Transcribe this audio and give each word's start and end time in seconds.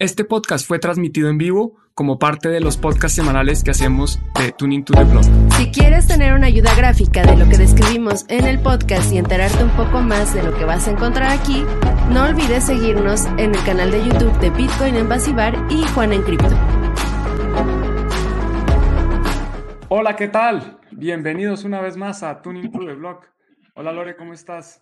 Este 0.00 0.24
podcast 0.24 0.64
fue 0.64 0.78
transmitido 0.78 1.28
en 1.28 1.38
vivo 1.38 1.74
como 1.92 2.20
parte 2.20 2.48
de 2.48 2.60
los 2.60 2.76
podcasts 2.76 3.16
semanales 3.16 3.64
que 3.64 3.72
hacemos 3.72 4.20
de 4.38 4.52
Tuning 4.52 4.84
to 4.84 4.92
the 4.92 5.02
Blog. 5.02 5.24
Si 5.56 5.72
quieres 5.72 6.06
tener 6.06 6.34
una 6.34 6.46
ayuda 6.46 6.72
gráfica 6.76 7.24
de 7.24 7.36
lo 7.36 7.48
que 7.48 7.58
describimos 7.58 8.24
en 8.28 8.46
el 8.46 8.60
podcast 8.60 9.12
y 9.12 9.18
enterarte 9.18 9.64
un 9.64 9.70
poco 9.70 10.00
más 10.00 10.32
de 10.34 10.44
lo 10.44 10.56
que 10.56 10.64
vas 10.64 10.86
a 10.86 10.92
encontrar 10.92 11.32
aquí, 11.32 11.64
no 12.12 12.26
olvides 12.26 12.66
seguirnos 12.66 13.26
en 13.38 13.56
el 13.56 13.64
canal 13.64 13.90
de 13.90 14.04
YouTube 14.04 14.38
de 14.38 14.50
Bitcoin 14.50 14.94
en 14.94 15.08
Basibar 15.08 15.66
y 15.68 15.82
Juan 15.88 16.12
en 16.12 16.22
Cripto. 16.22 16.56
Hola, 19.88 20.14
¿qué 20.14 20.28
tal? 20.28 20.78
Bienvenidos 20.92 21.64
una 21.64 21.80
vez 21.80 21.96
más 21.96 22.22
a 22.22 22.40
Tuning 22.40 22.70
to 22.70 22.86
the 22.86 22.94
Blog. 22.94 23.22
Hola 23.74 23.90
Lore, 23.90 24.14
¿cómo 24.14 24.32
estás? 24.32 24.80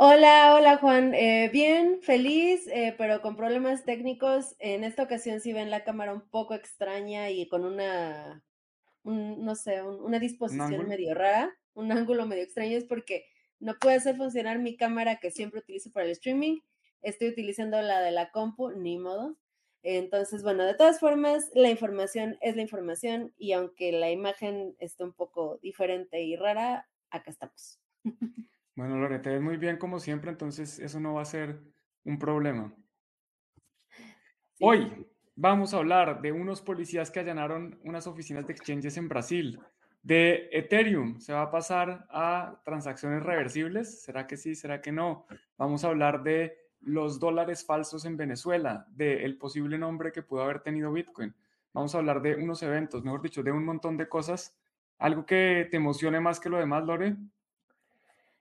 Hola, 0.00 0.54
hola 0.54 0.76
Juan. 0.76 1.12
Eh, 1.12 1.50
bien, 1.52 2.00
feliz, 2.02 2.68
eh, 2.68 2.94
pero 2.96 3.20
con 3.20 3.34
problemas 3.34 3.84
técnicos. 3.84 4.54
En 4.60 4.84
esta 4.84 5.02
ocasión 5.02 5.40
sí 5.40 5.52
ven 5.52 5.70
la 5.70 5.82
cámara 5.82 6.14
un 6.14 6.20
poco 6.20 6.54
extraña 6.54 7.30
y 7.30 7.48
con 7.48 7.64
una, 7.64 8.44
no 9.02 9.56
sé, 9.56 9.82
una 9.82 10.20
disposición 10.20 10.86
medio 10.86 11.14
rara, 11.14 11.52
un 11.74 11.90
ángulo 11.90 12.26
medio 12.26 12.44
extraño. 12.44 12.76
Es 12.76 12.84
porque 12.84 13.24
no 13.58 13.74
puede 13.80 13.96
hacer 13.96 14.16
funcionar 14.16 14.60
mi 14.60 14.76
cámara 14.76 15.16
que 15.16 15.32
siempre 15.32 15.58
utilizo 15.58 15.90
para 15.90 16.06
el 16.06 16.12
streaming. 16.12 16.60
Estoy 17.02 17.30
utilizando 17.30 17.82
la 17.82 18.00
de 18.00 18.12
la 18.12 18.30
compu, 18.30 18.70
ni 18.70 18.98
modo. 18.98 19.36
Entonces, 19.82 20.44
bueno, 20.44 20.64
de 20.64 20.74
todas 20.74 21.00
formas, 21.00 21.50
la 21.54 21.70
información 21.70 22.38
es 22.40 22.54
la 22.54 22.62
información 22.62 23.34
y 23.36 23.50
aunque 23.50 23.90
la 23.90 24.12
imagen 24.12 24.76
esté 24.78 25.02
un 25.02 25.12
poco 25.12 25.58
diferente 25.60 26.22
y 26.22 26.36
rara, 26.36 26.88
acá 27.10 27.32
estamos. 27.32 27.80
Bueno, 28.78 28.96
Lore, 28.96 29.18
te 29.18 29.30
ves 29.30 29.42
muy 29.42 29.56
bien 29.56 29.76
como 29.76 29.98
siempre, 29.98 30.30
entonces 30.30 30.78
eso 30.78 31.00
no 31.00 31.14
va 31.14 31.22
a 31.22 31.24
ser 31.24 31.58
un 32.04 32.16
problema. 32.16 32.72
Hoy 34.60 35.04
vamos 35.34 35.74
a 35.74 35.78
hablar 35.78 36.22
de 36.22 36.30
unos 36.30 36.62
policías 36.62 37.10
que 37.10 37.18
allanaron 37.18 37.80
unas 37.82 38.06
oficinas 38.06 38.46
de 38.46 38.52
exchanges 38.52 38.96
en 38.96 39.08
Brasil. 39.08 39.58
De 40.00 40.48
Ethereum, 40.52 41.18
¿se 41.18 41.32
va 41.32 41.42
a 41.42 41.50
pasar 41.50 42.06
a 42.08 42.62
transacciones 42.64 43.24
reversibles? 43.24 44.00
¿Será 44.00 44.28
que 44.28 44.36
sí? 44.36 44.54
¿Será 44.54 44.80
que 44.80 44.92
no? 44.92 45.26
Vamos 45.56 45.82
a 45.82 45.88
hablar 45.88 46.22
de 46.22 46.56
los 46.80 47.18
dólares 47.18 47.66
falsos 47.66 48.04
en 48.04 48.16
Venezuela, 48.16 48.86
del 48.90 49.36
posible 49.38 49.76
nombre 49.76 50.12
que 50.12 50.22
pudo 50.22 50.44
haber 50.44 50.60
tenido 50.60 50.92
Bitcoin. 50.92 51.34
Vamos 51.72 51.96
a 51.96 51.98
hablar 51.98 52.22
de 52.22 52.36
unos 52.36 52.62
eventos, 52.62 53.02
mejor 53.02 53.22
dicho, 53.22 53.42
de 53.42 53.50
un 53.50 53.64
montón 53.64 53.96
de 53.96 54.08
cosas. 54.08 54.56
¿Algo 54.98 55.26
que 55.26 55.66
te 55.68 55.78
emocione 55.78 56.20
más 56.20 56.38
que 56.38 56.48
lo 56.48 56.58
demás, 56.58 56.84
Lore? 56.84 57.16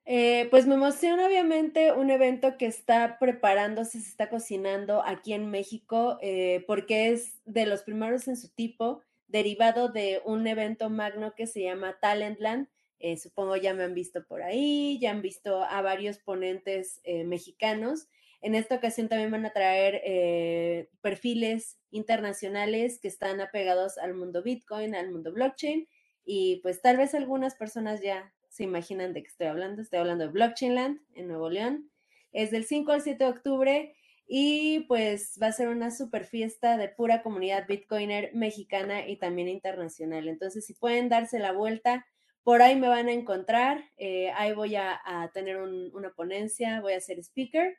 Eh, 0.09 0.47
pues 0.51 0.65
me 0.65 0.75
emociona 0.75 1.27
obviamente 1.27 1.91
un 1.91 2.09
evento 2.09 2.57
que 2.57 2.65
está 2.65 3.19
preparándose, 3.19 3.99
se 3.99 4.07
está 4.07 4.29
cocinando 4.29 5.03
aquí 5.05 5.33
en 5.33 5.51
México, 5.51 6.17
eh, 6.21 6.63
porque 6.65 7.09
es 7.09 7.41
de 7.43 7.65
los 7.65 7.83
primeros 7.83 8.29
en 8.29 8.37
su 8.37 8.47
tipo, 8.47 9.01
derivado 9.27 9.89
de 9.89 10.21
un 10.23 10.47
evento 10.47 10.89
magno 10.89 11.35
que 11.35 11.45
se 11.45 11.61
llama 11.61 11.97
Talentland. 11.99 12.69
Eh, 12.99 13.17
supongo 13.17 13.57
ya 13.57 13.73
me 13.73 13.83
han 13.83 13.93
visto 13.93 14.25
por 14.25 14.43
ahí, 14.43 14.97
ya 15.01 15.11
han 15.11 15.21
visto 15.21 15.61
a 15.61 15.81
varios 15.81 16.19
ponentes 16.19 17.01
mexicanos. 17.25 18.07
En 18.41 18.55
esta 18.55 18.75
ocasión 18.75 19.09
también 19.09 19.29
van 19.29 19.45
a 19.45 19.51
traer 19.51 20.87
perfiles 21.01 21.79
internacionales 21.91 22.99
que 23.01 23.09
están 23.09 23.41
apegados 23.41 23.97
al 23.97 24.13
mundo 24.13 24.41
Bitcoin, 24.41 24.95
al 24.95 25.11
mundo 25.11 25.33
blockchain, 25.33 25.85
y 26.23 26.61
pues 26.63 26.81
tal 26.81 26.95
vez 26.95 27.13
algunas 27.13 27.55
personas 27.55 28.01
ya 28.01 28.33
se 28.57 28.63
imaginan 28.63 29.13
de 29.13 29.21
qué 29.21 29.27
estoy 29.27 29.47
hablando. 29.47 29.83
Estoy 29.83 29.99
hablando 29.99 30.25
de 30.25 30.31
Blockchain 30.31 30.73
Land 30.73 30.99
en 31.13 31.27
Nuevo 31.27 31.47
León. 31.47 31.91
Es 32.31 32.49
del 32.49 32.65
5 32.65 32.91
al 32.91 33.01
7 33.03 33.23
de 33.23 33.29
octubre 33.29 33.95
y 34.25 34.79
pues 34.87 35.37
va 35.41 35.47
a 35.47 35.51
ser 35.51 35.69
una 35.69 35.91
super 35.91 36.25
fiesta 36.25 36.75
de 36.75 36.89
pura 36.89 37.21
comunidad 37.21 37.67
bitcoiner 37.67 38.33
mexicana 38.33 39.07
y 39.07 39.17
también 39.17 39.47
internacional. 39.47 40.27
Entonces, 40.27 40.65
si 40.65 40.73
pueden 40.73 41.07
darse 41.07 41.37
la 41.37 41.51
vuelta, 41.51 42.07
por 42.43 42.63
ahí 42.63 42.75
me 42.75 42.87
van 42.87 43.09
a 43.09 43.13
encontrar. 43.13 43.83
Eh, 43.97 44.31
ahí 44.35 44.53
voy 44.53 44.75
a, 44.75 44.99
tener 45.35 45.57
una 45.57 46.09
ponencia, 46.15 46.81
voy 46.81 46.93
a 46.93 46.99
ser 46.99 47.19
speaker. 47.19 47.77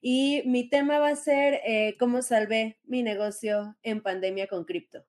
Y 0.00 0.42
mi 0.44 0.68
tema 0.68 0.98
va 0.98 1.10
a 1.10 1.16
ser 1.16 1.60
eh, 1.64 1.96
cómo 2.00 2.20
salvé 2.20 2.78
mi 2.82 3.04
negocio 3.04 3.76
en 3.82 4.02
pandemia 4.02 4.48
con 4.48 4.64
cripto. 4.64 5.04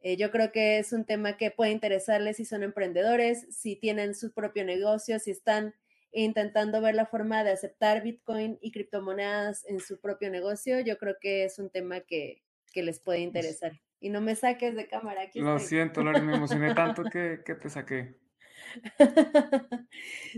Eh, 0.00 0.16
yo 0.16 0.30
creo 0.30 0.52
que 0.52 0.78
es 0.78 0.92
un 0.92 1.04
tema 1.04 1.36
que 1.36 1.50
puede 1.50 1.72
interesarles 1.72 2.36
si 2.36 2.44
son 2.44 2.62
emprendedores, 2.62 3.46
si 3.50 3.76
tienen 3.76 4.14
su 4.14 4.32
propio 4.32 4.64
negocio, 4.64 5.18
si 5.18 5.30
están 5.30 5.74
intentando 6.12 6.80
ver 6.80 6.94
la 6.94 7.06
forma 7.06 7.44
de 7.44 7.52
aceptar 7.52 8.02
Bitcoin 8.02 8.58
y 8.60 8.72
criptomonedas 8.72 9.66
en 9.66 9.80
su 9.80 10.00
propio 10.00 10.30
negocio. 10.30 10.80
Yo 10.80 10.98
creo 10.98 11.16
que 11.20 11.44
es 11.44 11.58
un 11.58 11.70
tema 11.70 12.00
que, 12.00 12.42
les 12.74 13.00
puede 13.00 13.20
interesar. 13.20 13.72
Y 14.00 14.10
no 14.10 14.20
me 14.20 14.36
saques 14.36 14.74
de 14.74 14.86
cámara. 14.86 15.22
Aquí 15.22 15.40
Lo 15.40 15.58
siento, 15.58 16.02
Lori, 16.02 16.20
me 16.20 16.36
emocioné 16.36 16.74
tanto 16.74 17.04
que, 17.04 17.40
que 17.42 17.54
te 17.54 17.70
saqué. 17.70 18.14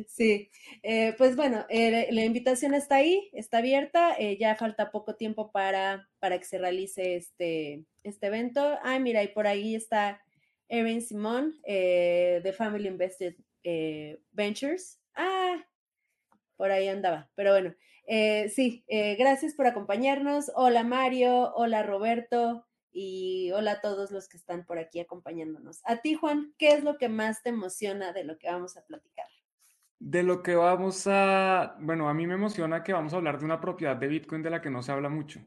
Sí, 0.07 0.51
eh, 0.83 1.15
pues 1.19 1.37
bueno, 1.37 1.65
eh, 1.69 2.09
la 2.13 2.25
invitación 2.25 2.75
está 2.75 2.97
ahí, 2.97 3.31
está 3.33 3.59
abierta, 3.59 4.15
eh, 4.19 4.37
ya 4.39 4.55
falta 4.57 4.91
poco 4.91 5.17
tiempo 5.17 5.51
para, 5.51 6.09
para 6.21 6.39
que 6.39 6.45
se 6.45 6.59
realice 6.59 7.17
este, 7.17 7.85
este 8.05 8.27
evento. 8.27 8.79
Ah, 8.83 8.99
mira, 8.99 9.23
y 9.23 9.29
por 9.29 9.47
ahí 9.47 9.75
está 9.75 10.21
Erin 10.69 11.03
Simón 11.03 11.61
de 11.65 12.55
Family 12.57 12.89
Invested 12.89 13.35
Ventures. 14.33 15.01
Ah, 15.15 15.65
por 16.57 16.71
ahí 16.71 16.89
andaba, 16.89 17.31
pero 17.35 17.53
bueno, 17.53 17.75
sí, 18.51 18.85
gracias 19.19 19.55
por 19.55 19.67
acompañarnos. 19.67 20.51
Hola 20.55 20.85
Mario, 20.85 21.53
hola 21.55 21.83
Roberto, 21.83 22.68
y 22.93 23.51
hola 23.53 23.73
a 23.73 23.81
todos 23.81 24.11
los 24.11 24.29
que 24.29 24.37
están 24.37 24.65
por 24.65 24.79
aquí 24.79 25.01
acompañándonos. 25.01 25.81
A 25.85 25.99
ti, 25.99 26.15
Juan, 26.15 26.55
¿qué 26.59 26.73
es 26.73 26.85
lo 26.85 26.99
que 26.99 27.09
más 27.09 27.43
te 27.43 27.51
emociona 27.51 28.13
de 28.13 28.25
lo 28.25 28.39
que 28.39 28.49
vamos 28.49 28.77
a 28.77 28.85
platicar? 28.85 29.27
De 29.99 30.23
lo 30.23 30.43
que 30.43 30.55
vamos 30.55 31.07
a, 31.07 31.77
bueno, 31.81 32.09
a 32.09 32.15
mí 32.15 32.27
me 32.27 32.35
emociona 32.35 32.83
que 32.83 32.93
vamos 32.93 33.13
a 33.13 33.17
hablar 33.17 33.39
de 33.39 33.45
una 33.45 33.61
propiedad 33.61 33.97
de 33.97 34.09
Bitcoin 34.09 34.43
de 34.43 34.51
la 34.51 34.63
que 34.63 34.71
no 34.71 34.83
se 34.83 34.93
habla 34.93 35.09
mucho, 35.09 35.41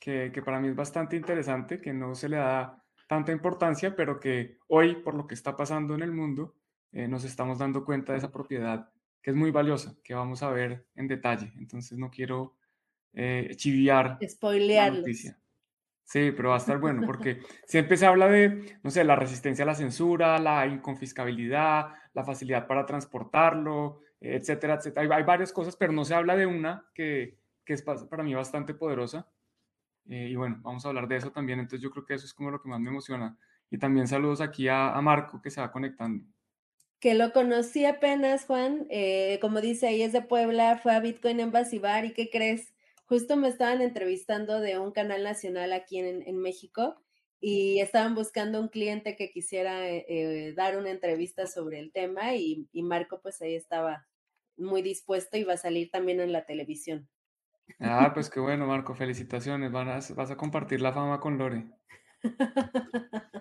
que, 0.00 0.30
para 0.44 0.60
mí 0.60 0.68
es 0.68 0.76
bastante 0.76 1.16
interesante, 1.16 1.80
que 1.80 1.92
no 1.92 2.14
se 2.14 2.28
le 2.28 2.36
da 2.36 2.82
tanta 3.08 3.32
importancia, 3.32 3.94
pero 3.94 4.18
que 4.18 4.58
hoy, 4.68 4.96
por 4.96 5.14
lo 5.14 5.26
que 5.26 5.34
está 5.34 5.56
pasando 5.56 5.94
en 5.94 6.02
el 6.02 6.12
mundo, 6.12 6.56
eh, 6.92 7.06
nos 7.06 7.24
estamos 7.24 7.58
dando 7.58 7.84
cuenta 7.84 8.12
de 8.12 8.18
esa 8.18 8.32
propiedad 8.32 8.90
que 9.22 9.30
es 9.30 9.36
muy 9.36 9.50
valiosa, 9.50 9.96
que 10.04 10.14
vamos 10.14 10.42
a 10.42 10.50
ver 10.50 10.86
en 10.94 11.08
detalle. 11.08 11.52
Entonces 11.58 11.98
no 11.98 12.10
quiero 12.10 12.56
eh, 13.12 13.54
chiviar 13.56 14.18
la 14.20 14.90
noticia. 14.90 15.38
Sí, 16.06 16.30
pero 16.30 16.50
va 16.50 16.54
a 16.54 16.58
estar 16.58 16.78
bueno 16.78 17.02
porque 17.06 17.40
siempre 17.66 17.96
se 17.96 18.06
habla 18.06 18.28
de, 18.28 18.78
no 18.82 18.90
sé, 18.90 19.04
la 19.04 19.16
resistencia 19.16 19.64
a 19.64 19.66
la 19.66 19.74
censura, 19.74 20.38
la 20.38 20.66
inconfiscabilidad, 20.66 21.88
la 22.14 22.24
facilidad 22.24 22.66
para 22.66 22.86
transportarlo, 22.86 24.00
etcétera, 24.20 24.74
etcétera. 24.74 25.16
Hay, 25.16 25.24
varias 25.24 25.52
cosas, 25.52 25.76
pero 25.76 25.92
no 25.92 26.04
se 26.04 26.14
habla 26.14 26.36
de 26.36 26.46
una 26.46 26.88
que, 26.94 27.38
es 27.66 27.82
para 27.82 28.22
mí 28.22 28.34
bastante 28.34 28.72
poderosa. 28.72 29.28
Eh, 30.08 30.28
y 30.30 30.36
bueno, 30.36 30.60
vamos 30.62 30.84
a 30.84 30.88
hablar 30.88 31.08
de 31.08 31.16
eso 31.16 31.32
también. 31.32 31.58
Entonces 31.58 31.82
yo 31.82 31.90
creo 31.90 32.06
que 32.06 32.14
eso 32.14 32.24
es 32.24 32.32
como 32.32 32.52
lo 32.52 32.62
que 32.62 32.68
más 32.68 32.80
me 32.80 32.90
emociona. 32.90 33.36
Y 33.68 33.78
también 33.78 34.06
saludos 34.06 34.40
aquí 34.40 34.68
a, 34.68 34.98
Marco 35.02 35.42
que 35.42 35.50
se 35.50 35.60
va 35.60 35.72
conectando. 35.72 36.24
Que 37.00 37.14
lo 37.14 37.32
conocí 37.32 37.84
apenas, 37.84 38.46
Juan. 38.46 38.86
Eh, 38.90 39.38
como 39.40 39.60
dice, 39.60 39.88
ahí 39.88 40.02
es 40.02 40.12
de 40.12 40.22
Puebla, 40.22 40.78
fue 40.80 40.94
a 40.94 41.00
Bitcoin 41.00 41.40
en 41.40 41.50
Basibar. 41.50 42.04
¿Y 42.04 42.12
qué 42.12 42.30
crees? 42.30 42.75
Justo 43.06 43.36
me 43.36 43.48
estaban 43.48 43.80
entrevistando 43.82 44.60
de 44.60 44.78
un 44.78 44.90
canal 44.90 45.22
nacional 45.22 45.72
aquí 45.72 45.98
en, 45.98 46.38
México 46.38 46.96
y 47.40 47.78
estaban 47.80 48.16
buscando 48.16 48.60
un 48.60 48.68
cliente 48.68 49.14
que 49.14 49.30
quisiera 49.30 49.88
eh, 49.88 50.04
eh, 50.08 50.54
dar 50.56 50.76
una 50.76 50.90
entrevista 50.90 51.46
sobre 51.46 51.78
el 51.78 51.92
tema 51.92 52.34
y, 52.34 52.68
Marco 52.74 53.20
pues 53.22 53.40
ahí 53.42 53.54
estaba 53.54 54.06
muy 54.56 54.82
dispuesto 54.82 55.36
y 55.36 55.44
va 55.44 55.52
a 55.52 55.58
salir 55.58 55.90
también 55.90 56.18
en 56.18 56.32
la 56.32 56.46
televisión. 56.46 57.08
Ah, 57.78 58.10
pues 58.12 58.28
qué 58.28 58.40
bueno, 58.40 58.66
Marco, 58.66 58.94
felicitaciones. 58.94 59.70
Vas, 59.70 60.14
vas 60.14 60.30
a 60.32 60.36
compartir 60.36 60.80
la 60.80 60.92
fama 60.92 61.20
con 61.20 61.38
Lore. 61.38 61.64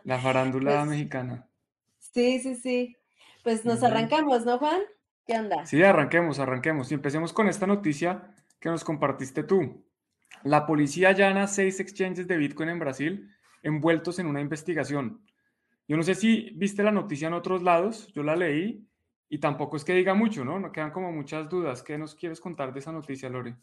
La 0.04 0.20
farándula 0.22 0.76
pues 0.76 0.90
mexicana. 0.90 1.50
Sí, 1.98 2.40
sí, 2.40 2.56
sí. 2.56 2.98
Pues 3.44 3.66
nos 3.66 3.82
arrancamos, 3.84 4.46
¿no, 4.46 4.60
Juan? 4.60 4.82
¿Qué 5.26 5.40
onda? 5.40 5.66
Sí, 5.66 5.82
arranquemos, 5.82 6.38
arranquemos. 6.40 6.92
Y 6.92 6.96
empecemos 6.96 7.34
con 7.34 7.48
esta 7.48 7.66
noticia 7.66 8.36
que 8.66 8.72
nos 8.72 8.84
compartiste 8.84 9.44
tú. 9.44 9.86
La 10.44 10.66
policía 10.66 11.10
allana 11.10 11.46
seis 11.46 11.80
exchanges 11.80 12.26
de 12.26 12.36
Bitcoin 12.36 12.70
en 12.70 12.80
Brasil 12.80 13.30
envueltos 13.62 14.18
en 14.18 14.26
una 14.26 14.42
investigación. 14.42 15.24
Yo 15.88 15.96
no 15.96 16.02
sé 16.02 16.16
si 16.16 16.50
viste 16.56 16.82
la 16.82 16.92
noticia 16.92 17.28
en 17.28 17.36
otros 17.36 17.62
lados, 17.62 18.12
yo 18.16 18.24
la 18.24 18.36
leí 18.36 18.84
y 19.30 19.38
tampoco 19.38 19.78
es 19.78 19.86
que 19.86 19.94
diga 19.94 20.16
mucho, 20.16 20.44
¿no? 20.44 20.60
No 20.60 20.72
quedan 20.72 20.90
como 20.90 21.12
muchas 21.12 21.48
dudas. 21.48 21.84
¿Qué 21.84 22.00
nos 22.00 22.16
quieres 22.16 22.40
contar 22.40 22.74
de 22.74 22.80
esa 22.80 22.92
noticia, 22.92 23.30
Lore? 23.30 23.56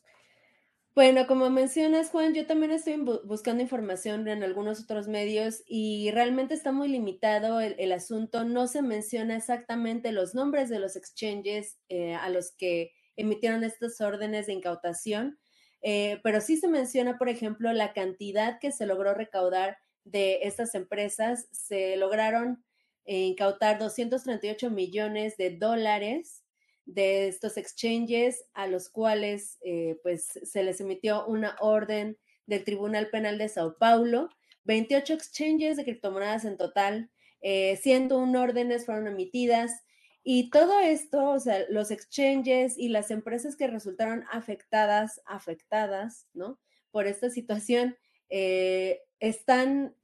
Bueno, 0.94 1.26
como 1.26 1.50
mencionas, 1.50 2.10
Juan, 2.10 2.32
yo 2.32 2.46
también 2.46 2.70
estoy 2.70 2.94
buscando 3.24 3.60
información 3.60 4.28
en 4.28 4.44
algunos 4.44 4.84
otros 4.84 5.08
medios 5.08 5.64
y 5.66 6.12
realmente 6.12 6.54
está 6.54 6.70
muy 6.70 6.86
limitado 6.86 7.58
el, 7.60 7.90
asunto. 7.90 8.44
No 8.44 8.68
se 8.68 8.82
menciona 8.82 9.34
exactamente 9.34 10.12
los 10.12 10.36
nombres 10.36 10.68
de 10.68 10.78
los 10.78 10.94
exchanges 10.94 11.80
eh, 11.88 12.14
a 12.14 12.28
los 12.28 12.52
que 12.52 12.92
emitieron 13.16 13.64
estas 13.64 14.00
órdenes 14.00 14.46
de 14.46 14.54
incautación. 14.54 15.38
eh, 15.84 16.20
pero 16.22 16.40
sí 16.40 16.56
se 16.58 16.68
menciona, 16.68 17.18
por 17.18 17.28
ejemplo, 17.28 17.72
la 17.72 17.92
cantidad 17.92 18.58
que 18.60 18.70
se 18.72 18.86
logró 18.86 19.14
recaudar 19.14 19.78
de 20.04 20.40
estas 20.42 20.74
empresas. 20.76 21.48
Se 21.50 21.96
lograron 21.96 22.64
incautar 23.04 23.78
238 23.78 24.70
millones 24.70 25.36
de 25.36 25.56
dólares 25.56 26.44
de 26.84 27.28
estos 27.28 27.56
exchanges 27.56 28.44
a 28.54 28.66
los 28.66 28.88
cuales 28.88 29.58
eh, 29.64 29.98
pues 30.02 30.26
se 30.42 30.62
les 30.62 30.80
emitió 30.80 31.26
una 31.26 31.56
orden 31.60 32.18
del 32.46 32.64
Tribunal 32.64 33.08
Penal 33.10 33.38
de 33.38 33.48
Sao 33.48 33.76
Paulo, 33.78 34.28
28 34.64 35.14
exchanges 35.14 35.76
de 35.76 35.84
criptomonedas 35.84 36.44
en 36.44 36.56
total, 36.56 37.10
eh, 37.40 37.76
101 37.76 38.40
órdenes 38.40 38.86
fueron 38.86 39.06
emitidas 39.06 39.82
y 40.24 40.50
todo 40.50 40.78
esto, 40.80 41.30
o 41.30 41.40
sea, 41.40 41.64
los 41.68 41.90
exchanges 41.90 42.78
y 42.78 42.88
las 42.88 43.10
empresas 43.10 43.56
que 43.56 43.66
resultaron 43.66 44.24
afectadas, 44.30 45.20
afectadas, 45.26 46.28
¿no? 46.32 46.60
Por 46.90 47.06
esta 47.06 47.30
situación, 47.30 47.96
eh, 48.28 49.00
están, 49.20 49.96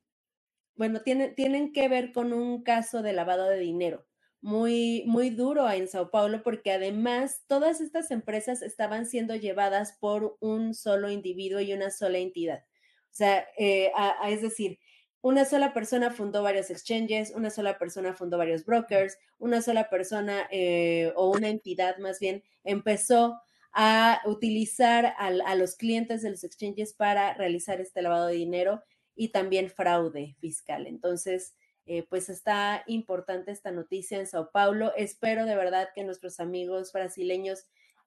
bueno, 0.75 1.03
tienen, 1.03 1.35
tienen 1.35 1.73
que 1.73 1.89
ver 1.89 2.13
con 2.13 2.33
un 2.33 2.63
caso 2.63 3.03
de 3.03 3.13
lavado 3.13 3.49
de 3.49 3.59
dinero 3.59 4.09
muy, 4.41 5.03
muy 5.07 5.31
duro 5.31 5.69
en 5.71 5.89
Sao 5.89 6.11
Paulo 6.11 6.43
porque 6.43 6.73
además 6.73 7.43
todas 7.47 7.81
estas 7.81 8.11
empresas 8.11 8.63
estaban 8.63 9.07
siendo 9.07 9.35
llevadas 9.35 9.97
por 10.01 10.37
un 10.41 10.75
solo 10.75 11.11
individuo 11.11 11.61
y 11.61 11.73
una 11.73 11.91
sola 11.91 12.19
entidad. 12.19 12.65
O 13.11 13.15
sea, 13.19 13.47
eh, 13.59 13.91
es 14.27 14.43
decir, 14.43 14.79
una 15.21 15.45
sola 15.45 15.73
persona 15.73 16.11
fundó 16.11 16.43
varios 16.43 16.71
exchanges, 16.71 17.33
una 17.35 17.51
sola 17.51 17.79
persona 17.79 18.15
fundó 18.15 18.39
varios 18.39 18.65
brokers, 18.65 19.19
una 19.39 19.63
sola 19.63 19.91
persona 19.91 20.47
eh, 20.51 21.13
o 21.17 21.31
una 21.31 21.49
entidad 21.49 21.99
más 21.99 22.21
bien 22.21 22.43
empezó 22.65 23.41
a 23.73 24.21
utilizar 24.25 25.15
a 25.19 25.55
los 25.55 25.77
clientes 25.77 26.23
de 26.23 26.31
los 26.31 26.43
exchanges 26.43 26.95
para 26.95 27.35
realizar 27.35 27.81
este 27.81 28.03
lavado 28.03 28.27
de 28.27 28.35
dinero 28.35 28.83
y 29.15 29.29
también 29.29 29.71
fraude 29.71 30.37
fiscal. 30.41 30.87
Entonces, 30.87 31.55
eh, 31.87 32.07
pues 32.09 32.29
está 32.29 32.83
importante 32.87 33.51
esta 33.51 33.71
noticia 33.71 34.19
en 34.19 34.27
Sao 34.27 34.51
Paulo. 34.51 34.93
Espero 34.97 35.45
de 35.47 35.57
verdad 35.57 35.89
que 35.95 36.05
nuestros 36.05 36.39
amigos 36.41 36.93
brasileños 36.93 37.65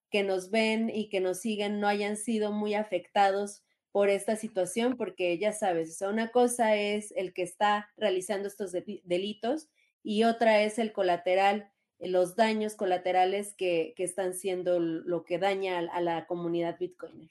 que 0.10 0.24
nos 0.24 0.52
ven 0.52 0.90
y 0.90 1.10
que 1.10 1.20
nos 1.20 1.40
siguen 1.40 1.80
no 1.80 1.88
hayan 1.88 2.18
sido 2.18 2.52
muy 2.52 2.74
afectados 2.74 3.64
por 3.92 4.10
esta 4.10 4.36
situación, 4.36 4.96
porque 4.98 5.38
ya 5.38 5.52
sabes, 5.52 6.02
una 6.02 6.32
cosa 6.32 6.76
es 6.76 7.12
el 7.16 7.34
que 7.34 7.44
está 7.44 7.90
realizando 7.98 8.48
estos 8.48 8.72
delitos 9.04 9.70
y 10.04 10.24
otra 10.24 10.62
es 10.62 10.80
el 10.80 10.94
colateral, 10.94 11.72
los 12.00 12.36
daños 12.36 12.76
colaterales 12.76 13.54
que, 13.54 13.94
que 13.96 14.04
están 14.04 14.34
siendo 14.34 14.80
lo 14.80 15.24
que 15.24 15.38
daña 15.38 15.80
a 15.80 16.02
la 16.02 16.26
comunidad 16.26 16.78
bitcoiner. 16.80 17.30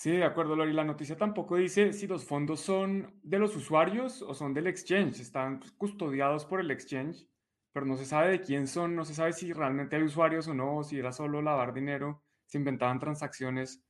Sí, 0.00 0.12
de 0.12 0.24
acuerdo, 0.24 0.56
Lori. 0.56 0.72
La 0.72 0.82
noticia 0.82 1.14
tampoco 1.14 1.56
dice 1.56 1.92
si 1.92 2.06
los 2.06 2.24
fondos 2.24 2.60
son 2.60 3.20
de 3.22 3.38
los 3.38 3.54
usuarios 3.54 4.22
o 4.22 4.32
son 4.32 4.54
del 4.54 4.66
exchange. 4.66 5.20
Están 5.20 5.60
custodiados 5.76 6.46
por 6.46 6.60
el 6.60 6.70
exchange, 6.70 7.28
pero 7.70 7.84
no 7.84 7.98
se 7.98 8.06
sabe 8.06 8.30
de 8.30 8.40
quién 8.40 8.66
son, 8.66 8.96
no 8.96 9.04
se 9.04 9.12
sabe 9.12 9.34
si 9.34 9.52
realmente 9.52 9.96
hay 9.96 10.02
usuarios 10.02 10.48
o 10.48 10.54
no, 10.54 10.78
o 10.78 10.84
si 10.84 10.98
era 10.98 11.12
solo 11.12 11.42
lavar 11.42 11.74
dinero, 11.74 12.22
si 12.46 12.56
inventaban 12.56 12.98
transacciones. 12.98 13.84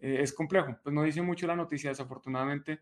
Eh, 0.00 0.18
es 0.20 0.32
complejo, 0.32 0.78
pues 0.82 0.94
no 0.94 1.02
dice 1.02 1.22
mucho 1.22 1.46
la 1.46 1.56
noticia, 1.56 1.90
desafortunadamente 1.90 2.80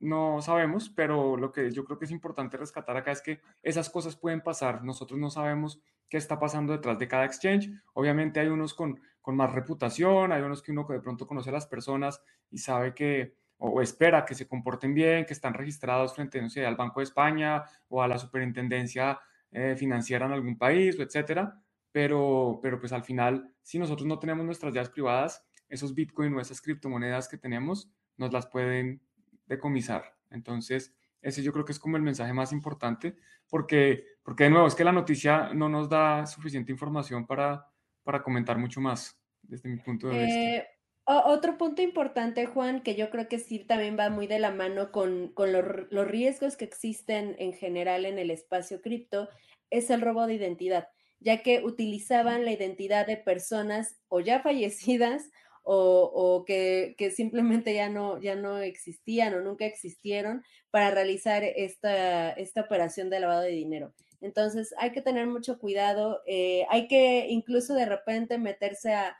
no 0.00 0.42
sabemos, 0.42 0.90
pero 0.90 1.36
lo 1.36 1.52
que 1.52 1.70
yo 1.70 1.84
creo 1.84 1.96
que 1.96 2.06
es 2.06 2.10
importante 2.10 2.56
rescatar 2.56 2.96
acá 2.96 3.12
es 3.12 3.22
que 3.22 3.40
esas 3.62 3.88
cosas 3.88 4.16
pueden 4.16 4.40
pasar. 4.40 4.82
Nosotros 4.82 5.20
no 5.20 5.30
sabemos 5.30 5.80
qué 6.08 6.16
está 6.16 6.40
pasando 6.40 6.72
detrás 6.72 6.98
de 6.98 7.06
cada 7.06 7.24
exchange. 7.24 7.70
Obviamente 7.94 8.40
hay 8.40 8.48
unos 8.48 8.74
con 8.74 8.98
con 9.22 9.36
más 9.36 9.52
reputación, 9.52 10.32
hay 10.32 10.42
unos 10.42 10.62
que 10.62 10.72
uno 10.72 10.86
que 10.86 10.94
de 10.94 11.00
pronto 11.00 11.26
conoce 11.26 11.48
a 11.48 11.52
las 11.52 11.66
personas 11.66 12.20
y 12.50 12.58
sabe 12.58 12.92
que 12.92 13.36
o 13.64 13.80
espera 13.80 14.24
que 14.24 14.34
se 14.34 14.48
comporten 14.48 14.92
bien, 14.92 15.24
que 15.24 15.32
están 15.32 15.54
registrados 15.54 16.14
frente, 16.14 16.42
no 16.42 16.50
sé, 16.50 16.66
al 16.66 16.74
Banco 16.74 16.98
de 16.98 17.04
España 17.04 17.62
o 17.88 18.02
a 18.02 18.08
la 18.08 18.18
superintendencia 18.18 19.20
eh, 19.52 19.76
financiera 19.76 20.26
en 20.26 20.32
algún 20.32 20.58
país, 20.58 20.98
etcétera. 20.98 21.62
Pero, 21.92 22.58
pero 22.60 22.80
pues 22.80 22.92
al 22.92 23.04
final, 23.04 23.54
si 23.62 23.78
nosotros 23.78 24.08
no 24.08 24.18
tenemos 24.18 24.44
nuestras 24.44 24.74
llaves 24.74 24.90
privadas, 24.90 25.46
esos 25.72 25.94
Bitcoin 25.94 26.34
o 26.34 26.40
esas 26.40 26.60
criptomonedas 26.60 27.28
que 27.28 27.38
tenemos 27.38 27.90
nos 28.16 28.32
las 28.32 28.46
pueden 28.46 29.00
decomisar. 29.46 30.14
Entonces, 30.30 30.94
ese 31.22 31.42
yo 31.42 31.52
creo 31.52 31.64
que 31.64 31.72
es 31.72 31.78
como 31.78 31.96
el 31.96 32.02
mensaje 32.02 32.32
más 32.32 32.52
importante, 32.52 33.16
porque, 33.48 34.04
porque 34.22 34.44
de 34.44 34.50
nuevo, 34.50 34.66
es 34.66 34.74
que 34.74 34.84
la 34.84 34.92
noticia 34.92 35.54
no 35.54 35.68
nos 35.68 35.88
da 35.88 36.26
suficiente 36.26 36.72
información 36.72 37.26
para, 37.26 37.66
para 38.02 38.22
comentar 38.22 38.58
mucho 38.58 38.80
más 38.80 39.18
desde 39.42 39.68
mi 39.68 39.78
punto 39.78 40.08
de 40.08 40.24
vista. 40.24 40.40
Eh, 40.40 40.68
otro 41.04 41.58
punto 41.58 41.82
importante, 41.82 42.46
Juan, 42.46 42.82
que 42.82 42.94
yo 42.94 43.10
creo 43.10 43.28
que 43.28 43.38
sí 43.38 43.58
también 43.58 43.98
va 43.98 44.10
muy 44.10 44.26
de 44.26 44.38
la 44.38 44.50
mano 44.50 44.92
con, 44.92 45.32
los 45.36 46.06
riesgos 46.06 46.56
que 46.56 46.64
existen 46.64 47.34
en 47.38 47.54
general 47.54 48.04
en 48.04 48.18
el 48.18 48.30
espacio 48.30 48.80
cripto, 48.80 49.28
es 49.70 49.90
el 49.90 50.00
robo 50.00 50.26
de 50.26 50.34
identidad, 50.34 50.88
ya 51.18 51.42
que 51.42 51.62
utilizaban 51.64 52.44
la 52.44 52.52
identidad 52.52 53.06
de 53.06 53.16
personas 53.16 54.00
o 54.08 54.20
ya 54.20 54.40
fallecidas 54.40 55.30
o, 55.62 56.44
que, 56.46 56.94
simplemente 57.14 57.74
ya 57.74 57.88
no, 57.88 58.20
ya 58.20 58.34
no 58.34 58.58
existían 58.58 59.34
o 59.34 59.40
nunca 59.40 59.64
existieron 59.64 60.42
para 60.70 60.90
realizar 60.90 61.44
esta, 61.44 62.30
esta 62.32 62.62
operación 62.62 63.10
de 63.10 63.20
lavado 63.20 63.42
de 63.42 63.50
dinero. 63.50 63.94
Entonces 64.20 64.74
hay 64.78 64.92
que 64.92 65.02
tener 65.02 65.26
mucho 65.26 65.58
cuidado, 65.58 66.22
eh, 66.26 66.64
hay 66.70 66.86
que 66.86 67.26
incluso 67.28 67.74
de 67.74 67.86
repente 67.86 68.38
meterse 68.38 68.94
a, 68.94 69.16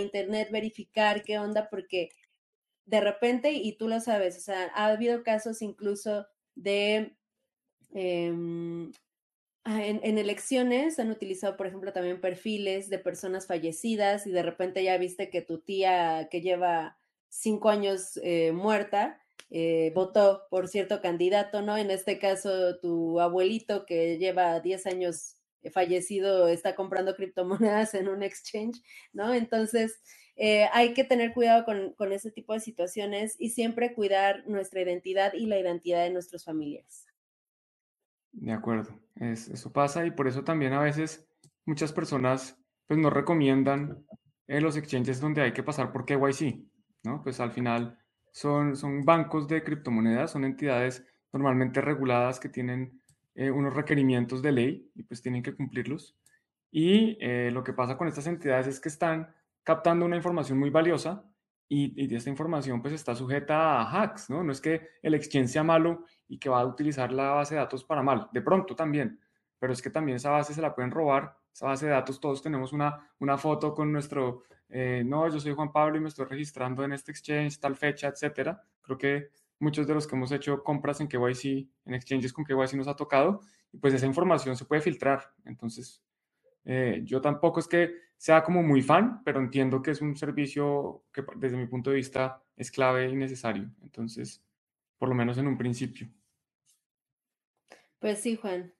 internet, 0.00 0.48
verificar 0.50 1.22
qué 1.22 1.38
onda, 1.38 1.68
porque 1.70 2.08
de 2.84 3.00
repente, 3.00 3.52
y 3.52 3.76
tú 3.76 3.86
lo 3.86 4.00
sabes, 4.00 4.36
o 4.36 4.40
sea, 4.40 4.72
ha 4.74 4.86
habido 4.86 5.22
casos 5.22 5.62
incluso 5.62 6.26
de... 6.56 7.16
Em, 7.94 8.90
en, 9.76 10.18
elecciones 10.18 10.98
han 10.98 11.10
utilizado, 11.10 11.56
por 11.56 11.66
ejemplo, 11.66 11.92
también 11.92 12.20
perfiles 12.20 12.88
de 12.88 12.98
personas 12.98 13.46
fallecidas 13.46 14.26
y 14.26 14.30
de 14.30 14.42
repente 14.42 14.82
ya 14.82 14.96
viste 14.98 15.30
que 15.30 15.42
tu 15.42 15.58
tía 15.58 16.28
que 16.30 16.40
lleva 16.40 16.98
cinco 17.28 17.68
años 17.68 18.18
eh, 18.22 18.52
muerta, 18.52 19.20
eh, 19.50 19.92
votó 19.94 20.46
por 20.50 20.68
cierto 20.68 21.00
candidato, 21.00 21.62
¿no? 21.62 21.76
En 21.76 21.90
este 21.90 22.18
caso, 22.18 22.78
tu 22.78 23.20
abuelito 23.20 23.84
que 23.86 24.18
lleva 24.18 24.60
10 24.60 24.86
años 24.86 25.36
fallecido 25.72 26.48
está 26.48 26.74
comprando 26.74 27.14
criptomonedas 27.16 27.94
en 27.94 28.08
un 28.08 28.22
exchange, 28.22 28.82
¿no? 29.12 29.34
Entonces, 29.34 30.00
eh, 30.36 30.68
hay 30.72 30.94
que 30.94 31.04
tener 31.04 31.32
cuidado 31.34 31.64
con, 31.64 31.92
con, 31.94 32.12
ese 32.12 32.30
tipo 32.30 32.52
de 32.52 32.60
situaciones 32.60 33.34
y 33.38 33.50
siempre 33.50 33.94
cuidar 33.94 34.46
nuestra 34.46 34.80
identidad 34.80 35.32
y 35.34 35.46
la 35.46 35.58
identidad 35.58 36.04
de 36.04 36.10
nuestros 36.10 36.44
familiares. 36.44 37.08
De 38.32 38.52
acuerdo, 38.52 39.00
eso 39.16 39.72
pasa 39.72 40.06
y 40.06 40.10
por 40.10 40.28
eso 40.28 40.44
también 40.44 40.72
a 40.72 40.80
veces 40.80 41.28
muchas 41.64 41.92
personas 41.92 42.58
pues 42.86 42.98
no 42.98 43.10
recomiendan 43.10 44.04
en 44.46 44.62
los 44.62 44.76
exchanges 44.76 45.20
donde 45.20 45.42
hay 45.42 45.52
que 45.52 45.62
pasar 45.62 45.92
por 45.92 46.06
KYC, 46.06 46.64
¿no? 47.04 47.22
Pues 47.22 47.40
al 47.40 47.52
final 47.52 47.98
son, 48.32 48.76
son 48.76 49.04
bancos 49.04 49.46
de 49.48 49.62
criptomonedas, 49.62 50.30
son 50.30 50.44
entidades 50.44 51.04
normalmente 51.32 51.80
reguladas 51.80 52.40
que 52.40 52.48
tienen 52.48 53.02
eh, 53.34 53.50
unos 53.50 53.74
requerimientos 53.74 54.42
de 54.42 54.52
ley 54.52 54.90
y 54.94 55.02
pues 55.02 55.20
tienen 55.22 55.42
que 55.42 55.54
cumplirlos. 55.54 56.16
Y 56.70 57.18
eh, 57.20 57.50
lo 57.52 57.62
que 57.62 57.72
pasa 57.72 57.96
con 57.96 58.08
estas 58.08 58.26
entidades 58.26 58.66
es 58.66 58.80
que 58.80 58.88
están 58.88 59.34
captando 59.62 60.06
una 60.06 60.16
información 60.16 60.58
muy 60.58 60.70
valiosa 60.70 61.24
y, 61.68 61.92
y, 62.02 62.14
esta 62.14 62.30
información 62.30 62.80
pues 62.80 62.94
está 62.94 63.14
sujeta 63.14 63.80
a 63.80 64.02
hacks, 64.02 64.30
¿no? 64.30 64.42
No 64.42 64.52
es 64.52 64.60
que 64.60 64.88
el 65.02 65.14
exchange 65.14 65.50
sea 65.50 65.62
malo 65.62 66.04
y 66.28 66.38
que 66.38 66.48
va 66.48 66.60
a 66.60 66.66
utilizar 66.66 67.12
la 67.12 67.30
base 67.30 67.54
de 67.54 67.60
datos 67.60 67.84
para 67.84 68.02
mal, 68.02 68.28
de 68.32 68.42
pronto 68.42 68.76
también, 68.76 69.20
pero 69.58 69.72
es 69.72 69.82
que 69.82 69.90
también 69.90 70.16
esa 70.16 70.30
base 70.30 70.54
se 70.54 70.62
la 70.62 70.74
pueden 70.74 70.90
robar, 70.90 71.36
esa 71.52 71.66
base 71.66 71.86
de 71.86 71.92
datos 71.92 72.20
todos 72.20 72.42
tenemos 72.42 72.72
una, 72.72 73.10
una 73.18 73.36
foto 73.36 73.74
con 73.74 73.92
nuestro 73.92 74.44
eh, 74.68 75.02
no, 75.04 75.28
yo 75.28 75.40
soy 75.40 75.54
Juan 75.54 75.72
Pablo 75.72 75.96
y 75.96 76.00
me 76.00 76.08
estoy 76.08 76.26
registrando 76.26 76.84
en 76.84 76.92
este 76.92 77.10
exchange, 77.10 77.58
tal 77.58 77.76
fecha, 77.76 78.08
etcétera. 78.08 78.62
Creo 78.82 78.98
que 78.98 79.30
muchos 79.60 79.86
de 79.86 79.94
los 79.94 80.06
que 80.06 80.14
hemos 80.14 80.30
hecho 80.32 80.62
compras 80.62 81.00
en 81.00 81.08
KYC, 81.08 81.68
en 81.86 81.94
exchanges 81.94 82.32
con 82.32 82.44
KYC 82.44 82.74
nos 82.74 82.88
ha 82.88 82.96
tocado, 82.96 83.40
y 83.72 83.78
pues 83.78 83.94
esa 83.94 84.06
información 84.06 84.56
se 84.56 84.64
puede 84.64 84.82
filtrar. 84.82 85.32
Entonces, 85.44 86.02
eh, 86.64 87.00
yo 87.04 87.20
tampoco 87.20 87.60
es 87.60 87.68
que 87.68 87.94
sea 88.16 88.42
como 88.42 88.62
muy 88.62 88.82
fan, 88.82 89.22
pero 89.24 89.40
entiendo 89.40 89.80
que 89.80 89.92
es 89.92 90.02
un 90.02 90.16
servicio 90.16 91.04
que 91.12 91.24
desde 91.36 91.56
mi 91.56 91.66
punto 91.66 91.90
de 91.90 91.96
vista 91.96 92.42
es 92.56 92.70
clave 92.70 93.08
y 93.08 93.16
necesario. 93.16 93.70
Entonces, 93.82 94.44
por 94.98 95.08
lo 95.08 95.14
menos 95.14 95.38
en 95.38 95.46
un 95.46 95.56
principio. 95.56 96.08
Pues 97.98 98.20
sí, 98.20 98.36
Juan. 98.36 98.72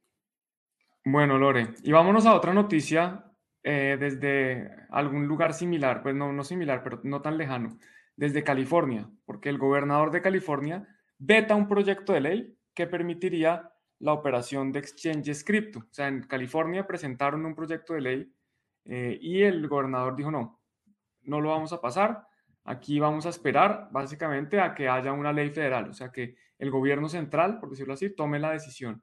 Bueno, 1.04 1.38
Lore, 1.38 1.75
y 1.82 1.92
vámonos 1.92 2.26
a 2.26 2.34
otra 2.34 2.52
noticia 2.52 3.25
eh, 3.62 3.96
desde 3.98 4.70
algún 4.90 5.26
lugar 5.26 5.54
similar, 5.54 6.02
pues 6.02 6.14
no, 6.14 6.32
no 6.32 6.44
similar, 6.44 6.82
pero 6.82 7.00
no 7.04 7.22
tan 7.22 7.38
lejano, 7.38 7.78
desde 8.14 8.44
California, 8.44 9.08
porque 9.25 9.48
el 9.48 9.58
gobernador 9.58 10.10
de 10.10 10.22
California 10.22 10.87
veta 11.18 11.54
un 11.54 11.68
proyecto 11.68 12.12
de 12.12 12.20
ley 12.20 12.58
que 12.75 12.87
permitiría 12.87 13.72
la 14.00 14.12
operación 14.12 14.72
de 14.72 14.80
exchanges 14.80 15.42
cripto. 15.44 15.80
O 15.80 15.92
sea, 15.92 16.08
en 16.08 16.22
California 16.22 16.87
presentaron 16.87 17.44
un 17.44 17.54
proyecto 17.54 17.94
de 17.94 18.00
ley 18.00 18.32
eh, 18.84 19.18
y 19.20 19.42
el 19.42 19.66
gobernador 19.66 20.14
dijo 20.14 20.30
no, 20.30 20.60
no 21.22 21.40
lo 21.40 21.50
vamos 21.50 21.72
a 21.72 21.80
pasar. 21.80 22.26
Aquí 22.70 23.00
vamos 23.00 23.25
a 23.25 23.30
esperar 23.30 23.88
básicamente 23.90 24.60
a 24.60 24.75
que 24.75 24.90
haya 24.90 25.10
una 25.12 25.32
ley 25.32 25.48
federal, 25.48 25.88
o 25.88 25.94
sea, 25.94 26.12
que 26.12 26.34
el 26.58 26.70
gobierno 26.70 27.08
central, 27.08 27.58
por 27.60 27.70
decirlo 27.70 27.94
así, 27.94 28.10
tome 28.10 28.38
la 28.38 28.52
decisión. 28.52 29.02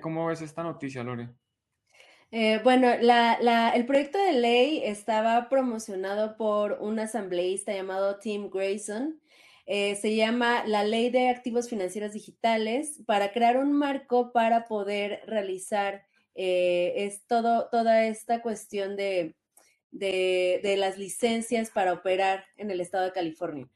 ¿Cómo 0.00 0.26
ves 0.26 0.42
esta 0.42 0.64
noticia, 0.64 1.04
Lore? 1.04 1.28
Eh, 2.32 2.60
bueno, 2.64 2.88
el 2.90 3.86
proyecto 3.86 4.18
de 4.18 4.32
ley 4.32 4.82
estaba 4.84 5.48
promocionado 5.48 6.36
por 6.36 6.78
un 6.80 6.98
asambleísta 6.98 7.72
llamado 7.72 8.18
Tim 8.18 8.50
Grayson. 8.50 9.20
Eh, 9.66 9.94
se 9.94 10.16
llama 10.16 10.64
la 10.66 10.82
Ley 10.82 11.10
de 11.10 11.28
Activos 11.28 11.68
Financieros 11.68 12.12
Digitales 12.12 13.04
para 13.06 13.30
crear 13.30 13.56
un 13.56 13.72
marco 13.72 14.32
para 14.32 14.66
poder 14.66 15.22
realizar 15.28 16.02
eh, 16.34 17.04
es 17.06 17.24
todo, 17.28 17.68
toda 17.70 18.04
esta 18.06 18.42
cuestión 18.42 18.96
de, 18.96 19.36
de, 19.90 20.74
las 20.78 20.98
licencias 20.98 21.70
para 21.70 21.92
operar 21.92 22.44
en 22.56 22.70
el 22.70 22.80
estado 22.80 23.04
de 23.04 23.12
California. 23.12 23.68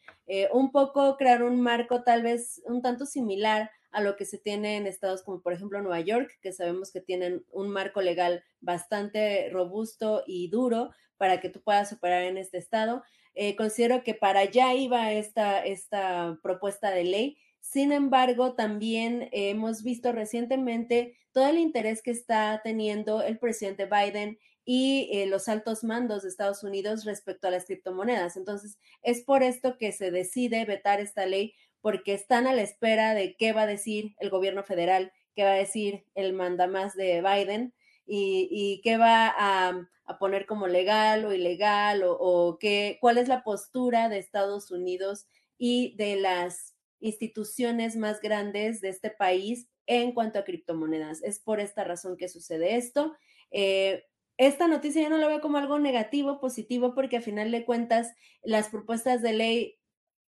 un 0.53 0.71
poco 0.71 1.17
crear 1.17 1.43
un 1.43 1.61
marco 1.61 2.03
tal 2.03 2.23
vez 2.23 2.63
un 2.67 2.83
tanto 2.83 3.07
similar 3.07 3.71
a 3.93 4.01
lo 4.01 4.17
que 4.17 4.25
se 4.25 4.39
tiene 4.39 4.77
en 4.77 4.87
estados 4.87 5.23
como 5.23 5.43
por 5.43 5.53
ejemplo 5.53 5.81
Nueva 5.81 6.01
York, 6.01 6.39
que 6.41 6.53
sabemos 6.53 6.91
que 6.91 7.01
tienen 7.01 7.45
un 7.51 7.69
marco 7.69 8.01
legal 8.01 8.43
bastante 8.61 9.51
robusto 9.51 10.25
y 10.27 10.49
duro 10.49 10.91
para 11.19 11.41
que 11.41 11.51
tú 11.51 11.61
puedas 11.63 11.93
operar 11.93 12.25
en 12.25 12.39
este 12.39 12.59
estado. 12.59 13.05
Eh, 13.35 13.55
considero 13.55 14.03
que 14.03 14.15
para 14.15 14.41
allá 14.41 14.75
iba 14.75 15.13
esta, 15.13 15.65
esta 15.65 16.39
propuesta 16.43 16.91
de 16.91 17.05
ley. 17.05 17.39
Sin 17.61 17.93
embargo, 17.93 18.55
también 18.55 19.29
hemos 19.31 19.83
visto 19.83 20.11
recientemente 20.13 21.17
todo 21.33 21.47
el 21.49 21.59
interés 21.59 22.03
que 22.03 22.11
está 22.11 22.61
teniendo 22.65 23.23
el 23.23 23.39
presidente 23.39 23.87
Biden 23.87 24.39
y 24.65 25.11
eh, 25.13 25.27
los 25.27 25.49
altos 25.49 25.83
mandos 25.83 26.23
de 26.23 26.29
Estados 26.29 26.63
Unidos 26.63 27.05
respecto 27.05 27.49
a 27.49 27.51
las 27.51 27.67
criptomonedas. 27.67 28.37
Entonces, 28.37 28.79
es 29.03 29.23
por 29.23 29.43
esto 29.43 29.77
que 29.77 29.93
se 29.93 30.11
decide 30.11 30.65
vetar 30.65 31.01
esta 31.01 31.27
ley, 31.27 31.55
porque 31.81 32.15
están 32.15 32.47
a 32.47 32.55
la 32.55 32.63
espera 32.63 33.15
de 33.15 33.37
qué 33.37 33.53
va 33.53 33.63
a 33.63 33.67
decir 33.67 34.15
el 34.21 34.31
gobierno 34.31 34.63
federal, 34.63 35.13
qué 35.35 35.43
va 35.43 35.53
a 35.53 35.57
decir 35.57 36.05
el 36.15 36.33
mandamás 36.33 36.95
de 36.95 37.23
Biden 37.23 37.75
y, 38.07 38.81
qué 38.85 38.99
va 38.99 39.35
a, 39.37 39.89
poner 40.21 40.47
como 40.47 40.69
legal 40.69 41.25
o 41.25 41.33
ilegal 41.33 42.03
o, 42.05 42.59
qué, 42.61 42.99
cuál 43.01 43.17
es 43.19 43.29
la 43.29 43.43
postura 43.43 44.09
de 44.09 44.19
Estados 44.19 44.71
Unidos 44.71 45.27
y 45.57 45.97
de 45.97 46.17
las 46.17 46.77
instituciones 47.01 47.97
más 47.97 48.21
grandes 48.21 48.81
de 48.81 48.91
este 48.91 49.11
país 49.11 49.69
en 49.87 50.13
cuanto 50.13 50.39
a 50.39 50.45
criptomonedas. 50.45 51.23
Es 51.23 51.41
por 51.41 51.61
esta 51.61 51.83
razón 51.83 52.17
que 52.17 52.29
sucede 52.29 52.77
esto. 52.77 53.17
Eh, 53.51 54.05
esta 54.37 54.67
noticia 54.67 55.03
yo 55.03 55.11
no 55.11 55.19
la 55.19 55.29
veo 55.29 55.41
como 55.41 55.59
algo 55.59 55.79
negativo, 55.79 56.41
positivo, 56.41 56.95
porque 56.95 57.19
a 57.19 57.23
final 57.23 57.51
de 57.51 57.65
cuentas 57.65 58.13
las 58.43 58.69
propuestas 58.69 59.23
de 59.23 59.33
ley 59.33 59.79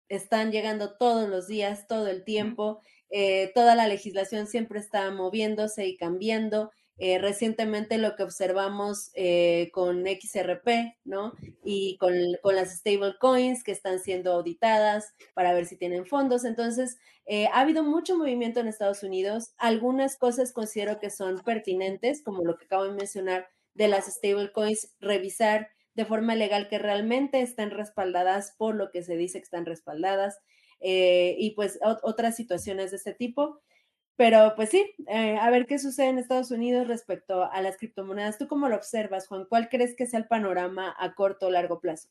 están 0.08 0.52
llegando 0.52 0.96
todos 0.96 1.28
los 1.28 1.46
días, 1.46 1.86
todo 1.86 2.08
el 2.08 2.24
tiempo. 2.24 2.80
Eh, 3.10 3.52
toda 3.54 3.74
la 3.74 3.86
legislación 3.86 4.46
siempre 4.46 4.80
está 4.80 5.10
moviéndose 5.10 5.86
y 5.86 5.96
cambiando. 5.96 6.70
Eh, 6.96 7.18
recientemente 7.18 7.98
lo 7.98 8.14
que 8.14 8.22
observamos 8.22 9.10
eh, 9.14 9.70
con 9.72 10.04
XRP, 10.06 10.96
¿no? 11.04 11.32
Y 11.64 11.96
con, 11.98 12.14
con 12.40 12.54
las 12.54 12.72
stable 12.76 13.14
coins 13.18 13.64
que 13.64 13.72
están 13.72 13.98
siendo 13.98 14.32
auditadas 14.32 15.12
para 15.34 15.52
ver 15.54 15.66
si 15.66 15.76
tienen 15.76 16.06
fondos. 16.06 16.44
Entonces, 16.44 16.98
ha 17.52 17.60
habido 17.60 17.82
mucho 17.82 18.16
movimiento 18.16 18.60
en 18.60 18.68
Estados 18.68 19.02
Unidos. 19.02 19.54
Algunas 19.56 20.16
cosas 20.16 20.52
considero 20.52 21.00
que 21.00 21.10
son 21.10 21.40
pertinentes, 21.42 22.22
como 22.22 22.44
lo 22.44 22.56
que 22.56 22.66
acabo 22.66 22.84
de 22.84 22.92
mencionar 22.92 23.48
de 23.74 23.88
las 23.88 24.06
stable 24.06 24.52
coins, 24.52 24.94
revisar 25.00 25.68
de 25.94 26.04
forma 26.04 26.34
legal 26.34 26.68
que 26.68 26.78
realmente 26.78 27.40
estén 27.40 27.70
respaldadas 27.70 28.54
por 28.58 28.74
lo 28.74 28.90
que 28.90 29.02
se 29.02 29.16
dice 29.16 29.38
que 29.38 29.44
están 29.44 29.66
respaldadas 29.66 30.40
eh, 30.80 31.36
y 31.38 31.52
pues 31.54 31.78
otras 31.82 32.36
situaciones 32.36 32.90
de 32.90 32.96
este 32.96 33.14
tipo. 33.14 33.60
Pero 34.16 34.52
pues 34.54 34.70
sí, 34.70 34.94
eh, 35.08 35.36
a 35.40 35.50
ver 35.50 35.66
qué 35.66 35.78
sucede 35.78 36.08
en 36.08 36.18
Estados 36.18 36.52
Unidos 36.52 36.86
respecto 36.86 37.50
a 37.50 37.60
las 37.62 37.76
criptomonedas. 37.76 38.38
¿Tú 38.38 38.46
cómo 38.46 38.68
lo 38.68 38.76
observas, 38.76 39.26
Juan? 39.26 39.46
¿Cuál 39.48 39.68
crees 39.68 39.96
que 39.96 40.06
sea 40.06 40.20
el 40.20 40.28
panorama 40.28 40.94
a 40.98 41.14
corto 41.14 41.46
o 41.46 41.50
largo 41.50 41.80
plazo? 41.80 42.08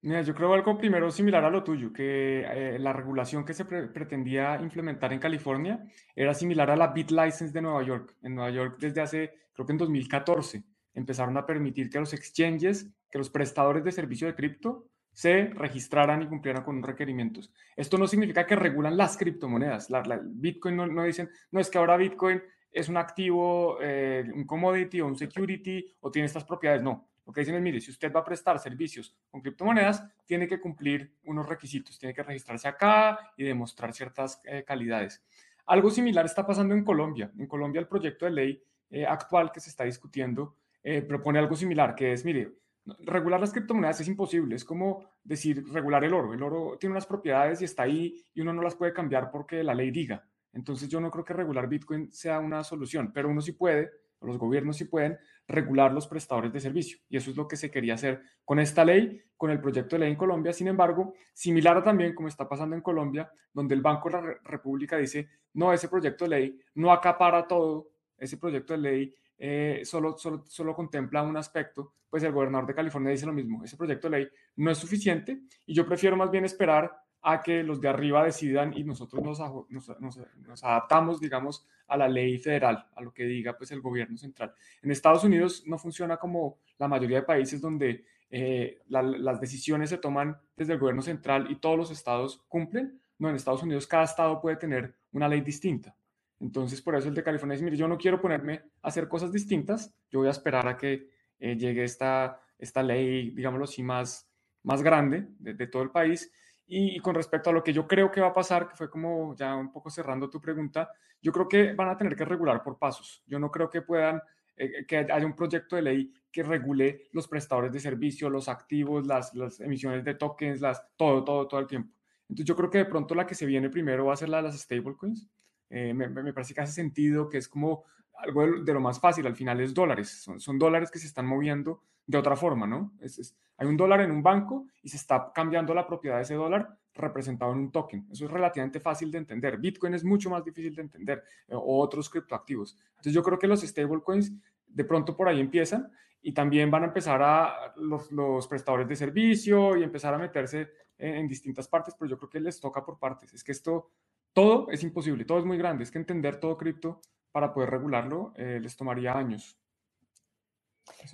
Mira, 0.00 0.22
yo 0.22 0.34
creo 0.34 0.54
algo 0.54 0.78
primero 0.78 1.10
similar 1.10 1.44
a 1.44 1.50
lo 1.50 1.64
tuyo, 1.64 1.92
que 1.92 2.44
eh, 2.46 2.78
la 2.78 2.92
regulación 2.92 3.44
que 3.44 3.52
se 3.52 3.64
pretendía 3.64 4.58
implementar 4.62 5.12
en 5.12 5.18
California 5.18 5.84
era 6.14 6.34
similar 6.34 6.70
a 6.70 6.76
la 6.76 6.88
BitLicense 6.88 7.52
de 7.52 7.62
Nueva 7.62 7.82
York. 7.82 8.16
En 8.22 8.36
Nueva 8.36 8.50
York 8.50 8.76
desde 8.78 9.00
hace, 9.00 9.34
creo 9.52 9.66
que 9.66 9.72
en 9.72 9.78
2014, 9.78 10.62
empezaron 10.98 11.36
a 11.36 11.46
permitir 11.46 11.88
que 11.90 11.98
los 11.98 12.12
exchanges, 12.12 12.88
que 13.10 13.18
los 13.18 13.30
prestadores 13.30 13.84
de 13.84 13.92
servicio 13.92 14.26
de 14.26 14.34
cripto 14.34 14.86
se 15.12 15.46
registraran 15.54 16.22
y 16.22 16.26
cumplieran 16.26 16.62
con 16.62 16.76
unos 16.76 16.90
requerimientos. 16.90 17.52
Esto 17.74 17.98
no 17.98 18.06
significa 18.06 18.46
que 18.46 18.54
regulan 18.54 18.96
las 18.96 19.16
criptomonedas. 19.16 19.90
La, 19.90 20.20
Bitcoin 20.22 20.76
no, 20.76 21.02
dicen, 21.02 21.30
no 21.50 21.60
es 21.60 21.70
que 21.70 21.78
ahora 21.78 21.96
Bitcoin 21.96 22.40
es 22.70 22.88
un 22.88 22.96
activo, 22.98 23.78
eh, 23.80 24.24
un 24.32 24.44
commodity 24.44 25.00
o 25.00 25.06
un 25.06 25.16
security 25.16 25.84
o 26.00 26.10
tiene 26.10 26.26
estas 26.26 26.44
propiedades. 26.44 26.82
No, 26.82 27.08
lo 27.26 27.32
que 27.32 27.40
dicen 27.40 27.56
es, 27.56 27.62
mire, 27.62 27.80
si 27.80 27.90
usted 27.90 28.12
va 28.12 28.20
a 28.20 28.24
prestar 28.24 28.58
servicios 28.58 29.16
con 29.30 29.40
criptomonedas, 29.40 30.04
tiene 30.24 30.46
que 30.46 30.60
cumplir 30.60 31.14
unos 31.24 31.48
requisitos, 31.48 31.98
tiene 31.98 32.14
que 32.14 32.22
registrarse 32.22 32.68
acá 32.68 33.32
y 33.36 33.44
demostrar 33.44 33.92
ciertas 33.92 34.40
eh, 34.44 34.64
calidades. 34.64 35.22
Algo 35.66 35.90
similar 35.90 36.24
está 36.24 36.46
pasando 36.46 36.74
en 36.74 36.84
Colombia. 36.84 37.30
En 37.36 37.46
Colombia 37.46 37.80
el 37.80 37.88
proyecto 37.88 38.24
de 38.24 38.30
ley 38.30 38.62
eh, 38.90 39.04
actual 39.04 39.52
que 39.52 39.60
se 39.60 39.68
está 39.68 39.84
discutiendo 39.84 40.56
eh, 40.82 41.02
propone 41.02 41.38
algo 41.38 41.56
similar, 41.56 41.94
que 41.94 42.12
es, 42.12 42.24
mire, 42.24 42.52
regular 43.00 43.40
las 43.40 43.52
criptomonedas 43.52 44.00
es 44.00 44.08
imposible, 44.08 44.56
es 44.56 44.64
como 44.64 45.04
decir 45.22 45.64
regular 45.72 46.04
el 46.04 46.14
oro. 46.14 46.32
El 46.32 46.42
oro 46.42 46.76
tiene 46.78 46.92
unas 46.92 47.06
propiedades 47.06 47.60
y 47.60 47.64
está 47.64 47.84
ahí 47.84 48.24
y 48.34 48.40
uno 48.40 48.52
no 48.52 48.62
las 48.62 48.74
puede 48.74 48.92
cambiar 48.92 49.30
porque 49.30 49.62
la 49.62 49.74
ley 49.74 49.90
diga. 49.90 50.24
Entonces 50.52 50.88
yo 50.88 51.00
no 51.00 51.10
creo 51.10 51.24
que 51.24 51.34
regular 51.34 51.68
Bitcoin 51.68 52.10
sea 52.12 52.38
una 52.38 52.64
solución, 52.64 53.12
pero 53.12 53.28
uno 53.28 53.40
sí 53.40 53.52
puede, 53.52 53.90
los 54.20 54.38
gobiernos 54.38 54.76
sí 54.76 54.86
pueden 54.86 55.18
regular 55.46 55.92
los 55.92 56.06
prestadores 56.06 56.52
de 56.52 56.60
servicio. 56.60 56.98
Y 57.08 57.16
eso 57.16 57.30
es 57.30 57.36
lo 57.36 57.46
que 57.46 57.56
se 57.56 57.70
quería 57.70 57.94
hacer 57.94 58.22
con 58.44 58.58
esta 58.58 58.84
ley, 58.84 59.22
con 59.36 59.50
el 59.50 59.60
proyecto 59.60 59.96
de 59.96 60.00
ley 60.00 60.10
en 60.10 60.16
Colombia. 60.16 60.52
Sin 60.52 60.68
embargo, 60.68 61.14
similar 61.34 61.76
a 61.76 61.82
también 61.82 62.14
como 62.14 62.28
está 62.28 62.48
pasando 62.48 62.74
en 62.74 62.82
Colombia, 62.82 63.30
donde 63.52 63.74
el 63.74 63.82
Banco 63.82 64.08
de 64.08 64.16
la 64.16 64.38
República 64.44 64.96
dice, 64.96 65.28
no, 65.54 65.72
ese 65.72 65.88
proyecto 65.88 66.24
de 66.24 66.30
ley 66.30 66.60
no 66.74 66.90
acapara 66.92 67.46
todo, 67.46 67.90
ese 68.16 68.36
proyecto 68.36 68.72
de 68.72 68.78
ley 68.78 69.14
eh, 69.38 69.82
solo, 69.84 70.18
solo, 70.18 70.44
solo, 70.46 70.74
contempla 70.74 71.22
un 71.22 71.36
aspecto, 71.36 71.94
pues 72.10 72.22
el 72.24 72.32
gobernador 72.32 72.66
de 72.66 72.74
California 72.74 73.10
dice 73.10 73.26
lo 73.26 73.32
mismo, 73.32 73.62
ese 73.62 73.76
proyecto 73.76 74.10
de 74.10 74.18
ley 74.18 74.28
no 74.56 74.70
es 74.70 74.78
suficiente 74.78 75.42
y 75.66 75.74
yo 75.74 75.86
prefiero 75.86 76.16
más 76.16 76.30
bien 76.30 76.44
esperar 76.44 76.92
a 77.22 77.42
que 77.42 77.62
los 77.62 77.80
de 77.80 77.88
arriba 77.88 78.24
decidan 78.24 78.72
y 78.76 78.84
nosotros 78.84 79.22
nos, 79.22 80.62
adaptamos, 80.62 81.20
digamos, 81.20 81.66
a 81.88 81.96
la 81.96 82.08
ley 82.08 82.38
federal, 82.38 82.86
a 82.94 83.02
lo 83.02 83.12
que 83.12 83.24
diga 83.24 83.56
pues 83.56 83.70
el 83.72 83.80
gobierno 83.80 84.16
central. 84.16 84.54
En 84.82 84.90
Estados 84.90 85.24
Unidos 85.24 85.64
no 85.66 85.78
funciona 85.78 86.16
como 86.16 86.58
la 86.78 86.88
mayoría 86.88 87.18
de 87.18 87.26
países 87.26 87.60
donde 87.60 88.04
eh, 88.30 88.78
las 88.88 89.40
decisiones 89.40 89.90
se 89.90 89.98
toman 89.98 90.36
desde 90.56 90.74
el 90.74 90.78
gobierno 90.78 91.02
central 91.02 91.50
y 91.50 91.56
todos 91.56 91.76
los 91.76 91.90
estados 91.90 92.44
cumplen. 92.48 93.00
No, 93.18 93.28
en 93.28 93.36
Estados 93.36 93.64
Unidos 93.64 93.86
cada 93.86 94.04
estado 94.04 94.40
puede 94.40 94.56
tener 94.56 94.94
una 95.12 95.28
ley 95.28 95.40
distinta. 95.40 95.94
Entonces, 96.40 96.80
por 96.80 96.94
eso 96.94 97.08
el 97.08 97.14
de 97.14 97.22
California 97.22 97.54
dice, 97.54 97.64
mire, 97.64 97.76
yo 97.76 97.88
no 97.88 97.98
quiero 97.98 98.20
ponerme 98.20 98.62
a 98.82 98.88
hacer 98.88 99.08
cosas 99.08 99.32
distintas, 99.32 99.94
yo 100.10 100.20
voy 100.20 100.28
a 100.28 100.32
esperar 100.32 100.68
a 100.68 100.76
que 100.76 101.10
eh, 101.40 101.56
llegue 101.56 101.84
esta, 101.84 102.40
esta 102.58 102.82
ley, 102.82 103.30
digámoslo 103.30 103.64
así, 103.64 103.82
más, 103.82 104.28
más 104.62 104.82
grande 104.82 105.26
de, 105.38 105.66
todo 105.66 105.82
el 105.82 105.90
país. 105.90 106.30
Y, 106.66 107.00
con 107.00 107.14
respecto 107.14 107.50
a 107.50 107.52
lo 107.52 107.64
que 107.64 107.72
yo 107.72 107.88
creo 107.88 108.10
que 108.10 108.20
va 108.20 108.28
a 108.28 108.32
pasar, 108.32 108.68
que 108.68 108.76
fue 108.76 108.90
como 108.90 109.34
ya 109.34 109.56
un 109.56 109.72
poco 109.72 109.90
cerrando 109.90 110.30
tu 110.30 110.40
pregunta, 110.40 110.90
yo 111.20 111.32
creo 111.32 111.48
que 111.48 111.72
van 111.72 111.88
a 111.88 111.96
tener 111.96 112.14
que 112.14 112.24
regular 112.24 112.62
por 112.62 112.78
pasos. 112.78 113.22
Yo 113.26 113.38
no 113.38 113.50
creo 113.50 113.68
que 113.68 113.82
puedan, 113.82 114.22
eh, 114.56 114.84
que 114.86 114.98
haya 114.98 115.26
un 115.26 115.34
proyecto 115.34 115.76
de 115.76 115.82
ley 115.82 116.12
que 116.30 116.42
regule 116.42 117.08
los 117.12 117.26
prestadores 117.26 117.72
de 117.72 117.80
servicio, 117.80 118.30
los 118.30 118.48
activos, 118.48 119.06
las, 119.06 119.34
las 119.34 119.58
emisiones 119.60 120.04
de 120.04 120.14
tokens, 120.14 120.60
las, 120.60 120.84
todo, 120.96 121.24
todo, 121.24 121.48
todo 121.48 121.60
el 121.60 121.66
tiempo. 121.66 121.92
Entonces 122.28 122.46
yo 122.46 122.54
creo 122.54 122.70
que 122.70 122.78
de 122.78 122.84
pronto 122.84 123.14
la 123.14 123.26
que 123.26 123.34
se 123.34 123.46
viene 123.46 123.70
primero 123.70 124.04
va 124.04 124.12
a 124.12 124.16
ser 124.16 124.28
la 124.28 124.36
de 124.36 124.44
las 124.44 124.60
stablecoins 124.60 125.26
eh, 125.70 125.92
me, 125.94 126.32
parece 126.32 126.54
que 126.54 126.60
hace 126.60 126.72
sentido, 126.72 127.28
que 127.28 127.38
es 127.38 127.48
como 127.48 127.84
algo 128.14 128.46
de, 128.62 128.72
lo 128.72 128.80
más 128.80 129.00
fácil, 129.00 129.26
al 129.26 129.36
final 129.36 129.60
es 129.60 129.74
dólares, 129.74 130.08
son, 130.08 130.40
son, 130.40 130.58
dólares 130.58 130.90
que 130.90 130.98
se 130.98 131.06
están 131.06 131.26
moviendo 131.26 131.82
de 132.06 132.18
otra 132.18 132.36
forma, 132.36 132.66
¿no? 132.66 132.92
Es, 133.00 133.36
hay 133.58 133.66
un 133.66 133.76
dólar 133.76 134.00
en 134.00 134.10
un 134.10 134.22
banco 134.22 134.66
y 134.82 134.88
se 134.88 134.96
está 134.96 135.32
cambiando 135.34 135.74
la 135.74 135.86
propiedad 135.86 136.16
de 136.16 136.22
ese 136.22 136.34
dólar 136.34 136.78
representado 136.94 137.52
en 137.52 137.58
un 137.58 137.72
token. 137.72 138.06
Eso 138.10 138.24
es 138.24 138.30
relativamente 138.30 138.80
fácil 138.80 139.10
de 139.10 139.18
entender. 139.18 139.58
Bitcoin 139.58 139.94
es 139.94 140.04
mucho 140.04 140.30
más 140.30 140.44
difícil 140.44 140.74
de 140.74 140.82
entender, 140.82 141.22
eh, 141.48 141.54
o 141.54 141.80
otros 141.80 142.08
criptoactivos. 142.08 142.76
Entonces 142.90 143.12
yo 143.12 143.22
creo 143.22 143.38
que 143.38 143.46
los 143.46 143.62
stablecoins 143.62 144.32
de 144.66 144.84
pronto 144.84 145.16
por 145.16 145.28
ahí 145.28 145.40
empiezan 145.40 145.90
y 146.22 146.32
también 146.32 146.70
van 146.70 146.84
a 146.84 146.86
empezar 146.86 147.22
a 147.22 147.74
los, 147.76 148.10
los 148.12 148.46
prestadores 148.46 148.88
de 148.88 148.96
servicio 148.96 149.76
y 149.76 149.82
empezar 149.82 150.14
a 150.14 150.18
meterse 150.18 150.70
en, 150.98 151.14
en, 151.14 151.28
distintas 151.28 151.68
partes, 151.68 151.94
pero 151.98 152.10
yo 152.10 152.18
creo 152.18 152.30
que 152.30 152.40
les 152.40 152.60
toca 152.60 152.84
por 152.84 152.98
partes. 152.98 153.32
Es 153.32 153.44
que 153.44 153.52
esto 153.52 153.90
todo 154.38 154.70
es 154.70 154.82
imposible, 154.82 155.24
todo 155.24 155.38
es 155.38 155.44
muy 155.44 155.58
grande. 155.58 155.84
Es 155.84 155.90
que 155.90 155.98
entender 155.98 156.38
todo 156.38 156.56
cripto 156.56 157.00
para 157.32 157.52
poder 157.52 157.70
regularlo 157.70 158.32
eh, 158.36 158.58
les 158.60 158.76
tomaría 158.76 159.12
años. 159.12 159.58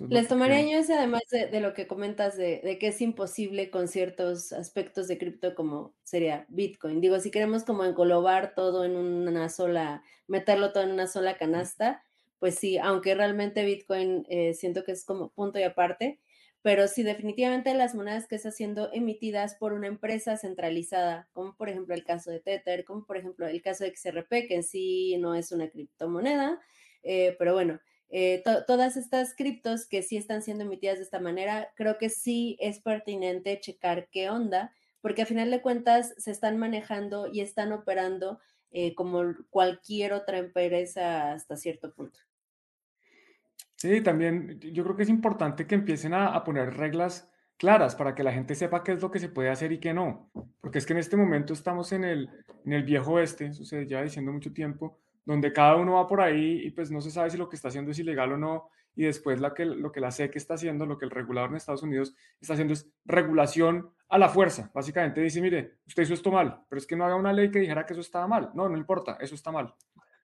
Les 0.07 0.27
tomaría 0.27 0.57
años 0.57 0.89
además 0.89 1.23
de, 1.29 1.59
lo 1.59 1.73
que 1.73 1.85
comentas 1.85 2.37
de, 2.37 2.77
que 2.79 2.87
es 2.87 3.01
imposible 3.01 3.69
con 3.69 3.87
ciertos 3.87 4.53
aspectos 4.53 5.07
de 5.07 5.17
cripto 5.17 5.53
como 5.53 5.93
sería 6.03 6.45
Bitcoin. 6.49 7.01
Digo, 7.01 7.19
si 7.19 7.29
queremos 7.29 7.63
como 7.63 7.83
englobar 7.83 8.55
todo 8.55 8.85
en 8.85 8.95
una 8.95 9.49
sola, 9.49 10.03
meterlo 10.27 10.71
todo 10.71 10.83
en 10.83 10.91
una 10.91 11.07
sola 11.07 11.37
canasta, 11.37 12.03
pues 12.39 12.55
sí, 12.55 12.77
aunque 12.77 13.15
realmente 13.15 13.65
Bitcoin 13.65 14.25
eh, 14.29 14.53
siento 14.53 14.83
que 14.83 14.93
es 14.93 15.03
como 15.03 15.29
punto 15.29 15.59
y 15.59 15.63
aparte, 15.63 16.19
pero 16.65 16.87
sí, 16.87 17.03
definitivamente 17.03 17.75
las 17.75 17.93
monedas 17.93 18.25
que 18.25 18.37
están 18.37 18.51
siendo 18.51 18.91
emitidas 18.91 19.53
por 19.53 19.73
una 19.73 19.85
empresa 19.85 20.35
centralizada, 20.35 21.29
como 21.31 21.55
por 21.55 21.69
ejemplo 21.69 21.93
el 21.93 22.03
caso 22.03 22.31
de 22.31 22.39
Tether, 22.39 22.85
como 22.85 23.05
por 23.05 23.17
ejemplo 23.17 23.45
el 23.45 23.61
caso 23.61 23.83
de 23.83 23.91
XRP, 23.95 24.47
que 24.47 24.55
en 24.55 24.63
sí 24.63 25.15
no 25.19 25.35
es 25.35 25.51
una 25.51 25.69
criptomoneda, 25.69 26.59
eh, 27.03 27.35
pero 27.37 27.53
bueno, 27.53 27.79
eh, 28.09 28.41
todas 28.65 28.97
estas 28.97 29.35
criptos 29.35 29.87
que 29.87 30.01
sí 30.01 30.17
están 30.17 30.41
siendo 30.41 30.63
emitidas 30.63 30.97
de 30.97 31.03
esta 31.03 31.19
manera, 31.19 31.71
creo 31.75 31.99
que 31.99 32.09
sí 32.09 32.57
es 32.59 32.79
pertinente 32.79 33.59
checar 33.59 34.09
qué 34.09 34.31
onda, 34.31 34.73
porque 35.01 35.21
a 35.21 35.27
final 35.27 35.51
de 35.51 35.61
cuentas 35.61 36.15
se 36.17 36.31
están 36.31 36.57
manejando 36.57 37.27
y 37.31 37.41
están 37.41 37.73
operando 37.73 38.39
eh, 38.71 38.95
como 38.95 39.35
cualquier 39.51 40.13
otra 40.13 40.39
empresa 40.39 41.31
hasta 41.31 41.57
cierto 41.57 41.93
punto. 41.93 42.21
Sí, 43.75 44.01
también 44.01 44.59
yo 44.59 44.83
creo 44.83 44.95
que 44.95 45.03
es 45.03 45.09
importante 45.09 45.67
que 45.67 45.75
empiecen 45.75 46.13
a, 46.13 46.43
poner 46.43 46.75
reglas 46.75 47.29
claras 47.57 47.95
para 47.95 48.15
que 48.15 48.23
la 48.23 48.31
gente 48.31 48.55
sepa 48.55 48.83
qué 48.83 48.93
es 48.93 49.01
lo 49.01 49.11
que 49.11 49.19
se 49.19 49.29
puede 49.29 49.49
hacer 49.49 49.71
y 49.71 49.79
qué 49.79 49.93
no. 49.93 50.31
Porque 50.61 50.77
es 50.77 50.85
que 50.85 50.93
en 50.93 50.99
este 50.99 51.17
momento 51.17 51.53
estamos 51.53 51.91
en 51.91 52.03
el, 52.03 52.29
en 52.65 52.73
el 52.73 52.83
viejo 52.83 53.13
oeste, 53.13 53.47
eso 53.47 53.81
lleva 53.81 54.03
diciendo 54.03 54.31
mucho 54.31 54.53
tiempo, 54.53 54.99
donde 55.25 55.51
cada 55.51 55.75
uno 55.75 55.93
va 55.93 56.07
por 56.07 56.21
ahí 56.21 56.61
y 56.65 56.71
pues 56.71 56.91
no 56.91 57.01
se 57.01 57.11
sabe 57.11 57.29
si 57.29 57.37
lo 57.37 57.49
que 57.49 57.55
está 57.55 57.67
haciendo 57.67 57.91
es 57.91 57.99
ilegal 57.99 58.31
o 58.33 58.37
no, 58.37 58.69
y 58.95 59.03
después 59.03 59.41
la 59.41 59.53
que, 59.53 59.65
lo 59.65 59.91
que 59.91 59.99
la 59.99 60.11
SEC 60.11 60.35
está 60.35 60.53
haciendo, 60.53 60.85
lo 60.85 60.97
que 60.97 61.05
el 61.05 61.11
regulador 61.11 61.49
en 61.49 61.57
Estados 61.57 61.83
Unidos 61.83 62.15
está 62.39 62.53
haciendo 62.53 62.73
es 62.73 62.89
regulación 63.03 63.89
a 64.07 64.17
la 64.17 64.29
fuerza. 64.29 64.71
Básicamente 64.73 65.21
dice, 65.21 65.41
mire, 65.41 65.79
usted 65.85 66.03
hizo 66.03 66.13
esto 66.13 66.31
mal, 66.31 66.61
pero 66.69 66.79
es 66.79 66.87
que 66.87 66.95
no 66.95 67.05
haga 67.05 67.15
una 67.15 67.33
ley 67.33 67.51
que 67.51 67.59
dijera 67.59 67.85
que 67.85 67.93
eso 67.93 68.01
estaba 68.01 68.27
mal. 68.27 68.51
No, 68.53 68.69
no 68.69 68.77
importa, 68.77 69.17
eso 69.19 69.35
está 69.35 69.51
mal. 69.51 69.73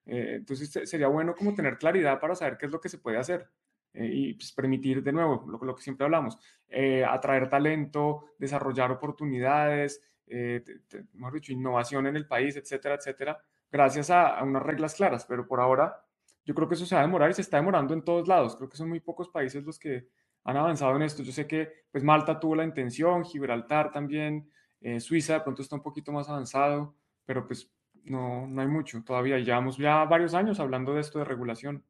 Eh, 0.06 0.36
entonces 0.36 0.88
sería 0.88 1.08
bueno 1.08 1.34
como 1.34 1.54
tener 1.54 1.78
claridad 1.78 2.18
para 2.20 2.34
saber 2.34 2.58
qué 2.58 2.66
es 2.66 2.72
lo 2.72 2.80
que 2.80 2.88
se 2.88 2.98
puede 2.98 3.18
hacer. 3.18 3.48
Eh, 3.94 4.10
y 4.10 4.34
pues, 4.34 4.52
permitir 4.52 5.02
de 5.02 5.12
nuevo 5.12 5.44
lo, 5.46 5.62
lo, 5.64 5.74
que 5.74 5.82
siempre 5.82 6.04
hablamos, 6.04 6.38
eh, 6.68 7.04
atraer 7.04 7.48
talento, 7.48 8.26
desarrollar 8.38 8.90
oportunidades, 8.90 10.00
mejor 11.12 11.34
dicho, 11.34 11.52
innovación 11.52 12.06
en 12.06 12.16
el 12.16 12.26
país, 12.26 12.56
etcétera, 12.56 12.94
etcétera, 12.94 13.38
gracias 13.70 14.10
a, 14.10 14.42
unas 14.42 14.62
reglas 14.62 14.94
claras, 14.94 15.26
pero 15.26 15.46
por 15.46 15.60
ahora 15.60 16.06
yo 16.44 16.54
creo 16.54 16.68
que 16.68 16.74
eso 16.74 16.86
se 16.86 16.94
va 16.94 17.02
a 17.02 17.04
demorar 17.04 17.30
y 17.30 17.34
se 17.34 17.42
está 17.42 17.56
demorando 17.56 17.94
en 17.94 18.02
todos 18.02 18.28
lados. 18.28 18.56
Creo 18.56 18.68
que 18.68 18.76
son 18.76 18.88
muy 18.88 19.00
pocos 19.00 19.28
países 19.28 19.64
los 19.64 19.78
que 19.78 20.08
han 20.44 20.56
avanzado 20.56 20.96
en 20.96 21.02
esto. 21.02 21.22
Yo 21.22 21.32
sé 21.32 21.46
que 21.46 21.84
pues 21.90 22.02
Malta 22.02 22.40
tuvo 22.40 22.56
la 22.56 22.64
intención, 22.64 23.24
Gibraltar 23.24 23.90
también, 23.92 24.50
eh, 24.80 25.00
Suiza 25.00 25.34
de 25.34 25.40
pronto 25.40 25.62
está 25.62 25.76
un 25.76 25.82
poquito 25.82 26.12
más 26.12 26.28
avanzado, 26.28 26.96
pero 27.24 27.46
pues 27.46 27.70
no, 28.04 28.46
no 28.46 28.62
hay 28.62 28.68
mucho 28.68 29.02
todavía. 29.04 29.38
Llevamos 29.38 29.76
ya 29.78 30.04
varios 30.04 30.34
años 30.34 30.60
hablando 30.60 30.94
de 30.94 31.00
esto 31.00 31.18
de 31.18 31.24
regulación. 31.24 31.84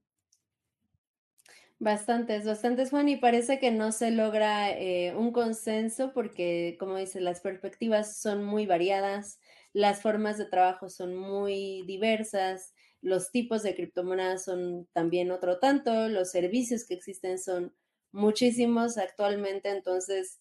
Bastantes, 1.78 2.46
bastantes, 2.46 2.90
Juan, 2.90 3.08
y 3.08 3.16
parece 3.16 3.58
que 3.58 3.72
no 3.72 3.90
se 3.90 4.12
logra 4.12 4.70
eh, 4.70 5.16
un 5.16 5.32
consenso 5.32 6.12
porque, 6.12 6.76
como 6.78 6.96
dice, 6.96 7.20
las 7.20 7.40
perspectivas 7.40 8.18
son 8.18 8.44
muy 8.44 8.66
variadas, 8.66 9.40
las 9.72 10.00
formas 10.00 10.38
de 10.38 10.44
trabajo 10.44 10.88
son 10.88 11.16
muy 11.16 11.82
diversas, 11.84 12.72
los 13.00 13.32
tipos 13.32 13.64
de 13.64 13.74
criptomonedas 13.74 14.44
son 14.44 14.86
también 14.92 15.32
otro 15.32 15.58
tanto, 15.58 16.08
los 16.08 16.30
servicios 16.30 16.86
que 16.86 16.94
existen 16.94 17.40
son 17.40 17.74
muchísimos 18.12 18.96
actualmente, 18.96 19.70
entonces 19.70 20.40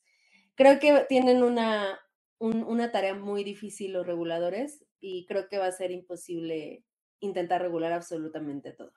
creo 0.53 0.77
que 0.79 1.07
tienen 1.09 1.41
una, 1.41 1.99
una 2.37 2.91
tarea 2.91 3.15
muy 3.15 3.43
difícil 3.43 3.93
los 3.93 4.05
reguladores 4.05 4.85
y 5.01 5.25
creo 5.25 5.49
que 5.49 5.57
va 5.57 5.65
a 5.65 5.71
ser 5.71 5.91
imposible 5.91 6.85
intentar 7.19 7.61
regular 7.61 7.91
absolutamente 7.91 8.71
todo. 8.71 8.93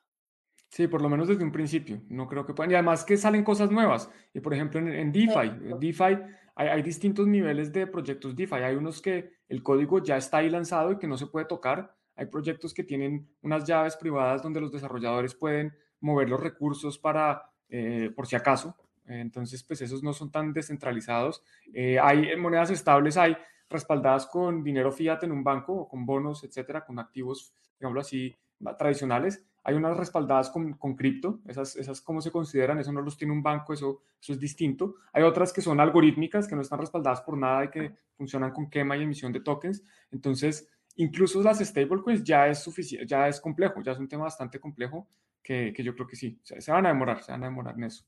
Sí, 0.68 0.86
por 0.86 1.00
lo 1.00 1.08
menos 1.08 1.28
desde 1.28 1.44
un 1.44 1.52
principio. 1.52 2.02
No 2.08 2.28
creo 2.28 2.44
que 2.44 2.52
puedan. 2.52 2.70
Y 2.70 2.74
además 2.74 3.04
que 3.04 3.16
salen 3.16 3.44
cosas 3.44 3.70
nuevas. 3.70 4.10
Y 4.32 4.40
por 4.40 4.54
ejemplo, 4.54 4.80
en, 4.80 5.12
DeFi, 5.12 5.50
DeFi 5.78 6.18
hay, 6.56 6.82
distintos 6.82 7.26
niveles 7.26 7.72
de 7.72 7.86
proyectos 7.86 8.34
DeFi. 8.34 8.56
Hay 8.56 8.74
unos 8.74 9.00
que 9.00 9.34
el 9.48 9.62
código 9.62 10.02
ya 10.02 10.16
está 10.16 10.38
ahí 10.38 10.50
lanzado 10.50 10.92
y 10.92 10.98
que 10.98 11.06
no 11.06 11.16
se 11.16 11.26
puede 11.26 11.46
tocar. 11.46 11.94
Hay 12.16 12.26
proyectos 12.26 12.74
que 12.74 12.84
tienen 12.84 13.28
unas 13.42 13.64
llaves 13.64 13.96
privadas 13.96 14.42
donde 14.42 14.60
los 14.60 14.72
desarrolladores 14.72 15.34
pueden 15.34 15.72
mover 16.00 16.28
los 16.28 16.40
recursos 16.40 16.98
para, 16.98 17.50
eh, 17.68 18.10
por 18.14 18.26
si 18.26 18.36
acaso. 18.36 18.76
Entonces, 19.06 19.62
pues 19.62 19.80
esos 19.80 20.02
no 20.02 20.12
son 20.12 20.32
tan 20.32 20.52
descentralizados. 20.52 21.44
Eh, 21.72 21.98
hay 22.00 22.36
monedas 22.36 22.70
estables, 22.70 23.16
hay 23.16 23.36
respaldadas 23.68 24.26
con 24.26 24.62
dinero 24.62 24.92
fiat 24.92 25.24
en 25.24 25.32
un 25.32 25.42
banco 25.42 25.74
o 25.74 25.88
con 25.88 26.04
bonos, 26.06 26.44
etcétera, 26.44 26.84
con 26.84 26.98
activos, 26.98 27.54
digámoslo 27.78 28.00
así, 28.00 28.34
tradicionales 28.78 29.44
hay 29.66 29.74
unas 29.74 29.96
respaldadas 29.96 30.50
con, 30.50 30.94
cripto, 30.94 31.40
esas, 31.46 31.74
esas 31.76 32.02
cómo 32.02 32.20
se 32.20 32.30
consideran, 32.30 32.78
eso 32.78 32.92
no 32.92 33.00
los 33.00 33.16
tiene 33.16 33.32
un 33.32 33.42
banco, 33.42 33.72
eso, 33.72 34.02
eso 34.20 34.34
es 34.34 34.38
distinto. 34.38 34.96
Hay 35.10 35.22
otras 35.22 35.54
que 35.54 35.62
son 35.62 35.80
algorítmicas, 35.80 36.46
que 36.46 36.54
no 36.54 36.60
están 36.60 36.80
respaldadas 36.80 37.22
por 37.22 37.38
nada 37.38 37.64
y 37.64 37.70
que 37.70 37.94
funcionan 38.14 38.52
con 38.52 38.68
quema 38.68 38.94
y 38.98 39.02
emisión 39.02 39.32
de 39.32 39.40
tokens. 39.40 39.82
Entonces, 40.12 40.68
incluso 40.96 41.42
las 41.42 41.60
stablecoins 41.60 42.22
ya 42.22 42.46
es 42.46 42.58
suficiente, 42.58 43.06
ya 43.06 43.26
es 43.26 43.40
complejo, 43.40 43.82
ya 43.82 43.92
es 43.92 43.98
un 43.98 44.06
tema 44.06 44.24
bastante 44.24 44.60
complejo 44.60 45.08
que, 45.42 45.72
que 45.74 45.82
yo 45.82 45.94
creo 45.94 46.06
que 46.06 46.16
sí, 46.16 46.38
se, 46.42 46.70
van 46.70 46.84
a 46.84 46.90
demorar, 46.90 47.22
se 47.22 47.32
van 47.32 47.44
a 47.44 47.46
demorar 47.46 47.74
en 47.74 47.84
eso. 47.84 48.04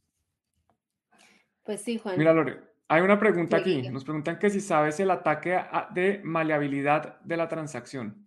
Pues 1.63 1.81
sí, 1.81 1.97
Juan. 1.97 2.19
Mira, 2.19 2.35
Lore, 2.35 2.61
hay 2.89 3.03
una 3.03 3.19
pregunta 3.19 3.57
aquí. 3.57 3.83
Nos 3.91 4.05
preguntan 4.05 4.39
que 4.39 4.51
si 4.51 4.61
sabes 4.61 5.01
el 5.01 5.11
ataque 5.11 5.59
de 5.93 6.21
maleabilidad 6.23 7.21
de 7.21 7.37
la 7.37 7.49
transacción. 7.49 8.27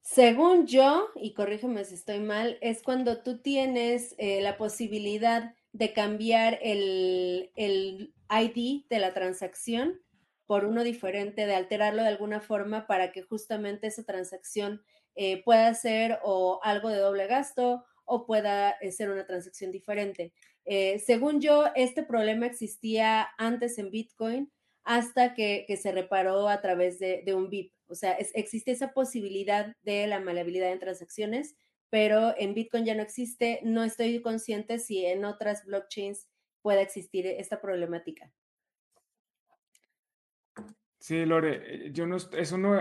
Según 0.00 0.66
yo, 0.66 1.08
y 1.16 1.32
corrígeme 1.32 1.82
si 1.84 1.94
estoy 1.94 2.20
mal, 2.20 2.58
es 2.60 2.82
cuando 2.82 3.22
tú 3.22 3.40
tienes 3.40 4.14
eh, 4.18 4.42
la 4.42 4.58
posibilidad 4.58 5.54
de 5.72 5.94
cambiar 5.94 6.58
el, 6.62 7.50
ID 7.56 8.84
de 8.88 8.98
la 8.98 9.14
transacción 9.14 10.00
por 10.46 10.66
uno 10.66 10.84
diferente, 10.84 11.46
de 11.46 11.54
alterarlo 11.54 12.02
de 12.02 12.08
alguna 12.08 12.40
forma 12.40 12.86
para 12.86 13.12
que 13.12 13.22
justamente 13.22 13.86
esa 13.86 14.04
transacción 14.04 14.82
eh, 15.14 15.42
pueda 15.42 15.72
ser 15.72 16.18
o 16.22 16.60
algo 16.62 16.90
de 16.90 16.98
doble 16.98 17.26
gasto 17.26 17.84
o 18.04 18.26
pueda 18.26 18.72
eh, 18.72 18.92
ser 18.92 19.08
una 19.08 19.26
transacción 19.26 19.72
diferente. 19.72 20.34
Según 20.66 21.40
yo, 21.40 21.66
este 21.74 22.02
problema 22.02 22.46
existía 22.46 23.28
antes 23.38 23.78
en 23.78 23.90
Bitcoin 23.90 24.50
hasta 24.82 25.34
que, 25.34 25.66
se 25.80 25.92
reparó 25.92 26.48
a 26.48 26.60
través 26.60 26.98
de 26.98 27.34
un 27.34 27.50
BIP. 27.50 27.74
O 27.88 27.94
sea, 27.94 28.12
existe 28.12 28.70
esa 28.70 28.92
posibilidad 28.92 29.74
de 29.82 30.06
la 30.06 30.20
maleabilidad 30.20 30.72
en 30.72 30.78
transacciones, 30.78 31.56
pero 31.90 32.34
en 32.38 32.54
Bitcoin 32.54 32.84
ya 32.84 32.94
no 32.94 33.02
existe. 33.02 33.60
No 33.62 33.84
estoy 33.84 34.20
consciente 34.22 34.78
si 34.78 35.04
en 35.04 35.24
otras 35.24 35.64
blockchains 35.64 36.28
pueda 36.62 36.80
existir 36.80 37.26
esta 37.26 37.60
problemática. 37.60 38.32
Sí, 40.98 41.26
Lore, 41.26 41.86
eh, 41.86 41.90
yo 41.92 42.06
no, 42.06 42.16
eso 42.16 42.56
no, 42.56 42.80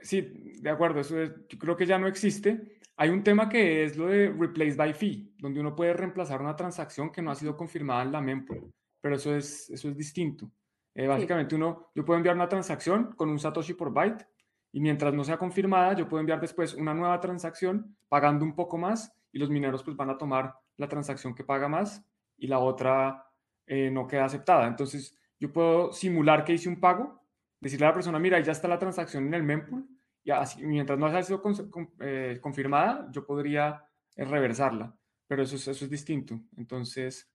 sí, 0.00 0.56
de 0.60 0.70
acuerdo, 0.70 1.00
eso 1.00 1.22
yo 1.22 1.58
creo 1.58 1.76
que 1.76 1.84
ya 1.84 1.98
no 1.98 2.08
existe. 2.08 2.80
Hay 3.02 3.10
un 3.10 3.24
tema 3.24 3.48
que 3.48 3.82
es 3.82 3.96
lo 3.96 4.06
de 4.06 4.28
replace 4.28 4.76
by 4.76 4.94
fee, 4.94 5.34
donde 5.36 5.58
uno 5.58 5.74
puede 5.74 5.92
reemplazar 5.92 6.40
una 6.40 6.54
transacción 6.54 7.10
que 7.10 7.20
no 7.20 7.32
ha 7.32 7.34
sido 7.34 7.56
confirmada 7.56 8.04
en 8.04 8.12
la 8.12 8.20
mempool, 8.20 8.70
pero 9.00 9.16
eso 9.16 9.34
es, 9.34 9.68
eso 9.70 9.88
es 9.88 9.96
distinto. 9.96 10.48
Eh, 10.94 11.08
básicamente 11.08 11.56
uno, 11.56 11.90
yo 11.96 12.04
puedo 12.04 12.16
enviar 12.18 12.36
una 12.36 12.48
transacción 12.48 13.12
con 13.16 13.28
un 13.28 13.40
Satoshi 13.40 13.74
por 13.74 13.92
byte 13.92 14.24
y 14.70 14.78
mientras 14.78 15.12
no 15.12 15.24
sea 15.24 15.36
confirmada, 15.36 15.94
yo 15.94 16.08
puedo 16.08 16.20
enviar 16.20 16.40
después 16.40 16.74
una 16.74 16.94
nueva 16.94 17.18
transacción 17.18 17.96
pagando 18.08 18.44
un 18.44 18.54
poco 18.54 18.78
más 18.78 19.12
y 19.32 19.40
los 19.40 19.50
mineros 19.50 19.82
pues 19.82 19.96
van 19.96 20.10
a 20.10 20.16
tomar 20.16 20.54
la 20.76 20.86
transacción 20.86 21.34
que 21.34 21.42
paga 21.42 21.66
más 21.66 22.04
y 22.38 22.46
la 22.46 22.60
otra 22.60 23.26
eh, 23.66 23.90
no 23.90 24.06
queda 24.06 24.26
aceptada. 24.26 24.68
Entonces 24.68 25.18
yo 25.40 25.52
puedo 25.52 25.92
simular 25.92 26.44
que 26.44 26.52
hice 26.52 26.68
un 26.68 26.78
pago, 26.78 27.20
decirle 27.58 27.86
a 27.86 27.88
la 27.88 27.94
persona, 27.94 28.20
mira, 28.20 28.38
ya 28.38 28.52
está 28.52 28.68
la 28.68 28.78
transacción 28.78 29.26
en 29.26 29.34
el 29.34 29.42
mempool 29.42 29.88
y 30.24 30.30
así, 30.30 30.64
mientras 30.64 30.98
no 30.98 31.06
haya 31.06 31.22
sido 31.22 31.42
eh, 32.00 32.38
confirmada, 32.40 33.08
yo 33.10 33.26
podría 33.26 33.84
reversarla, 34.16 34.94
pero 35.26 35.42
eso, 35.42 35.56
eso 35.56 35.84
es 35.84 35.90
distinto. 35.90 36.40
Entonces, 36.56 37.32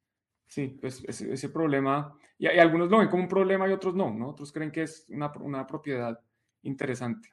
Sí, 0.48 0.78
pues 0.80 1.04
ese, 1.06 1.50
problema, 1.50 2.18
y, 2.38 2.48
algunos 2.48 2.90
lo 2.90 3.00
ven 3.00 3.10
como 3.10 3.24
un 3.24 3.30
problema 3.30 3.68
y 3.68 3.74
otros 3.74 3.96
no, 3.96 4.14
¿no? 4.14 4.30
Otros 4.30 4.52
creen 4.54 4.72
que 4.72 4.84
es 4.84 5.06
una, 5.10 5.32
una 5.42 5.68
propiedad 5.68 6.18
interesante. 6.64 7.30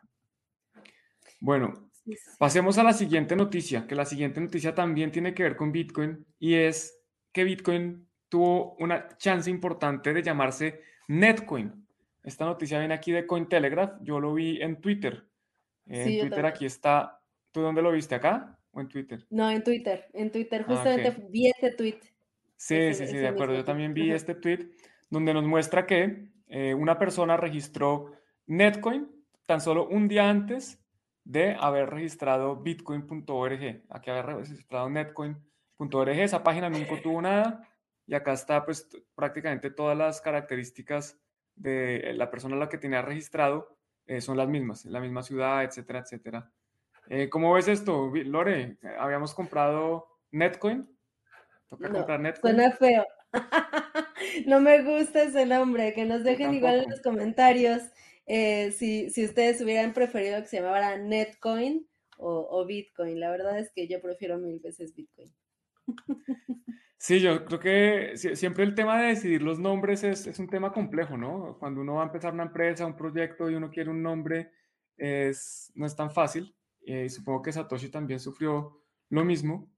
Bueno, 1.41 1.91
pasemos 2.39 2.77
a 2.79 2.83
la 2.83 2.93
siguiente 2.93 3.37
noticia, 3.37 3.87
que 3.87 3.95
la 3.95 4.05
siguiente 4.05 4.41
noticia 4.41 4.75
también 4.75 5.13
tiene 5.13 5.33
que 5.33 5.45
ver 5.45 5.57
con 5.57 5.71
Bitcoin 5.71 6.27
y 6.41 6.55
es 6.55 7.01
que 7.33 7.45
Bitcoin 7.45 8.09
tuvo 8.29 8.75
una 8.81 9.17
chance 9.17 9.49
importante 9.49 10.13
de 10.13 10.23
llamarse 10.23 10.83
Netcoin. 11.07 11.87
Esta 12.25 12.47
noticia 12.47 12.81
viene 12.81 12.95
aquí 12.95 13.13
de 13.13 13.27
Cointelegraph, 13.27 14.03
yo 14.03 14.19
lo 14.19 14.35
vi 14.35 14.61
en 14.61 14.81
Twitter. 14.81 15.25
En 15.87 16.21
Twitter 16.21 16.47
aquí 16.47 16.67
está, 16.67 17.21
¿tú 17.53 17.61
dónde 17.61 17.83
lo 17.83 17.93
viste 17.93 18.15
acá? 18.15 18.59
o 18.77 18.81
en 18.81 18.89
Twitter? 18.89 19.25
No, 19.31 19.49
en 19.51 19.63
Twitter, 19.63 20.09
en 20.15 20.33
Twitter, 20.33 20.63
Ah, 20.67 20.71
justamente 20.75 21.11
ok. 21.11 21.31
vi 21.31 21.47
este 21.49 21.71
tweet. 21.73 22.01
Sí, 22.57 22.75
ese- 22.75 23.07
sí, 23.07 23.13
sí, 23.13 23.19
de 23.19 23.29
acuerdo. 23.29 23.53
mismo 23.53 23.61
Yo 23.63 23.65
también 23.65 23.95
vi 23.95 24.09
Ajá. 24.09 24.17
este 24.17 24.35
tweet 24.35 24.71
donde 25.11 25.33
nos 25.33 25.45
muestra 25.45 25.87
que 25.87 26.29
eh, 26.49 26.75
una 26.75 26.99
persona 26.99 27.37
registró 27.37 28.13
Netcoin 28.47 29.09
tan 29.47 29.61
solo 29.61 29.87
un 29.89 30.09
día 30.09 30.29
antes 30.29 30.81
de 31.25 31.55
haber 31.59 31.89
registrado 31.91 32.57
bitcoin.org. 32.57 33.83
Aquí 33.89 34.11
haber 34.11 34.27
registrado 34.27 34.91
netcoin.org. 34.91 36.09
Esa 36.19 36.43
página 36.43 36.69
nunca 36.69 37.01
tuvo 37.03 37.23
nada 37.23 37.69
y 38.07 38.15
acá 38.15 38.33
está 38.33 38.65
pues 38.65 38.89
prácticamente 39.15 39.71
todas 39.71 39.97
las 39.97 40.21
características 40.21 41.19
de 41.55 42.13
la 42.15 42.31
persona 42.31 42.57
a 42.57 42.59
la 42.59 42.69
que 42.69 42.79
tenía 42.79 43.03
registrado 43.03 43.74
eh, 44.07 44.21
son 44.21 44.37
las 44.37 44.49
mismas, 44.49 44.85
la 44.87 45.01
misma 45.01 45.23
ciudad, 45.23 45.65
etcétera, 45.65 46.01
etcétera. 46.01 46.53
Eh, 47.09 47.29
¿Cómo 47.29 47.53
ves 47.53 47.69
esto, 47.69 48.11
Lore? 48.15 48.79
Habíamos 48.99 49.35
comprado 49.35 50.07
Netcoin. 50.31 50.89
Toca 51.69 51.89
No, 51.89 51.95
comprar 51.97 52.21
Netcoin. 52.21 52.55
suena 52.57 52.73
feo. 52.73 53.05
No 54.47 54.61
me 54.61 54.83
gusta 54.83 55.23
ese 55.25 55.45
nombre, 55.47 55.93
que 55.93 56.05
nos 56.05 56.25
dejen 56.25 56.55
igual 56.55 56.83
en 56.83 56.91
los 56.91 57.01
comentarios 57.03 57.83
eh, 58.27 58.73
si, 58.73 59.11
si 59.11 59.25
ustedes 59.25 59.61
hubieran 59.61 59.93
preferido 59.93 60.41
que 60.41 60.47
se 60.49 60.61
llamara 60.61 60.97
Netcoin 60.97 61.87
o, 62.17 62.47
o 62.51 62.65
Bitcoin. 62.65 63.21
La 63.21 63.31
verdad 63.31 63.59
es 63.59 63.71
que 63.73 63.87
yo 63.87 64.01
prefiero 64.01 64.39
mil 64.39 64.61
veces 64.61 64.95
Bitcoin. 64.95 65.33
Sí, 67.07 67.21
yo 67.21 67.45
creo 67.45 67.61
que 67.61 68.13
sie- 68.17 68.35
siempre 68.35 68.65
el 68.65 68.75
tema 68.75 68.99
de 68.99 69.09
decidir 69.09 69.43
los 69.43 69.59
nombres 69.59 70.03
es, 70.05 70.39
un 70.39 70.49
tema 70.49 70.73
complejo, 70.73 71.19
¿no? 71.19 71.55
Cuando 71.61 71.83
uno 71.83 71.97
va 71.97 72.03
a 72.03 72.07
empezar 72.07 72.33
una 72.33 72.45
empresa, 72.45 72.87
un 72.87 72.97
proyecto 72.97 73.51
y 73.51 73.55
uno 73.57 73.69
quiere 73.71 73.91
un 73.91 74.03
nombre, 74.03 74.53
es, 74.97 75.71
no 75.75 75.85
es 75.85 75.95
tan 75.95 76.11
fácil. 76.11 76.57
Eh, 76.87 77.11
supongo 77.11 77.43
que 77.43 77.53
Satoshi 77.53 77.91
también 77.91 78.21
sufrió 78.21 78.81
lo 79.11 79.23
mismo 79.23 79.71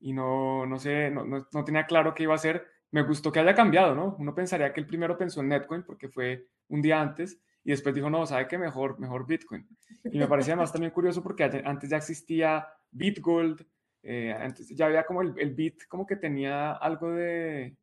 y 0.00 0.12
no, 0.12 0.66
no 0.66 0.78
sé, 0.78 1.10
no, 1.10 1.24
no, 1.24 1.46
no 1.50 1.64
tenía 1.64 1.86
claro 1.86 2.12
qué 2.12 2.24
iba 2.24 2.34
a 2.34 2.36
hacer. 2.36 2.66
Me 2.90 3.02
gustó 3.04 3.32
que 3.32 3.40
haya 3.40 3.54
cambiado, 3.54 3.94
¿no? 3.94 4.14
Uno 4.18 4.34
pensaría 4.34 4.74
que 4.74 4.80
el 4.80 4.86
primero 4.86 5.16
pensó 5.16 5.40
en 5.40 5.48
Netcoin 5.48 5.82
porque 5.82 6.10
fue 6.10 6.46
un 6.68 6.82
día 6.82 7.00
antes 7.00 7.40
y 7.64 7.70
después 7.70 7.94
dijo, 7.94 8.10
no, 8.10 8.26
sabe 8.26 8.48
que 8.48 8.58
mejor, 8.58 8.98
mejor 9.00 9.26
Bitcoin. 9.26 9.66
Y 10.04 10.18
me 10.18 10.26
parece 10.28 10.50
además 10.52 10.72
también 10.72 10.92
curioso 10.92 11.22
porque 11.22 11.44
ante- 11.44 11.62
antes 11.64 11.88
ya 11.88 11.96
existía 11.96 12.68
BitGold, 12.90 13.66
eh, 14.06 14.32
antes 14.32 14.68
ya 14.68 14.86
había 14.86 15.04
como 15.04 15.22
el, 15.22 15.34
el 15.38 15.54
Bit, 15.54 15.86
como 15.88 16.06
que 16.06 16.16
tenía 16.16 16.72
algo 16.72 17.12
de 17.12 17.76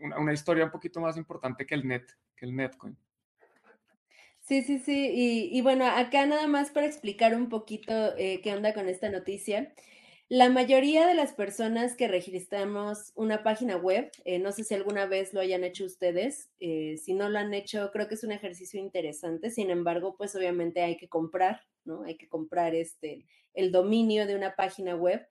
una, 0.00 0.18
una 0.18 0.32
historia 0.32 0.64
un 0.64 0.70
poquito 0.70 1.00
más 1.00 1.16
importante 1.16 1.66
que 1.66 1.74
el 1.74 1.86
Net, 1.86 2.06
que 2.36 2.46
el 2.46 2.54
Netcoin. 2.54 2.96
Sí, 4.40 4.62
sí, 4.62 4.78
sí. 4.78 5.10
Y, 5.14 5.58
y 5.58 5.62
bueno, 5.62 5.86
acá 5.86 6.26
nada 6.26 6.46
más 6.46 6.70
para 6.70 6.86
explicar 6.86 7.34
un 7.34 7.48
poquito 7.48 8.14
eh, 8.18 8.40
qué 8.42 8.52
onda 8.54 8.74
con 8.74 8.88
esta 8.88 9.08
noticia. 9.08 9.72
La 10.28 10.48
mayoría 10.48 11.06
de 11.06 11.14
las 11.14 11.32
personas 11.32 11.96
que 11.96 12.08
registramos 12.08 13.12
una 13.14 13.42
página 13.42 13.76
web, 13.76 14.10
eh, 14.24 14.38
no 14.38 14.52
sé 14.52 14.64
si 14.64 14.74
alguna 14.74 15.06
vez 15.06 15.34
lo 15.34 15.40
hayan 15.40 15.64
hecho 15.64 15.84
ustedes, 15.84 16.50
eh, 16.60 16.96
si 16.96 17.12
no 17.14 17.28
lo 17.28 17.38
han 17.38 17.52
hecho, 17.52 17.90
creo 17.92 18.08
que 18.08 18.14
es 18.14 18.24
un 18.24 18.32
ejercicio 18.32 18.80
interesante. 18.80 19.50
Sin 19.50 19.70
embargo, 19.70 20.16
pues 20.16 20.34
obviamente 20.34 20.82
hay 20.82 20.96
que 20.96 21.08
comprar, 21.08 21.60
¿no? 21.84 22.04
Hay 22.04 22.16
que 22.16 22.28
comprar 22.28 22.74
este, 22.74 23.26
el 23.52 23.70
dominio 23.70 24.26
de 24.26 24.34
una 24.34 24.56
página 24.56 24.96
web. 24.96 25.26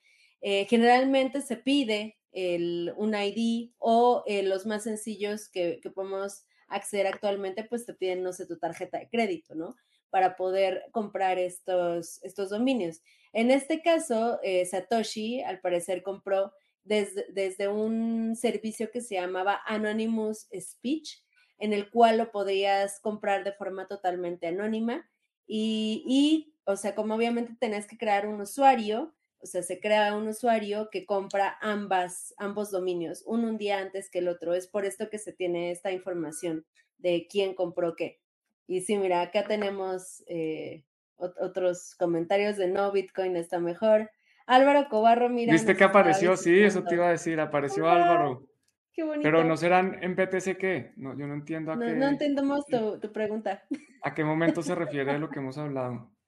Eh, 0.45 0.65
generalmente 0.69 1.41
se 1.41 1.55
pide 1.55 2.17
el, 2.33 2.93
un 2.97 3.15
ID 3.15 3.71
o 3.79 4.23
eh, 4.27 4.43
los 4.43 4.65
más 4.65 4.83
sencillos 4.83 5.47
que, 5.49 5.79
que 5.81 5.89
podemos 5.89 6.45
acceder 6.67 7.07
actualmente, 7.07 7.63
pues 7.63 7.85
te 7.85 7.93
piden, 7.93 8.23
no 8.23 8.33
sé, 8.33 8.45
tu 8.45 8.59
tarjeta 8.59 8.99
de 8.99 9.09
crédito, 9.09 9.55
¿no? 9.55 9.77
Para 10.09 10.35
poder 10.35 10.83
comprar 10.91 11.39
estos, 11.39 12.21
estos 12.23 12.49
dominios. 12.49 13.01
En 13.31 13.51
este 13.51 13.81
caso, 13.81 14.39
eh, 14.43 14.65
Satoshi 14.65 15.41
al 15.41 15.61
parecer 15.61 16.03
compró 16.03 16.51
desde, 16.83 17.25
desde, 17.31 17.69
un 17.69 18.35
servicio 18.35 18.91
que 18.91 18.99
se 18.99 19.15
llamaba 19.15 19.61
Anonymous 19.65 20.49
Speech, 20.53 21.23
en 21.57 21.71
el 21.71 21.89
cual 21.89 22.17
lo 22.17 22.31
podrías 22.31 22.99
comprar 22.99 23.45
de 23.45 23.53
forma 23.53 23.87
totalmente 23.87 24.47
anónima 24.47 25.09
y, 25.47 26.03
y 26.05 26.53
o 26.65 26.75
sea, 26.75 26.95
como 26.95 27.15
obviamente 27.15 27.55
tenés 27.57 27.87
que 27.87 27.97
crear 27.97 28.27
un 28.27 28.41
usuario, 28.41 29.15
o 29.43 29.45
sea, 29.45 29.61
se 29.61 29.79
crea 29.79 30.15
un 30.15 30.27
usuario 30.27 30.89
que 30.89 31.05
compra 31.05 31.57
ambas, 31.61 32.33
ambos 32.37 32.71
dominios, 32.71 33.23
uno 33.25 33.49
un 33.49 33.57
día 33.57 33.79
antes 33.79 34.09
que 34.09 34.19
el 34.19 34.29
otro. 34.29 34.53
Es 34.53 34.67
por 34.67 34.85
esto 34.85 35.09
que 35.09 35.19
se 35.19 35.33
tiene 35.33 35.71
esta 35.71 35.91
información 35.91 36.65
de 36.97 37.27
quién 37.29 37.53
compró 37.53 37.95
qué. 37.95 38.21
Y 38.67 38.81
sí, 38.81 38.97
mira, 38.97 39.21
acá 39.21 39.43
tenemos 39.43 40.23
eh, 40.27 40.85
otros 41.17 41.95
comentarios 41.95 42.55
de 42.55 42.67
no, 42.67 42.91
Bitcoin 42.91 43.35
está 43.35 43.59
mejor. 43.59 44.09
Álvaro 44.45 44.87
Cobarro, 44.89 45.29
mira. 45.29 45.51
¿Viste 45.51 45.75
que 45.75 45.83
apareció? 45.83 46.37
Sí, 46.37 46.61
eso 46.61 46.83
te 46.83 46.95
iba 46.95 47.07
a 47.07 47.11
decir, 47.11 47.39
apareció 47.39 47.83
Hola, 47.83 47.95
Álvaro. 47.95 48.47
Qué 48.93 49.03
bonito. 49.03 49.23
Pero 49.23 49.43
no 49.43 49.57
serán 49.57 50.01
en 50.01 50.15
BTC 50.15 50.57
qué? 50.57 50.93
No, 50.95 51.17
yo 51.17 51.27
no 51.27 51.33
entiendo 51.33 51.73
a 51.73 51.75
no, 51.75 51.85
qué. 51.85 51.93
No 51.93 52.07
entendemos 52.07 52.65
tu, 52.67 52.99
tu, 52.99 53.11
pregunta. 53.11 53.63
¿A 54.03 54.13
qué 54.13 54.23
momento 54.23 54.61
se 54.61 54.75
refiere 54.75 55.13
de 55.13 55.19
lo 55.19 55.29
que 55.29 55.39
hemos 55.39 55.57
hablado? 55.57 56.09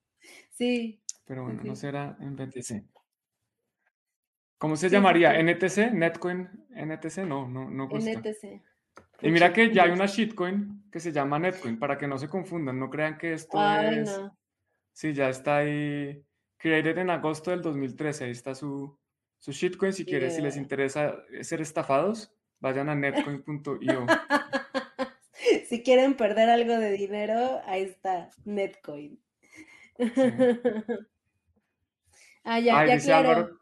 Sí. 0.51 1.03
Pero 1.25 1.43
bueno, 1.43 1.61
sí. 1.61 1.67
no 1.67 1.75
será 1.75 2.17
en 2.21 2.37
BTC. 2.37 2.94
¿Cómo 4.57 4.75
se 4.75 4.89
sí, 4.89 4.95
llamaría? 4.95 5.31
Sí, 5.31 5.43
¿NTC? 5.43 5.93
¿Netcoin? 5.93 6.49
¿NTC? 6.69 7.19
No, 7.19 7.47
no, 7.47 7.69
no 7.69 7.87
gusta. 7.87 8.11
NTC. 8.11 8.61
Y 9.21 9.31
mira 9.31 9.53
que 9.53 9.73
ya 9.73 9.83
hay 9.83 9.91
una 9.91 10.05
shitcoin 10.05 10.89
que 10.91 10.99
se 10.99 11.11
llama 11.11 11.39
Netcoin, 11.39 11.79
para 11.79 11.97
que 11.97 12.07
no 12.07 12.17
se 12.17 12.27
confundan, 12.27 12.79
no 12.79 12.89
crean 12.89 13.17
que 13.17 13.33
esto 13.33 13.57
Ay, 13.59 13.99
es... 13.99 14.17
No. 14.17 14.37
Sí, 14.91 15.13
ya 15.13 15.29
está 15.29 15.57
ahí, 15.57 16.23
created 16.57 16.97
en 16.97 17.09
agosto 17.09 17.51
del 17.51 17.61
2013, 17.61 18.25
ahí 18.25 18.31
está 18.31 18.55
su, 18.55 18.97
su 19.39 19.51
shitcoin, 19.51 19.91
si 19.91 20.05
quieres, 20.05 20.33
yeah. 20.33 20.37
si 20.37 20.41
les 20.41 20.57
interesa 20.57 21.17
ser 21.41 21.59
estafados, 21.61 22.33
vayan 22.59 22.87
a 22.89 22.95
netcoin.io. 22.95 24.05
si 25.67 25.83
quieren 25.83 26.15
perder 26.15 26.49
algo 26.49 26.77
de 26.77 26.91
dinero, 26.91 27.61
ahí 27.65 27.83
está, 27.83 28.29
Netcoin. 28.45 29.19
Sí. 29.97 30.05
ah, 32.43 32.59
ya, 32.59 32.79
Ay, 32.79 32.87
ya 32.87 32.93
dice 32.95 33.07
claro. 33.07 33.29
Álvaro, 33.29 33.59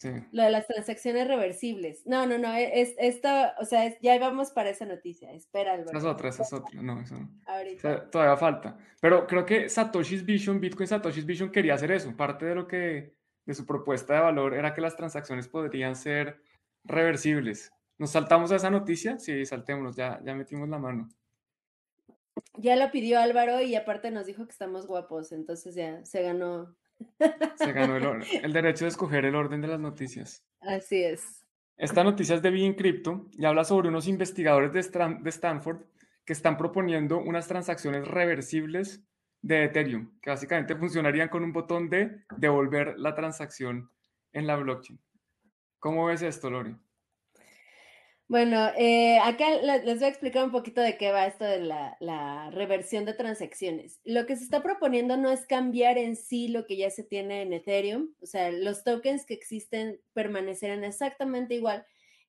Sí. 0.00 0.08
Lo 0.32 0.44
de 0.44 0.50
las 0.50 0.66
transacciones 0.66 1.28
reversibles. 1.28 2.06
No, 2.06 2.26
no, 2.26 2.38
no, 2.38 2.54
es, 2.54 2.94
esto, 2.98 3.28
o 3.58 3.66
sea, 3.66 3.84
es, 3.84 4.00
ya 4.00 4.18
vamos 4.18 4.50
para 4.50 4.70
esa 4.70 4.86
noticia. 4.86 5.30
Espera, 5.32 5.74
Álvaro. 5.74 5.90
Esa 5.90 5.98
es 5.98 6.14
otra, 6.14 6.28
esa 6.30 6.42
es 6.42 6.52
otra. 6.54 6.80
No, 6.80 7.02
eso 7.02 7.18
no. 7.18 7.30
Ahorita. 7.44 7.76
O 7.76 7.80
sea, 7.80 8.10
todavía 8.10 8.36
falta. 8.38 8.78
Pero 9.02 9.26
creo 9.26 9.44
que 9.44 9.68
Satoshi's 9.68 10.24
Vision, 10.24 10.58
Bitcoin 10.58 10.88
Satoshi's 10.88 11.26
Vision 11.26 11.52
quería 11.52 11.74
hacer 11.74 11.92
eso. 11.92 12.16
Parte 12.16 12.46
de 12.46 12.54
lo 12.54 12.66
que, 12.66 13.14
de 13.44 13.54
su 13.54 13.66
propuesta 13.66 14.14
de 14.14 14.20
valor 14.20 14.54
era 14.54 14.72
que 14.72 14.80
las 14.80 14.96
transacciones 14.96 15.48
podrían 15.48 15.94
ser 15.94 16.40
reversibles. 16.84 17.70
¿Nos 17.98 18.12
saltamos 18.12 18.50
a 18.52 18.56
esa 18.56 18.70
noticia? 18.70 19.18
Sí, 19.18 19.44
saltémonos, 19.44 19.96
ya, 19.96 20.18
ya 20.24 20.34
metimos 20.34 20.66
la 20.70 20.78
mano. 20.78 21.10
Ya 22.54 22.74
lo 22.76 22.90
pidió 22.90 23.20
Álvaro 23.20 23.60
y 23.60 23.74
aparte 23.74 24.10
nos 24.10 24.24
dijo 24.24 24.46
que 24.46 24.52
estamos 24.52 24.86
guapos, 24.86 25.32
entonces 25.32 25.74
ya 25.74 26.02
se 26.06 26.22
ganó 26.22 26.74
se 27.56 27.72
ganó 27.72 27.96
el, 27.96 28.24
el, 28.42 28.52
derecho 28.52 28.84
de 28.84 28.90
escoger 28.90 29.24
el 29.24 29.34
orden 29.34 29.60
de 29.60 29.68
las 29.68 29.80
noticias. 29.80 30.44
Así 30.60 31.02
es. 31.02 31.46
Esta 31.76 32.04
noticia 32.04 32.34
es 32.34 32.42
de 32.42 32.50
Bean 32.50 32.74
Crypto 32.74 33.26
y 33.32 33.44
habla 33.44 33.64
sobre 33.64 33.88
unos 33.88 34.06
investigadores 34.06 34.72
de, 34.72 35.16
de 35.20 35.30
Stanford 35.30 35.78
que 36.24 36.32
están 36.32 36.56
proponiendo 36.56 37.18
unas 37.18 37.48
transacciones 37.48 38.06
reversibles 38.06 39.02
de 39.42 39.64
Ethereum, 39.64 40.12
que 40.20 40.30
básicamente 40.30 40.76
funcionarían 40.76 41.28
con 41.28 41.42
un 41.42 41.52
botón 41.52 41.88
de 41.88 42.24
devolver 42.36 42.98
la 42.98 43.14
transacción 43.14 43.90
en 44.32 44.46
la 44.46 44.56
blockchain. 44.56 45.00
¿Cómo 45.78 46.06
ves 46.06 46.22
esto, 46.22 46.50
Lori? 46.50 46.76
Bueno, 48.30 48.70
eh, 48.76 49.18
acá 49.18 49.60
les 49.60 49.98
voy 49.98 50.04
a 50.04 50.08
explicar 50.08 50.44
un 50.44 50.52
poquito 50.52 50.80
de 50.80 50.96
qué 50.96 51.10
va 51.10 51.26
esto 51.26 51.44
de 51.44 51.58
la, 51.58 51.96
la, 51.98 52.48
reversión 52.52 53.04
de 53.04 53.12
transacciones. 53.12 53.98
Lo 54.04 54.24
que 54.24 54.36
se 54.36 54.44
está 54.44 54.62
proponiendo 54.62 55.16
no 55.16 55.32
es 55.32 55.46
cambiar 55.46 55.98
en 55.98 56.14
sí 56.14 56.46
lo 56.46 56.64
que 56.64 56.76
ya 56.76 56.90
se 56.90 57.02
tiene 57.02 57.42
en 57.42 57.52
Ethereum, 57.52 58.14
o 58.22 58.26
sea, 58.26 58.52
los 58.52 58.84
tokens 58.84 59.26
que 59.26 59.34
existen 59.34 60.00
permanecerán 60.12 60.84
exactamente 60.84 61.56
igual. 61.56 61.84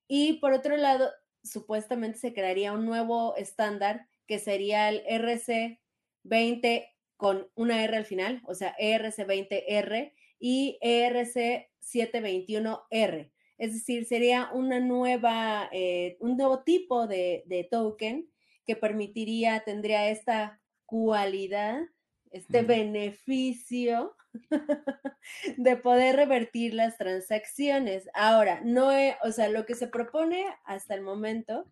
Y 0.08 0.40
por 0.40 0.54
otro 0.54 0.76
lado, 0.76 1.08
supuestamente 1.44 2.18
se 2.18 2.34
crearía 2.34 2.72
un 2.72 2.84
nuevo 2.84 3.36
estándar 3.36 4.08
que 4.26 4.40
sería 4.40 4.88
el 4.88 5.04
ERC20 5.04 6.88
con 7.16 7.48
una 7.54 7.84
R 7.84 7.96
al 7.96 8.06
final, 8.06 8.42
o 8.46 8.56
sea, 8.56 8.74
E 8.76 8.98
ERC20R 8.98 10.12
y 10.40 10.78
E 10.80 11.08
ERC721R. 11.08 13.30
Es 13.62 13.74
decir, 13.74 14.06
sería 14.06 14.50
una 14.52 14.80
nueva, 14.80 15.68
eh, 15.70 16.16
un 16.18 16.36
nuevo 16.36 16.64
tipo 16.64 17.06
de, 17.06 17.44
de, 17.46 17.62
token 17.62 18.28
que 18.66 18.74
permitiría, 18.74 19.62
tendría 19.64 20.10
esta 20.10 20.60
cualidad, 20.84 21.78
este 22.32 22.64
mm. 22.64 22.66
beneficio 22.66 24.16
de 25.56 25.76
poder 25.76 26.16
revertir 26.16 26.74
las 26.74 26.98
transacciones. 26.98 28.10
Ahora, 28.14 28.60
no, 28.64 28.90
es, 28.90 29.14
o 29.22 29.30
sea, 29.30 29.48
lo 29.48 29.64
que 29.64 29.76
se 29.76 29.86
propone 29.86 30.44
hasta 30.64 30.96
el 30.96 31.02
momento, 31.02 31.70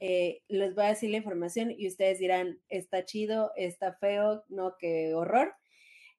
eh, 0.00 0.42
les 0.48 0.74
voy 0.74 0.86
a 0.86 0.88
decir 0.88 1.10
la 1.10 1.18
información 1.18 1.70
y 1.70 1.86
ustedes 1.86 2.18
dirán, 2.18 2.58
está 2.68 3.04
chido, 3.04 3.52
está 3.54 3.92
feo, 3.92 4.42
no, 4.48 4.74
qué 4.76 5.14
horror. 5.14 5.54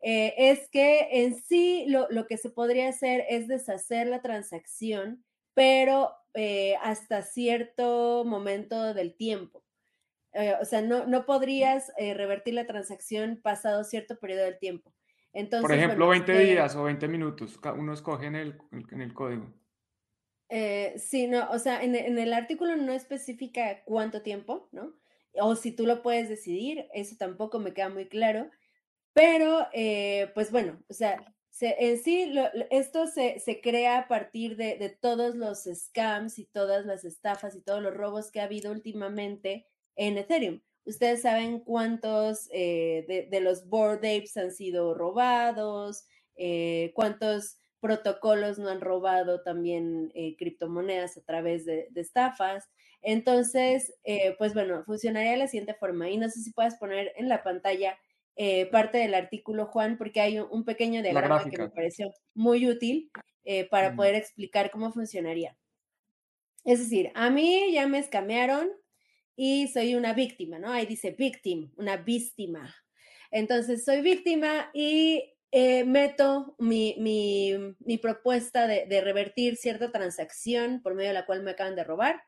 Eh, 0.01 0.33
es 0.37 0.69
que 0.69 1.07
en 1.11 1.35
sí 1.35 1.85
lo, 1.87 2.07
lo, 2.09 2.25
que 2.25 2.37
se 2.37 2.49
podría 2.49 2.87
hacer 2.89 3.25
es 3.29 3.47
deshacer 3.47 4.07
la 4.07 4.21
transacción, 4.21 5.23
pero 5.53 6.13
eh, 6.33 6.75
hasta 6.81 7.21
cierto 7.21 8.23
momento 8.25 8.93
del 8.93 9.15
tiempo. 9.15 9.63
Eh, 10.33 10.53
o 10.61 10.65
sea, 10.65 10.81
no, 10.81 11.05
no 11.05 11.25
podrías 11.25 11.91
revertir 11.97 12.53
la 12.53 12.67
transacción 12.67 13.39
pasado 13.41 13.83
cierto 13.83 14.17
periodo 14.19 14.45
del 14.45 14.59
tiempo. 14.59 14.93
Entonces, 15.33 15.67
Por 15.67 15.75
ejemplo, 15.75 16.07
20 16.07 16.39
días 16.39 16.75
o 16.75 16.83
20 16.83 17.07
minutos, 17.07 17.59
uno 17.75 17.93
escoge 17.93 18.27
en 18.27 18.35
el, 18.35 18.57
en 18.71 19.01
el 19.01 19.13
código. 19.13 19.51
sí, 20.97 21.27
no, 21.27 21.49
o 21.51 21.59
sea, 21.59 21.83
en, 21.83 21.95
en, 21.95 22.17
el 22.17 22.33
artículo 22.33 22.75
no 22.77 22.93
especifica 22.93 23.83
cuánto 23.83 24.21
tiempo, 24.21 24.69
¿no? 24.71 24.93
O 25.33 25.55
si 25.55 25.71
tú 25.71 25.85
lo 25.85 26.01
puedes 26.01 26.29
decidir, 26.29 26.87
eso 26.93 27.15
tampoco 27.17 27.59
me 27.59 27.73
queda 27.73 27.89
muy 27.89 28.07
claro, 28.07 28.49
pero, 29.13 29.67
eh, 29.73 30.31
pues 30.33 30.51
bueno, 30.51 30.81
o 30.87 30.93
sea, 30.93 31.23
en 31.61 31.97
sí 32.01 32.33
esto 32.69 33.07
se, 33.07 33.39
se, 33.39 33.59
crea 33.59 33.99
a 33.99 34.07
partir 34.07 34.55
de, 34.55 34.77
de, 34.77 34.89
todos 34.89 35.35
los 35.35 35.63
scams 35.63 36.39
y 36.39 36.45
todas 36.45 36.85
las 36.85 37.03
estafas 37.03 37.55
y 37.55 37.61
todos 37.61 37.81
los 37.81 37.93
robos 37.93 38.31
que 38.31 38.39
ha 38.39 38.45
habido 38.45 38.71
últimamente 38.71 39.67
en 39.95 40.17
Ethereum. 40.17 40.61
Ustedes 40.85 41.23
saben 41.23 41.59
cuántos 41.59 42.47
eh, 42.53 43.27
de, 43.29 43.41
los 43.41 43.67
board 43.67 43.97
apes 43.97 44.37
han 44.37 44.51
sido 44.51 44.93
robados, 44.93 46.05
eh, 46.37 46.91
cuántos 46.95 47.57
protocolos 47.81 48.57
no 48.57 48.69
han 48.69 48.81
robado 48.81 49.41
también 49.41 50.11
criptomonedas 50.37 51.17
a 51.17 51.21
través 51.21 51.65
de 51.65 51.89
estafas. 51.95 52.69
Entonces, 53.01 53.93
pues 54.37 54.53
bueno, 54.53 54.83
funcionaría 54.83 55.31
de 55.31 55.37
la 55.37 55.47
siguiente 55.47 55.75
forma. 55.75 56.09
Y 56.09 56.17
no 56.17 56.29
sé 56.29 56.41
si 56.41 56.51
puedes 56.51 56.75
poner 56.75 57.13
en 57.15 57.29
la 57.29 57.41
pantalla 57.41 57.97
eh, 58.41 58.67
parte 58.67 58.99
del 58.99 59.15
artículo, 59.15 59.65
Juan, 59.65 59.97
porque 59.97 60.21
hay 60.21 60.39
un, 60.39 60.63
pequeño 60.63 61.01
diagrama 61.01 61.43
que 61.43 61.57
me 61.57 61.69
pareció 61.69 62.13
muy 62.33 62.69
útil 62.69 63.11
eh, 63.43 63.67
para 63.67 63.97
poder 63.97 64.15
explicar 64.15 64.71
cómo 64.71 64.93
funcionaría. 64.93 65.57
Es 66.63 66.79
decir, 66.79 67.11
a 67.15 67.29
mí 67.29 67.73
ya 67.73 67.85
me 67.85 67.99
escamearon 67.99 68.69
y 69.35 69.67
soy 69.67 69.93
una 69.93 70.13
víctima, 70.13 70.57
¿no? 70.57 70.71
Ahí 70.71 70.85
dice 70.85 71.11
victim, 71.11 71.73
una 71.75 71.97
víctima. 71.97 72.73
Entonces, 73.29 73.83
soy 73.83 73.99
víctima 73.99 74.69
y 74.73 75.33
eh, 75.51 75.83
meto 75.83 76.55
mi, 76.59 76.95
mi, 76.97 77.97
propuesta 77.97 78.67
de, 78.67 78.85
de, 78.85 79.01
revertir 79.01 79.57
cierta 79.57 79.91
transacción 79.91 80.81
por 80.81 80.95
medio 80.95 81.09
de 81.09 81.15
la 81.15 81.25
cual 81.25 81.43
me 81.43 81.51
acaban 81.51 81.75
de 81.75 81.83
robar, 81.83 82.23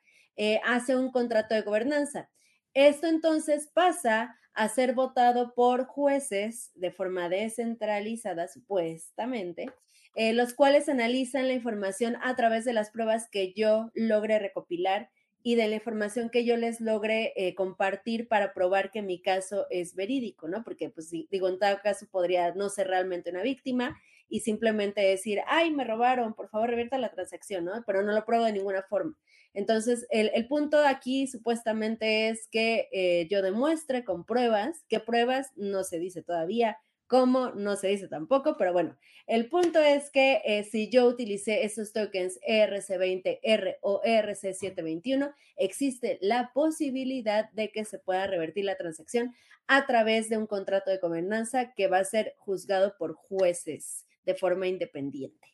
hace 0.65 0.93
un 0.93 1.09
contrato 1.09 1.55
de 1.55 1.61
gobernanza. 1.61 2.29
Esto 2.73 3.07
entonces 3.07 3.69
pasa 3.73 4.35
a 4.53 4.69
ser 4.69 4.93
votado 4.93 5.53
por 5.53 5.85
jueces 5.85 6.71
de 6.75 6.91
forma 6.91 7.29
descentralizada, 7.29 8.47
supuestamente, 8.47 9.69
eh, 10.15 10.33
los 10.33 10.53
cuales 10.53 10.89
analizan 10.89 11.47
la 11.47 11.53
información 11.53 12.17
a 12.21 12.35
través 12.35 12.65
de 12.65 12.73
las 12.73 12.91
pruebas 12.91 13.29
que 13.29 13.53
yo 13.53 13.91
logre 13.93 14.39
recopilar 14.39 15.09
y 15.43 15.55
de 15.55 15.67
la 15.67 15.75
información 15.75 16.29
que 16.29 16.45
yo 16.45 16.57
les 16.57 16.81
logre 16.81 17.33
eh, 17.35 17.55
compartir 17.55 18.27
para 18.27 18.53
probar 18.53 18.91
que 18.91 19.01
mi 19.01 19.21
caso 19.21 19.65
es 19.69 19.95
verídico, 19.95 20.47
¿no? 20.47 20.63
Porque, 20.63 20.89
pues, 20.89 21.09
digo, 21.09 21.49
en 21.49 21.57
tal 21.57 21.81
caso 21.81 22.07
podría 22.11 22.53
no 22.53 22.69
ser 22.69 22.87
realmente 22.87 23.31
una 23.31 23.41
víctima 23.41 23.99
y 24.31 24.39
simplemente 24.39 25.01
decir, 25.01 25.41
ay, 25.45 25.71
me 25.71 25.83
robaron, 25.83 26.33
por 26.33 26.49
favor, 26.49 26.69
revierta 26.69 26.97
la 26.97 27.11
transacción, 27.11 27.65
¿no? 27.65 27.83
Pero 27.85 28.01
no 28.01 28.13
lo 28.13 28.25
pruebo 28.25 28.45
de 28.45 28.53
ninguna 28.53 28.81
forma. 28.81 29.15
Entonces, 29.53 30.07
el, 30.09 30.47
punto 30.47 30.79
aquí 30.79 31.27
supuestamente 31.27 32.29
es 32.29 32.47
que 32.47 32.87
eh, 32.93 33.27
yo 33.29 33.41
demuestre 33.41 34.05
con 34.05 34.25
pruebas, 34.25 34.85
¿qué 34.87 35.01
pruebas? 35.01 35.51
No 35.57 35.83
se 35.83 35.99
dice 35.99 36.23
todavía, 36.23 36.77
cómo, 37.07 37.49
no 37.49 37.75
se 37.75 37.89
dice 37.89 38.07
tampoco, 38.07 38.55
pero 38.57 38.71
bueno, 38.71 38.97
el 39.27 39.49
punto 39.49 39.79
es 39.79 40.09
que 40.11 40.41
eh, 40.45 40.63
si 40.63 40.89
yo 40.89 41.05
utilicé 41.07 41.65
esos 41.65 41.91
tokens 41.91 42.39
ERC20R 42.47 43.79
o 43.81 44.01
ERC721, 44.03 45.33
existe 45.57 46.19
la 46.21 46.51
posibilidad 46.53 47.51
de 47.51 47.69
que 47.69 47.83
se 47.83 47.99
pueda 47.99 48.27
revertir 48.27 48.63
la 48.63 48.77
transacción 48.77 49.35
a 49.67 49.85
través 49.85 50.29
de 50.29 50.37
un 50.37 50.47
contrato 50.47 50.89
de 50.89 50.99
gobernanza 50.99 51.73
que 51.73 51.87
va 51.87 51.97
a 51.97 52.05
ser 52.05 52.33
juzgado 52.37 52.95
por 52.97 53.15
jueces 53.15 54.05
de 54.25 54.35
forma 54.35 54.67
independiente. 54.67 55.47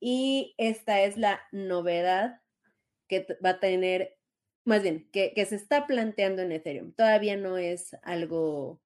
Y 0.00 0.54
esta 0.58 1.02
es 1.02 1.16
la 1.16 1.40
novedad 1.52 2.40
que 3.08 3.26
va 3.44 3.50
a 3.50 3.60
tener, 3.60 4.16
más 4.64 4.82
bien, 4.82 5.08
que, 5.12 5.32
se 5.46 5.54
está 5.54 5.86
planteando 5.86 6.42
en 6.42 6.52
Ethereum. 6.52 6.92
Todavía 6.92 7.36
no 7.36 7.56
es 7.58 7.94
algo, 8.02 8.80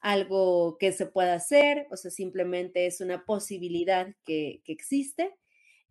algo 0.00 0.78
que 0.78 0.92
se 0.92 1.06
pueda 1.06 1.34
hacer, 1.34 1.86
o 1.90 1.96
sea, 1.96 2.10
simplemente 2.10 2.86
es 2.86 3.00
una 3.00 3.24
posibilidad 3.26 4.14
que, 4.24 4.62
existe. 4.66 5.34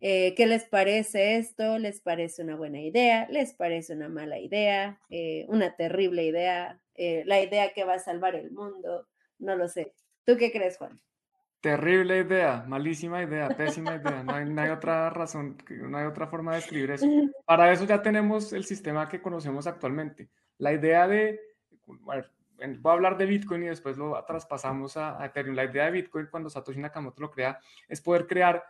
Eh, 0.00 0.34
¿Qué 0.34 0.46
les 0.46 0.64
parece 0.64 1.36
esto? 1.36 1.78
¿Les 1.78 2.00
parece 2.00 2.42
una 2.42 2.56
buena 2.56 2.80
idea? 2.80 3.28
¿Les 3.30 3.54
parece 3.54 3.92
una 3.94 4.08
mala 4.08 4.40
idea? 4.40 5.00
Eh, 5.10 5.46
¿Una 5.48 5.76
terrible 5.76 6.24
idea? 6.24 6.82
Eh, 6.94 7.22
¿La 7.26 7.40
idea 7.40 7.72
que 7.72 7.84
va 7.84 7.94
a 7.94 7.98
salvar 8.00 8.34
el 8.34 8.50
mundo? 8.50 9.06
No 9.38 9.54
lo 9.54 9.68
sé. 9.68 9.94
¿Tú 10.24 10.36
qué 10.36 10.50
crees, 10.50 10.76
Juan? 10.78 11.00
Terrible 11.62 12.18
idea, 12.18 12.64
malísima 12.66 13.22
idea, 13.22 13.48
pésima 13.50 13.94
idea. 13.94 14.24
No 14.24 14.60
hay, 14.60 14.68
otra 14.68 15.10
razón, 15.10 15.56
no 15.70 15.96
hay 15.96 16.06
otra 16.06 16.26
forma 16.26 16.54
de 16.54 16.58
escribir 16.58 16.90
eso. 16.90 17.06
Para 17.46 17.72
eso 17.72 17.84
ya 17.84 18.02
tenemos 18.02 18.52
el 18.52 18.64
sistema 18.64 19.08
que 19.08 19.22
conocemos 19.22 19.68
actualmente. 19.68 20.28
La 20.58 20.72
idea 20.72 21.06
de, 21.06 21.38
voy 21.86 22.18
a 22.18 22.92
hablar 22.92 23.16
de 23.16 23.26
Bitcoin 23.26 23.62
y 23.62 23.66
después 23.68 23.96
lo 23.96 24.20
traspasamos 24.24 24.96
a, 24.96 25.24
Ethereum. 25.24 25.54
La 25.54 25.64
idea 25.64 25.84
de 25.84 25.92
Bitcoin 25.92 26.26
cuando 26.26 26.50
Satoshi 26.50 26.80
Nakamoto 26.80 27.22
lo 27.22 27.30
crea 27.30 27.60
es 27.88 28.00
poder 28.00 28.26
crear 28.26 28.64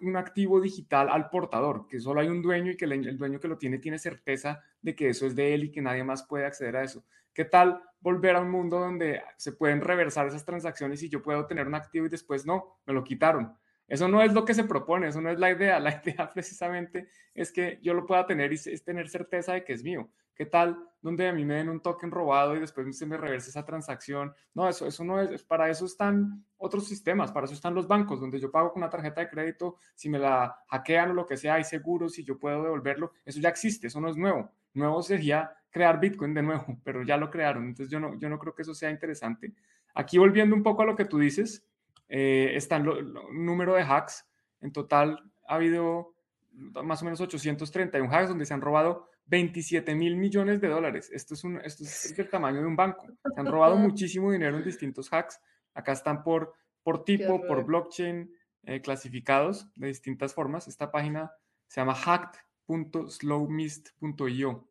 un 0.00 0.16
activo 0.16 0.60
digital 0.60 1.10
al 1.10 1.30
portador, 1.30 1.86
que 1.86 2.00
solo 2.00 2.20
hay 2.20 2.26
un 2.26 2.42
dueño 2.42 2.72
y 2.72 2.76
que 2.76 2.86
el 2.86 3.16
dueño 3.16 3.38
que 3.38 3.48
lo 3.48 3.58
tiene 3.58 3.78
tiene 3.78 4.00
certeza 4.00 4.60
de 4.82 4.96
que 4.96 5.08
eso 5.08 5.24
es 5.26 5.36
de 5.36 5.54
él 5.54 5.64
y 5.64 5.70
que 5.70 5.82
nadie 5.82 6.02
más 6.02 6.24
puede 6.24 6.46
acceder 6.46 6.78
a 6.78 6.82
eso. 6.82 7.04
¿Qué 7.34 7.44
tal 7.44 7.82
volver 8.00 8.36
a 8.36 8.40
un 8.40 8.50
mundo 8.50 8.78
donde 8.78 9.20
se 9.36 9.52
pueden 9.52 9.80
reversar 9.80 10.28
esas 10.28 10.44
transacciones 10.44 11.02
y 11.02 11.08
yo 11.08 11.20
puedo 11.20 11.46
tener 11.46 11.66
un 11.66 11.74
activo 11.74 12.06
y 12.06 12.08
después 12.08 12.46
no, 12.46 12.78
me 12.86 12.94
lo 12.94 13.02
quitaron? 13.02 13.56
Eso 13.88 14.08
no 14.08 14.22
es 14.22 14.32
lo 14.32 14.44
que 14.44 14.54
se 14.54 14.64
propone, 14.64 15.08
eso 15.08 15.20
no 15.20 15.30
es 15.30 15.38
la 15.38 15.50
idea. 15.50 15.78
La 15.80 16.00
idea 16.02 16.32
precisamente 16.32 17.08
es 17.34 17.52
que 17.52 17.80
yo 17.82 17.92
lo 17.92 18.06
pueda 18.06 18.24
tener 18.24 18.52
y 18.52 18.54
es 18.54 18.84
tener 18.84 19.08
certeza 19.08 19.52
de 19.52 19.64
que 19.64 19.72
es 19.72 19.82
mío. 19.82 20.08
¿Qué 20.34 20.46
tal 20.46 20.78
donde 21.00 21.28
a 21.28 21.32
mí 21.32 21.44
me 21.44 21.54
den 21.54 21.68
un 21.68 21.80
token 21.80 22.10
robado 22.10 22.56
y 22.56 22.60
después 22.60 22.96
se 22.96 23.06
me 23.06 23.16
reverse 23.16 23.50
esa 23.50 23.64
transacción? 23.64 24.32
No, 24.52 24.68
eso, 24.68 24.86
eso 24.86 25.04
no 25.04 25.20
es, 25.20 25.44
para 25.44 25.68
eso 25.70 25.86
están 25.86 26.44
otros 26.56 26.88
sistemas, 26.88 27.30
para 27.30 27.44
eso 27.44 27.54
están 27.54 27.74
los 27.74 27.86
bancos, 27.86 28.20
donde 28.20 28.40
yo 28.40 28.50
pago 28.50 28.72
con 28.72 28.82
una 28.82 28.90
tarjeta 28.90 29.20
de 29.20 29.28
crédito, 29.28 29.76
si 29.94 30.08
me 30.08 30.18
la 30.18 30.56
hackean 30.68 31.10
o 31.10 31.14
lo 31.14 31.26
que 31.26 31.36
sea, 31.36 31.54
hay 31.54 31.64
seguros, 31.64 32.14
si 32.14 32.24
yo 32.24 32.38
puedo 32.38 32.64
devolverlo, 32.64 33.12
eso 33.24 33.38
ya 33.38 33.48
existe, 33.48 33.86
eso 33.86 34.00
no 34.00 34.08
es 34.08 34.16
nuevo. 34.16 34.50
Nuevo 34.72 35.02
sería 35.02 35.56
crear 35.74 35.98
Bitcoin 35.98 36.32
de 36.32 36.42
nuevo, 36.42 36.64
pero 36.84 37.02
ya 37.02 37.16
lo 37.16 37.30
crearon. 37.30 37.66
Entonces 37.66 37.90
yo 37.90 37.98
no, 37.98 38.16
yo 38.18 38.28
no 38.28 38.38
creo 38.38 38.54
que 38.54 38.62
eso 38.62 38.74
sea 38.74 38.90
interesante. 38.90 39.52
Aquí 39.94 40.16
volviendo 40.16 40.54
un 40.54 40.62
poco 40.62 40.82
a 40.82 40.86
lo 40.86 40.94
que 40.94 41.04
tú 41.04 41.18
dices, 41.18 41.66
eh, 42.08 42.52
está 42.54 42.76
el 42.76 43.12
número 43.32 43.74
de 43.74 43.82
hacks. 43.82 44.24
En 44.60 44.72
total 44.72 45.20
ha 45.46 45.56
habido 45.56 46.14
más 46.52 47.02
o 47.02 47.04
menos 47.04 47.20
831 47.20 48.08
hacks 48.10 48.28
donde 48.28 48.46
se 48.46 48.54
han 48.54 48.60
robado 48.60 49.10
27 49.26 49.96
mil 49.96 50.16
millones 50.16 50.60
de 50.60 50.68
dólares. 50.68 51.10
Esto 51.12 51.34
es, 51.34 51.42
un, 51.42 51.60
esto 51.60 51.82
es 51.82 52.16
el 52.16 52.30
tamaño 52.30 52.60
de 52.60 52.66
un 52.66 52.76
banco. 52.76 53.08
Se 53.34 53.40
han 53.40 53.46
robado 53.46 53.76
muchísimo 53.76 54.30
dinero 54.30 54.56
en 54.56 54.64
distintos 54.64 55.12
hacks. 55.12 55.40
Acá 55.74 55.90
están 55.92 56.22
por, 56.22 56.54
por 56.84 57.04
tipo, 57.04 57.44
por 57.46 57.64
blockchain, 57.64 58.32
eh, 58.62 58.80
clasificados 58.80 59.68
de 59.74 59.88
distintas 59.88 60.34
formas. 60.34 60.68
Esta 60.68 60.92
página 60.92 61.32
se 61.66 61.80
llama 61.80 61.96
hacked.slowmist.io 61.96 64.68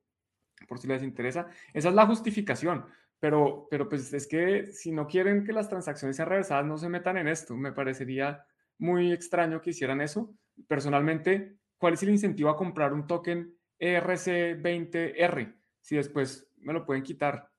por 0.67 0.79
si 0.79 0.87
les 0.87 1.03
interesa. 1.03 1.47
Esa 1.73 1.89
es 1.89 1.95
la 1.95 2.05
justificación, 2.05 2.85
pero, 3.19 3.67
pero 3.69 3.87
pues 3.87 4.13
es 4.13 4.27
que 4.27 4.71
si 4.71 4.91
no 4.91 5.07
quieren 5.07 5.43
que 5.43 5.53
las 5.53 5.69
transacciones 5.69 6.15
sean 6.15 6.29
reversadas, 6.29 6.65
no 6.65 6.77
se 6.77 6.89
metan 6.89 7.17
en 7.17 7.27
esto. 7.27 7.55
Me 7.55 7.71
parecería 7.71 8.45
muy 8.77 9.11
extraño 9.11 9.61
que 9.61 9.71
hicieran 9.71 10.01
eso. 10.01 10.33
Personalmente, 10.67 11.55
¿cuál 11.77 11.93
es 11.93 12.03
el 12.03 12.09
incentivo 12.09 12.49
a 12.49 12.57
comprar 12.57 12.93
un 12.93 13.07
token 13.07 13.55
ERC20R 13.79 15.55
si 15.81 15.95
después 15.95 16.47
me 16.57 16.73
lo 16.73 16.85
pueden 16.85 17.03
quitar? 17.03 17.49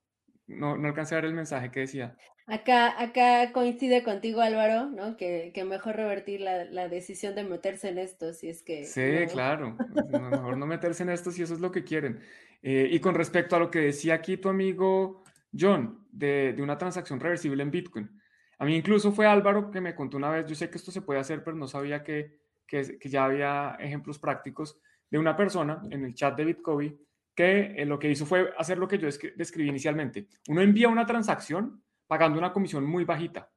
No, 0.47 0.77
no 0.77 0.88
alcancé 0.88 1.14
a 1.14 1.19
ver 1.19 1.27
el 1.27 1.35
mensaje 1.35 1.71
que 1.71 1.81
decía. 1.81 2.17
Acá, 2.47 3.01
acá 3.03 3.53
coincide 3.53 4.03
contigo, 4.03 4.43
Álvaro, 4.43 4.90
¿no? 4.90 5.17
Que, 5.17 5.51
mejor 5.67 5.97
revertir 5.97 6.43
la, 6.43 6.88
decisión 6.88 7.35
de 7.35 7.43
meterse 7.43 7.88
en 7.88 7.97
esto, 7.97 8.35
si 8.35 8.51
es 8.51 8.62
que. 8.62 8.85
Sí, 8.85 9.33
claro. 9.33 9.79
Mejor 10.11 10.59
no 10.59 10.67
meterse 10.67 11.05
en 11.05 11.09
esto 11.09 11.31
si 11.31 11.43
eso 11.43 11.55
es 11.55 11.61
lo 11.61 11.73
que 11.73 11.85
quieren. 11.85 12.21
Eh, 12.66 12.88
y 12.92 12.98
con 12.98 13.14
respecto 13.14 13.57
a 13.57 13.59
lo 13.59 13.70
que 13.70 13.81
decía 13.81 14.14
aquí 14.14 14.38
tu 14.38 14.48
amigo 14.48 15.22
John, 15.57 16.09
de, 16.11 16.57
una 16.61 16.79
transacción 16.79 17.20
reversible 17.20 17.62
en 17.62 17.70
Bitcoin. 17.70 18.11
A 18.59 18.64
mí 18.64 18.74
incluso 18.74 19.12
fue 19.12 19.27
Álvaro 19.27 19.70
que 19.70 19.83
me 19.83 19.94
contó 19.94 20.16
una 20.16 20.31
vez, 20.31 20.46
yo 20.46 20.55
sé 20.55 20.70
que 20.70 20.79
esto 20.79 20.90
se 20.90 21.03
puede 21.03 21.20
hacer, 21.20 21.44
pero 21.44 21.59
no 21.59 21.68
sabía 21.68 22.03
que, 22.03 22.40
que, 22.66 22.98
ya 23.05 23.27
había 23.27 23.77
ejemplos 23.79 24.18
prácticos 24.18 24.81
de 25.11 25.18
una 25.18 25.37
persona 25.37 25.83
en 25.90 26.07
el 26.07 26.14
chat 26.14 26.35
de 26.38 26.46
Bitcoin 26.46 26.98
que 27.35 27.74
eh, 27.77 27.85
lo 27.85 27.98
que 27.98 28.11
hizo 28.11 28.24
fue 28.24 28.55
hacer 28.57 28.79
lo 28.79 28.88
que 28.88 28.96
yo 28.96 29.09
describí 29.37 29.68
inicialmente. 29.68 30.29
Uno 30.48 30.62
envía 30.62 30.88
una 30.88 31.05
transacción 31.05 31.83
pagando 32.07 32.38
una 32.38 32.50
comisión 32.50 32.87
muy 32.87 33.05
bajita. 33.05 33.53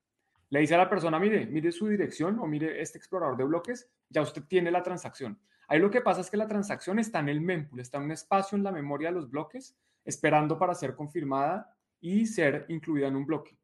le 0.49 0.59
dice 0.59 0.75
a 0.75 0.79
la 0.79 0.89
persona, 0.89 1.17
mire, 1.17 1.45
mire 1.45 1.71
su 1.71 1.87
dirección 1.87 2.39
o 2.39 2.45
mire 2.45 2.81
este 2.81 2.97
explorador 2.97 3.37
de 3.37 3.45
bloques, 3.45 3.89
ya 4.09 4.21
usted 4.21 4.43
tiene 4.49 4.69
la 4.69 4.83
transacción. 4.83 5.39
Ahí 5.67 5.79
lo 5.79 5.91
que 5.91 6.01
pasa 6.01 6.21
es 6.21 6.29
que 6.29 6.37
la 6.37 6.47
transacción 6.47 6.97
está 6.99 7.19
en 7.19 7.29
el 7.29 7.41
mempool, 7.41 7.79
está 7.79 7.97
en 7.97 8.05
un 8.05 8.11
espacio 8.11 8.57
en 8.57 8.63
la 8.63 8.71
memoria 8.71 9.09
de 9.09 9.15
los 9.15 9.29
bloques, 9.29 9.75
esperando 10.05 10.57
para 10.57 10.73
ser 10.73 10.95
confirmada 10.95 11.75
y 11.99 12.25
ser 12.25 12.65
incluida 12.69 13.07
en 13.07 13.15
un 13.15 13.25
bloque. 13.25 13.57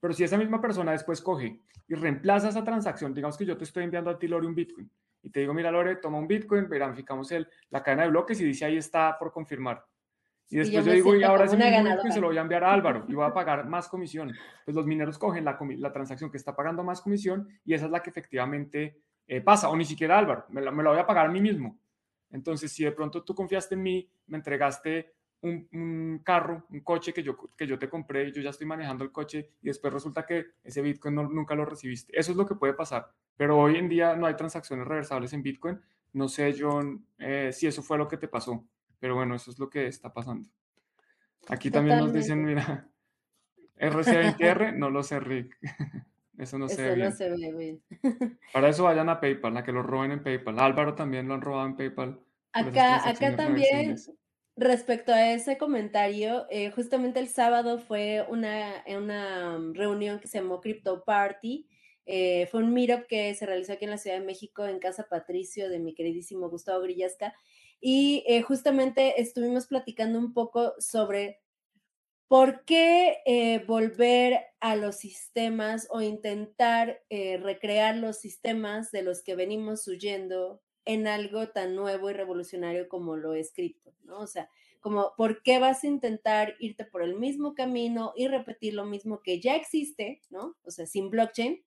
Pero 0.00 0.14
si 0.14 0.24
esa 0.24 0.38
misma 0.38 0.60
persona 0.60 0.92
después 0.92 1.20
coge 1.20 1.60
y 1.86 1.94
reemplaza 1.94 2.48
esa 2.48 2.64
transacción, 2.64 3.14
digamos 3.14 3.36
que 3.36 3.44
yo 3.44 3.56
te 3.56 3.64
estoy 3.64 3.84
enviando 3.84 4.10
a 4.10 4.18
ti, 4.18 4.26
Lore, 4.26 4.46
un 4.46 4.54
Bitcoin, 4.54 4.90
y 5.22 5.30
te 5.30 5.40
digo, 5.40 5.54
mira, 5.54 5.70
Lore, 5.70 5.96
toma 5.96 6.18
un 6.18 6.26
Bitcoin, 6.26 6.68
verificamos 6.68 7.30
el, 7.30 7.46
la 7.70 7.82
cadena 7.82 8.04
de 8.04 8.08
bloques 8.08 8.40
y 8.40 8.44
dice 8.44 8.64
ahí 8.64 8.76
está 8.76 9.16
por 9.18 9.30
confirmar. 9.30 9.84
Y 10.48 10.58
después 10.58 10.84
yo, 10.84 10.92
digo, 10.92 11.16
y 11.16 11.22
ahora 11.22 11.44
ese 11.44 11.56
mismo 11.56 11.84
Bitcoin 11.84 12.12
se 12.12 12.20
lo 12.20 12.26
voy 12.26 12.36
a 12.36 12.42
enviar 12.42 12.64
a 12.64 12.72
Álvaro 12.72 13.06
y 13.08 13.14
voy 13.14 13.24
a 13.24 13.32
pagar 13.32 13.66
más 13.66 13.88
comisión. 13.88 14.32
Pues 14.64 14.74
los 14.74 14.86
mineros 14.86 15.18
cogen 15.18 15.44
la, 15.44 15.58
la 15.78 15.92
transacción 15.92 16.30
que 16.30 16.36
está 16.36 16.54
pagando 16.54 16.82
más 16.82 17.00
comisión 17.00 17.48
y 17.64 17.72
esa 17.74 17.86
es 17.86 17.90
la 17.90 18.02
que 18.02 18.10
efectivamente 18.10 19.00
eh, 19.26 19.40
pasa, 19.40 19.68
o 19.68 19.76
ni 19.76 19.84
siquiera 19.84 20.18
Álvaro, 20.18 20.46
me 20.48 20.60
la, 20.60 20.70
me 20.70 20.82
la 20.82 20.90
voy 20.90 20.98
a 20.98 21.06
pagar 21.06 21.26
a 21.26 21.30
mí 21.30 21.40
mismo. 21.40 21.78
Entonces, 22.30 22.72
si 22.72 22.84
de 22.84 22.92
pronto 22.92 23.22
tú 23.22 23.34
confiaste 23.34 23.74
en 23.74 23.82
mí, 23.82 24.10
me 24.26 24.38
entregaste 24.38 25.12
un, 25.42 26.20
carro, 26.24 26.66
un 26.70 26.80
coche 26.80 27.12
que 27.12 27.22
yo, 27.22 27.36
que 27.56 27.66
yo 27.66 27.78
te 27.78 27.88
compré, 27.88 28.30
yo 28.32 28.40
ya 28.40 28.50
estoy 28.50 28.66
manejando 28.66 29.04
el 29.04 29.10
coche 29.10 29.50
y 29.60 29.66
después 29.66 29.92
resulta 29.92 30.24
que 30.24 30.46
ese 30.62 30.80
Bitcoin 30.80 31.14
nunca 31.14 31.54
lo 31.54 31.64
recibiste. 31.64 32.18
Eso 32.18 32.30
es 32.30 32.38
lo 32.38 32.46
que 32.46 32.54
puede 32.54 32.74
pasar. 32.74 33.10
Pero 33.36 33.58
hoy 33.58 33.76
en 33.76 33.88
día 33.88 34.14
no 34.14 34.26
hay 34.26 34.34
transacciones 34.34 34.86
reversables 34.86 35.32
en 35.32 35.42
Bitcoin. 35.42 35.80
No 36.12 36.28
sé, 36.28 36.54
John, 36.58 37.06
eh, 37.18 37.50
si 37.52 37.66
eso 37.66 37.82
fue 37.82 37.98
lo 37.98 38.06
que 38.06 38.16
te 38.16 38.28
pasó. 38.28 38.64
Pero 38.98 39.16
bueno, 39.16 39.34
eso 39.34 39.50
es 39.50 39.58
lo 39.58 39.68
que 39.68 39.86
está 39.86 40.12
pasando. 40.12 40.48
Aquí 41.48 41.70
también 41.70 41.98
nos 41.98 42.12
dicen, 42.12 42.44
mira, 42.44 42.88
RC20R, 43.76 44.76
no 44.76 44.90
lo 44.90 45.02
sé, 45.02 45.18
Rick. 45.18 45.58
Eso 46.42 46.58
no 46.58 46.68
se 46.68 46.82
ve 46.82 46.96
bien. 46.96 47.12
se 47.12 47.30
ve 47.30 47.52
bien. 47.52 47.82
Para 48.52 48.68
eso 48.68 48.82
vayan 48.82 49.08
a 49.08 49.20
PayPal, 49.20 49.56
a 49.56 49.62
que 49.62 49.70
lo 49.70 49.84
roben 49.84 50.10
en 50.10 50.24
PayPal. 50.24 50.58
Álvaro 50.58 50.96
también 50.96 51.28
lo 51.28 51.34
han 51.34 51.40
robado 51.40 51.68
en 51.68 51.76
PayPal. 51.76 52.18
Acá, 52.52 53.08
acá 53.08 53.36
también, 53.36 53.96
respecto 54.56 55.12
a 55.12 55.30
ese 55.30 55.56
comentario, 55.56 56.46
eh, 56.50 56.72
justamente 56.72 57.20
el 57.20 57.28
sábado 57.28 57.78
fue 57.78 58.26
una, 58.28 58.82
una 58.88 59.56
reunión 59.72 60.18
que 60.18 60.26
se 60.26 60.38
llamó 60.38 60.60
Crypto 60.60 61.04
Party. 61.04 61.68
Eh, 62.06 62.48
fue 62.50 62.60
un 62.60 62.74
meetup 62.74 63.06
que 63.06 63.32
se 63.36 63.46
realizó 63.46 63.74
aquí 63.74 63.84
en 63.84 63.92
la 63.92 63.98
Ciudad 63.98 64.18
de 64.18 64.26
México, 64.26 64.66
en 64.66 64.80
Casa 64.80 65.06
Patricio, 65.08 65.68
de 65.68 65.78
mi 65.78 65.94
queridísimo 65.94 66.50
Gustavo 66.50 66.82
Grillasca. 66.82 67.32
Y 67.80 68.24
eh, 68.26 68.42
justamente 68.42 69.20
estuvimos 69.20 69.68
platicando 69.68 70.18
un 70.18 70.32
poco 70.32 70.74
sobre 70.78 71.41
¿Por 72.32 72.64
qué 72.64 73.18
eh, 73.26 73.62
volver 73.66 74.40
a 74.60 74.74
los 74.74 74.96
sistemas 74.96 75.86
o 75.90 76.00
intentar 76.00 77.02
eh, 77.10 77.36
recrear 77.36 77.94
los 77.98 78.20
sistemas 78.20 78.90
de 78.90 79.02
los 79.02 79.22
que 79.22 79.36
venimos 79.36 79.86
huyendo 79.86 80.62
en 80.86 81.06
algo 81.06 81.50
tan 81.50 81.76
nuevo 81.76 82.08
y 82.08 82.14
revolucionario 82.14 82.88
como 82.88 83.16
lo 83.16 83.34
he 83.34 83.40
escrito? 83.40 83.92
¿no? 84.04 84.18
O 84.20 84.26
sea, 84.26 84.48
como, 84.80 85.12
¿por 85.18 85.42
qué 85.42 85.58
vas 85.58 85.84
a 85.84 85.88
intentar 85.88 86.54
irte 86.58 86.86
por 86.86 87.02
el 87.02 87.16
mismo 87.16 87.54
camino 87.54 88.14
y 88.16 88.28
repetir 88.28 88.72
lo 88.72 88.86
mismo 88.86 89.20
que 89.20 89.38
ya 89.38 89.54
existe, 89.54 90.22
¿no? 90.30 90.56
O 90.64 90.70
sea, 90.70 90.86
sin 90.86 91.10
blockchain, 91.10 91.62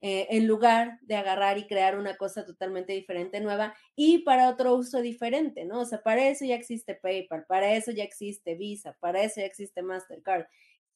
eh, 0.00 0.28
en 0.30 0.46
lugar 0.46 0.98
de 1.02 1.16
agarrar 1.16 1.58
y 1.58 1.66
crear 1.66 1.98
una 1.98 2.16
cosa 2.16 2.44
totalmente 2.46 2.92
diferente, 2.92 3.40
nueva 3.40 3.74
y 3.96 4.18
para 4.18 4.48
otro 4.48 4.74
uso 4.74 5.00
diferente, 5.00 5.64
¿no? 5.64 5.80
O 5.80 5.84
sea, 5.84 6.02
para 6.02 6.28
eso 6.28 6.44
ya 6.44 6.54
existe 6.54 6.94
PayPal, 6.94 7.46
para 7.46 7.72
eso 7.74 7.90
ya 7.90 8.04
existe 8.04 8.54
Visa, 8.54 8.96
para 9.00 9.22
eso 9.22 9.40
ya 9.40 9.46
existe 9.46 9.82
Mastercard. 9.82 10.46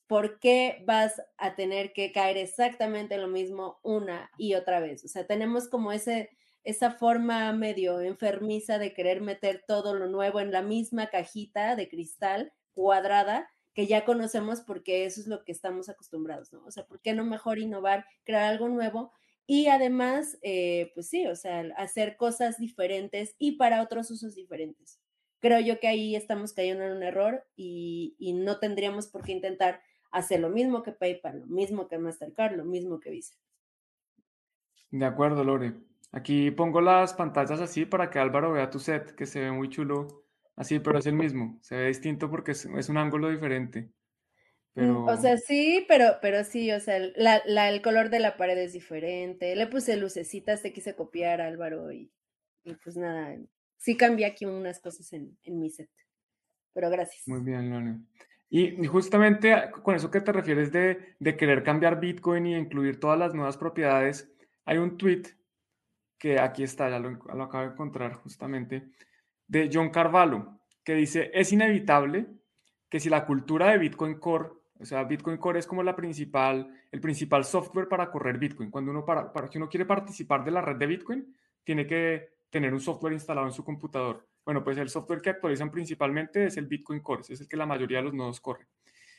¿Por 0.06 0.38
qué 0.38 0.84
vas 0.86 1.20
a 1.36 1.56
tener 1.56 1.92
que 1.92 2.12
caer 2.12 2.36
exactamente 2.36 3.16
lo 3.18 3.26
mismo 3.28 3.80
una 3.82 4.30
y 4.38 4.54
otra 4.54 4.78
vez? 4.78 5.04
O 5.04 5.08
sea, 5.08 5.26
tenemos 5.26 5.68
como 5.68 5.90
ese, 5.90 6.30
esa 6.62 6.92
forma 6.92 7.52
medio 7.52 8.00
enfermiza 8.00 8.78
de 8.78 8.94
querer 8.94 9.20
meter 9.20 9.64
todo 9.66 9.94
lo 9.94 10.06
nuevo 10.06 10.38
en 10.38 10.52
la 10.52 10.62
misma 10.62 11.08
cajita 11.08 11.74
de 11.74 11.88
cristal 11.88 12.52
cuadrada 12.72 13.50
que 13.74 13.86
ya 13.86 14.04
conocemos 14.04 14.60
porque 14.60 15.04
eso 15.04 15.20
es 15.20 15.26
lo 15.26 15.44
que 15.44 15.52
estamos 15.52 15.88
acostumbrados, 15.88 16.52
¿no? 16.52 16.64
O 16.64 16.70
sea, 16.70 16.86
¿por 16.86 17.00
qué 17.00 17.14
no 17.14 17.24
mejor 17.24 17.58
innovar, 17.58 18.06
crear 18.24 18.44
algo 18.44 18.68
nuevo? 18.68 19.12
Y 19.46 19.66
además, 19.66 20.38
eh, 20.42 20.92
pues 20.94 21.08
sí, 21.08 21.26
o 21.26 21.36
sea, 21.36 21.64
hacer 21.76 22.16
cosas 22.16 22.58
diferentes 22.58 23.34
y 23.38 23.52
para 23.56 23.82
otros 23.82 24.10
usos 24.10 24.34
diferentes. 24.34 25.00
Creo 25.40 25.58
yo 25.60 25.80
que 25.80 25.88
ahí 25.88 26.14
estamos 26.14 26.52
cayendo 26.52 26.84
en 26.84 26.92
un 26.92 27.02
error 27.02 27.44
y, 27.56 28.14
y 28.18 28.34
no 28.34 28.58
tendríamos 28.58 29.08
por 29.08 29.22
qué 29.22 29.32
intentar 29.32 29.80
hacer 30.12 30.40
lo 30.40 30.50
mismo 30.50 30.82
que 30.82 30.92
PayPal, 30.92 31.40
lo 31.40 31.46
mismo 31.46 31.88
que 31.88 31.98
Mastercard, 31.98 32.54
lo 32.56 32.64
mismo 32.64 33.00
que 33.00 33.10
Visa. 33.10 33.34
De 34.90 35.04
acuerdo, 35.04 35.42
Lore. 35.42 35.74
Aquí 36.12 36.50
pongo 36.50 36.82
las 36.82 37.14
pantallas 37.14 37.60
así 37.60 37.86
para 37.86 38.10
que 38.10 38.18
Álvaro 38.18 38.52
vea 38.52 38.68
tu 38.68 38.78
set, 38.78 39.14
que 39.14 39.24
se 39.24 39.40
ve 39.40 39.50
muy 39.50 39.70
chulo 39.70 40.21
Así, 40.56 40.78
pero 40.78 40.98
es 40.98 41.06
el 41.06 41.14
mismo. 41.14 41.58
Se 41.62 41.76
ve 41.76 41.88
distinto 41.88 42.30
porque 42.30 42.52
es, 42.52 42.88
un 42.88 42.98
ángulo 42.98 43.30
diferente. 43.30 43.82
Mm, 43.82 43.90
pero... 44.74 45.04
O 45.06 45.16
sea, 45.16 45.36
sí, 45.38 45.84
pero, 45.88 46.18
pero 46.20 46.44
sí, 46.44 46.70
o 46.72 46.80
sea, 46.80 46.98
la, 47.16 47.70
el 47.70 47.82
color 47.82 48.10
de 48.10 48.20
la 48.20 48.36
pared 48.36 48.58
es 48.58 48.72
diferente. 48.72 49.56
Le 49.56 49.66
puse 49.66 49.96
lucecitas, 49.96 50.62
te 50.62 50.72
quise 50.72 50.94
copiar, 50.94 51.40
Álvaro, 51.40 51.90
y, 51.90 52.12
pues 52.84 52.96
nada, 52.96 53.36
sí 53.78 53.96
cambié 53.96 54.26
aquí 54.26 54.44
unas 54.44 54.80
cosas 54.80 55.12
en, 55.12 55.36
mi 55.44 55.70
set. 55.70 55.90
Pero 56.74 56.90
gracias. 56.90 57.26
Muy 57.26 57.40
bien, 57.40 57.70
Lone. 57.70 58.00
Y, 58.50 58.86
justamente 58.86 59.70
con 59.82 59.94
eso 59.94 60.10
que 60.10 60.20
te 60.20 60.32
refieres 60.32 60.70
de, 60.70 61.16
de, 61.18 61.36
querer 61.36 61.62
cambiar 61.62 61.98
Bitcoin 61.98 62.46
y 62.46 62.56
incluir 62.56 63.00
todas 63.00 63.18
las 63.18 63.34
nuevas 63.34 63.56
propiedades, 63.56 64.30
hay 64.66 64.76
un 64.76 64.98
tweet 64.98 65.22
que 66.18 66.38
aquí 66.38 66.62
está, 66.62 66.88
ya 66.88 66.98
lo, 66.98 67.10
lo 67.10 67.42
acabo 67.42 67.64
de 67.64 67.72
encontrar 67.72 68.14
justamente, 68.14 68.92
de 69.52 69.68
John 69.70 69.90
Carvalho, 69.90 70.60
que 70.82 70.94
dice, 70.94 71.30
es 71.34 71.52
inevitable 71.52 72.26
que 72.88 72.98
si 72.98 73.10
la 73.10 73.26
cultura 73.26 73.70
de 73.70 73.76
Bitcoin 73.76 74.18
Core, 74.18 74.48
o 74.80 74.84
sea, 74.86 75.04
Bitcoin 75.04 75.36
Core 75.36 75.58
es 75.58 75.66
como 75.66 75.82
la 75.82 75.94
principal, 75.94 76.74
el 76.90 77.00
principal 77.02 77.44
software 77.44 77.86
para 77.86 78.10
correr 78.10 78.38
Bitcoin. 78.38 78.70
Cuando 78.70 78.90
uno, 78.90 79.04
para, 79.04 79.30
para 79.30 79.50
que 79.50 79.58
uno 79.58 79.68
quiere 79.68 79.84
participar 79.84 80.42
de 80.42 80.52
la 80.52 80.62
red 80.62 80.76
de 80.76 80.86
Bitcoin, 80.86 81.36
tiene 81.62 81.86
que 81.86 82.30
tener 82.48 82.72
un 82.72 82.80
software 82.80 83.12
instalado 83.12 83.46
en 83.46 83.52
su 83.52 83.62
computador. 83.62 84.26
Bueno, 84.42 84.64
pues 84.64 84.78
el 84.78 84.88
software 84.88 85.20
que 85.20 85.28
actualizan 85.28 85.70
principalmente 85.70 86.46
es 86.46 86.56
el 86.56 86.66
Bitcoin 86.66 87.00
Core, 87.00 87.20
es 87.28 87.42
el 87.42 87.46
que 87.46 87.58
la 87.58 87.66
mayoría 87.66 87.98
de 87.98 88.04
los 88.04 88.14
nodos 88.14 88.40
corren. 88.40 88.66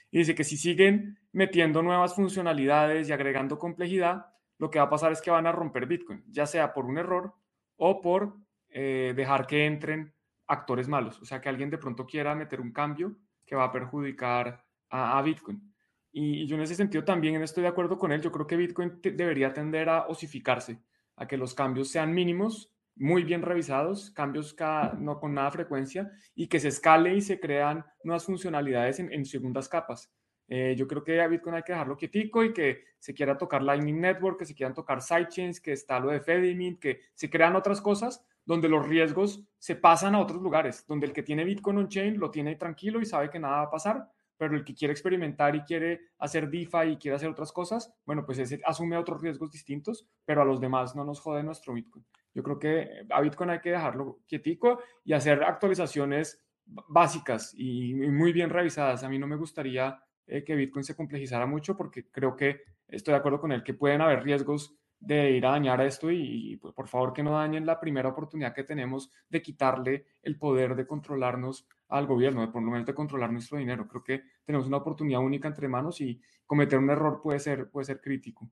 Y 0.09 0.17
dice 0.17 0.33
que 0.33 0.43
si 0.43 0.57
siguen 0.57 1.19
metiendo 1.31 1.83
nuevas 1.83 2.15
funcionalidades 2.15 3.07
y 3.07 3.11
agregando 3.11 3.59
complejidad, 3.59 4.25
lo 4.57 4.71
que 4.71 4.79
va 4.79 4.85
a 4.85 4.89
pasar 4.89 5.11
es 5.11 5.21
que 5.21 5.29
van 5.29 5.45
a 5.45 5.51
romper 5.51 5.85
Bitcoin, 5.85 6.23
ya 6.27 6.47
sea 6.47 6.73
por 6.73 6.85
un 6.85 6.97
error 6.97 7.35
o 7.77 8.01
por 8.01 8.35
eh, 8.69 9.13
dejar 9.15 9.45
que 9.45 9.67
entren 9.67 10.12
actores 10.47 10.87
malos, 10.87 11.21
o 11.21 11.25
sea, 11.25 11.41
que 11.41 11.49
alguien 11.49 11.69
de 11.69 11.77
pronto 11.77 12.05
quiera 12.05 12.35
meter 12.35 12.61
un 12.61 12.71
cambio 12.71 13.15
que 13.45 13.55
va 13.55 13.65
a 13.65 13.71
perjudicar 13.71 14.63
a, 14.89 15.21
Bitcoin. 15.21 15.73
Y, 16.11 16.45
yo 16.45 16.55
en 16.55 16.61
ese 16.61 16.75
sentido 16.75 17.03
también 17.03 17.41
estoy 17.41 17.63
de 17.63 17.69
acuerdo 17.69 17.97
con 17.97 18.11
él, 18.11 18.21
yo 18.21 18.31
creo 18.31 18.45
que 18.45 18.57
Bitcoin 18.57 18.99
debería 19.01 19.53
tender 19.53 19.89
a 19.89 20.07
osificarse, 20.07 20.79
a 21.15 21.27
que 21.27 21.37
los 21.37 21.53
cambios 21.53 21.89
sean 21.89 22.13
mínimos, 22.13 22.71
muy 22.95 23.23
bien 23.23 23.41
revisados, 23.41 24.11
cambios 24.11 24.55
no 24.99 25.19
con 25.19 25.33
nada 25.33 25.49
frecuencia, 25.49 26.11
y 26.35 26.47
que 26.47 26.59
se 26.59 26.67
escale 26.67 27.15
y 27.15 27.21
se 27.21 27.39
crean 27.39 27.83
nuevas 28.03 28.25
funcionalidades 28.25 28.99
en 28.99 29.25
segundas 29.25 29.67
capas. 29.67 30.13
Eh, 30.47 30.75
yo 30.77 30.87
creo 30.87 31.03
que 31.03 31.21
a 31.21 31.27
Bitcoin 31.27 31.55
hay 31.55 31.63
que 31.63 31.71
dejarlo 31.71 31.97
quietico 31.97 32.43
y 32.43 32.53
que 32.53 32.83
se 32.99 33.13
quiera 33.13 33.37
tocar 33.37 33.63
Lightning 33.63 33.99
Network, 33.99 34.39
que 34.39 34.45
se 34.45 34.53
quieran 34.53 34.73
tocar 34.73 35.01
sidechains, 35.01 35.61
que 35.61 35.71
está 35.71 35.99
lo 35.99 36.11
de 36.11 36.19
Fedimint, 36.19 36.79
que 36.79 36.99
se 37.13 37.29
crean 37.29 37.55
otras 37.55 37.81
cosas 37.81 38.25
donde 38.45 38.69
los 38.69 38.87
riesgos 38.87 39.43
se 39.57 39.75
pasan 39.75 40.15
a 40.15 40.19
otros 40.19 40.41
lugares, 40.41 40.85
donde 40.87 41.07
el 41.07 41.13
que 41.13 41.23
tiene 41.23 41.43
Bitcoin 41.43 41.77
on-chain 41.77 42.19
lo 42.19 42.29
tiene 42.29 42.55
tranquilo 42.55 43.01
y 43.01 43.05
sabe 43.05 43.29
que 43.29 43.39
nada 43.39 43.57
va 43.57 43.63
a 43.63 43.71
pasar, 43.71 44.09
pero 44.37 44.55
el 44.55 44.63
que 44.63 44.73
quiere 44.73 44.91
experimentar 44.91 45.55
y 45.55 45.61
quiere 45.61 46.01
hacer 46.19 46.49
DeFi 46.49 46.91
y 46.91 46.97
quiere 46.97 47.15
hacer 47.15 47.29
otras 47.29 47.51
cosas, 47.51 47.93
bueno, 48.05 48.25
pues 48.25 48.39
asume 48.65 48.97
otros 48.97 49.21
riesgos 49.21 49.51
distintos, 49.51 50.07
pero 50.25 50.41
a 50.41 50.45
los 50.45 50.59
demás 50.59 50.95
no 50.95 51.05
nos 51.05 51.19
jode 51.21 51.43
nuestro 51.43 51.73
Bitcoin. 51.73 52.05
Yo 52.33 52.43
creo 52.43 52.59
que 52.59 53.05
a 53.09 53.21
Bitcoin 53.21 53.51
hay 53.51 53.59
que 53.59 53.71
dejarlo 53.71 54.19
quietico 54.27 54.79
y 55.05 55.13
hacer 55.13 55.43
actualizaciones 55.43 56.43
básicas 56.65 57.53
y 57.55 57.93
muy 57.93 58.33
bien 58.33 58.49
revisadas. 58.49 59.03
A 59.03 59.09
mí 59.09 59.19
no 59.19 59.27
me 59.27 59.35
gustaría 59.35 60.01
eh, 60.25 60.43
que 60.43 60.55
Bitcoin 60.55 60.83
se 60.83 60.95
complejizara 60.95 61.45
mucho 61.45 61.77
porque 61.77 62.09
creo 62.09 62.35
que 62.35 62.61
estoy 62.87 63.13
de 63.13 63.19
acuerdo 63.19 63.39
con 63.39 63.51
él 63.51 63.63
que 63.63 63.73
pueden 63.73 64.01
haber 64.01 64.23
riesgos 64.23 64.75
de 65.05 65.31
ir 65.31 65.45
a 65.45 65.51
dañar 65.51 65.81
esto 65.81 66.09
y, 66.09 66.57
pues, 66.61 66.73
por 66.73 66.87
favor 66.87 67.11
que 67.11 67.23
no 67.23 67.31
dañen 67.31 67.65
la 67.65 67.79
primera 67.79 68.09
oportunidad 68.09 68.53
que 68.53 68.63
tenemos 68.63 69.11
de 69.29 69.41
quitarle 69.41 70.05
el 70.21 70.37
poder 70.37 70.75
de 70.75 70.87
controlarnos 70.87 71.67
al 71.89 72.07
gobierno, 72.07 72.41
de 72.41 72.47
por 72.47 72.63
lo 72.63 72.71
menos 72.71 72.85
de 72.85 72.95
controlar 72.95 73.31
nuestro 73.31 73.57
dinero. 73.57 73.87
Creo 73.87 74.03
que 74.03 74.23
tenemos 74.45 74.65
una 74.65 74.77
oportunidad 74.77 75.19
única 75.19 75.49
entre 75.49 75.67
manos 75.67 75.99
y 75.99 76.21
cometer 76.45 76.79
un 76.79 76.89
error 76.89 77.19
puede 77.21 77.39
ser, 77.39 77.69
puede 77.69 77.85
ser 77.85 77.99
crítico. 77.99 78.49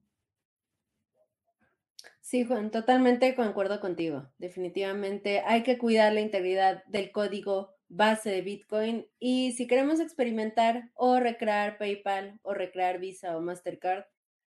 Sí, 2.19 2.43
Juan, 2.45 2.69
totalmente 2.69 3.33
concuerdo 3.35 3.79
contigo. 3.79 4.29
Definitivamente 4.37 5.41
hay 5.45 5.63
que 5.63 5.77
cuidar 5.77 6.13
la 6.13 6.21
integridad 6.21 6.83
del 6.85 7.11
código 7.11 7.75
base 7.87 8.29
de 8.29 8.41
Bitcoin. 8.41 9.07
Y 9.19 9.53
si 9.53 9.67
queremos 9.67 9.99
experimentar 9.99 10.91
o 10.95 11.19
recrear 11.19 11.77
PayPal 11.77 12.39
o 12.41 12.53
recrear 12.53 12.99
Visa 12.99 13.37
o 13.37 13.41
Mastercard, 13.41 14.05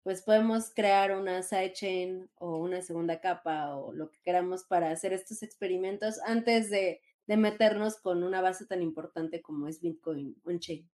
pues 0.06 0.22
podemos 0.22 0.72
crear 0.72 1.18
una 1.18 1.41
sidechain 1.41 2.30
o 2.36 2.58
una 2.58 2.84
segunda 2.84 3.20
capa 3.20 3.76
o 3.76 3.91
lo 3.91 4.12
que 4.12 4.20
queramos 4.22 4.64
para 4.64 4.91
hacer 4.91 5.14
estos 5.14 5.41
experimentos 5.41 6.20
antes 6.28 6.70
de, 6.70 7.01
de 7.26 7.38
meternos 7.38 7.97
con 7.97 8.22
una 8.22 8.39
base 8.39 8.68
tan 8.68 8.84
importante 8.84 9.41
como 9.41 9.68
es 9.68 9.82
Bitcoin 9.82 10.36
on-chain. 10.45 10.88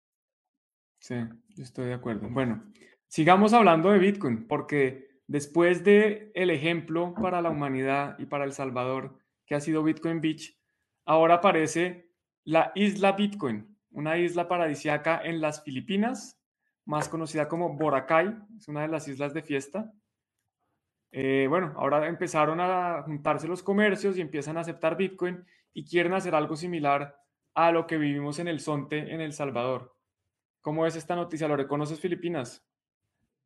Sí, 0.99 1.16
estoy 1.57 1.88
de 1.88 1.95
acuerdo. 1.95 2.30
Bueno, 2.30 2.64
sigamos 3.07 3.51
hablando 3.51 3.91
de 3.91 3.99
Bitcoin, 3.99 4.47
porque 4.47 5.20
después 5.28 5.84
de 5.84 6.32
el 6.34 6.49
ejemplo 6.49 7.14
para 7.22 7.41
la 7.41 7.49
humanidad 7.49 8.18
y 8.18 8.28
para 8.28 8.45
El 8.45 8.53
Salvador, 8.53 9.20
que 9.45 9.55
ha 9.55 9.59
sido 9.59 9.84
Bitcoin 9.84 10.22
Beach, 10.22 10.57
ahora 11.03 11.36
aparece 11.36 12.14
la 12.45 12.72
isla 12.76 13.12
Bitcoin, 13.12 13.78
una 13.89 14.18
isla 14.18 14.47
paradisíaca 14.47 15.20
en 15.22 15.41
las 15.41 15.66
Filipinas, 15.66 16.41
más 16.86 17.09
conocida 17.09 17.47
como 17.47 17.73
Boracay, 17.73 18.36
es 18.57 18.67
una 18.67 18.82
de 18.82 18.88
las 18.88 19.07
islas 19.07 19.34
de 19.34 19.41
fiesta. 19.41 19.91
Eh, 21.11 21.47
bueno, 21.49 21.73
ahora 21.77 22.07
empezaron 22.07 22.59
a 22.61 23.03
juntarse 23.03 23.47
los 23.47 23.63
comercios 23.63 24.17
y 24.17 24.21
empiezan 24.21 24.57
a 24.57 24.61
aceptar 24.61 24.95
Bitcoin 24.95 25.45
y 25.73 25.86
quieren 25.86 26.13
hacer 26.13 26.36
algo 26.36 26.55
similar 26.55 27.15
a 27.53 27.71
lo 27.71 27.86
que 27.86 27.97
vivimos 27.97 28.39
en 28.39 28.47
el 28.47 28.59
Sonte 28.59 29.13
en 29.13 29.21
El 29.21 29.34
Salvador. 29.34 29.95
¿Cómo 30.61 30.86
es 30.86 30.95
esta 30.95 31.15
noticia? 31.15 31.47
¿Lo 31.47 31.57
reconoces, 31.57 31.99
Filipinas? 31.99 32.65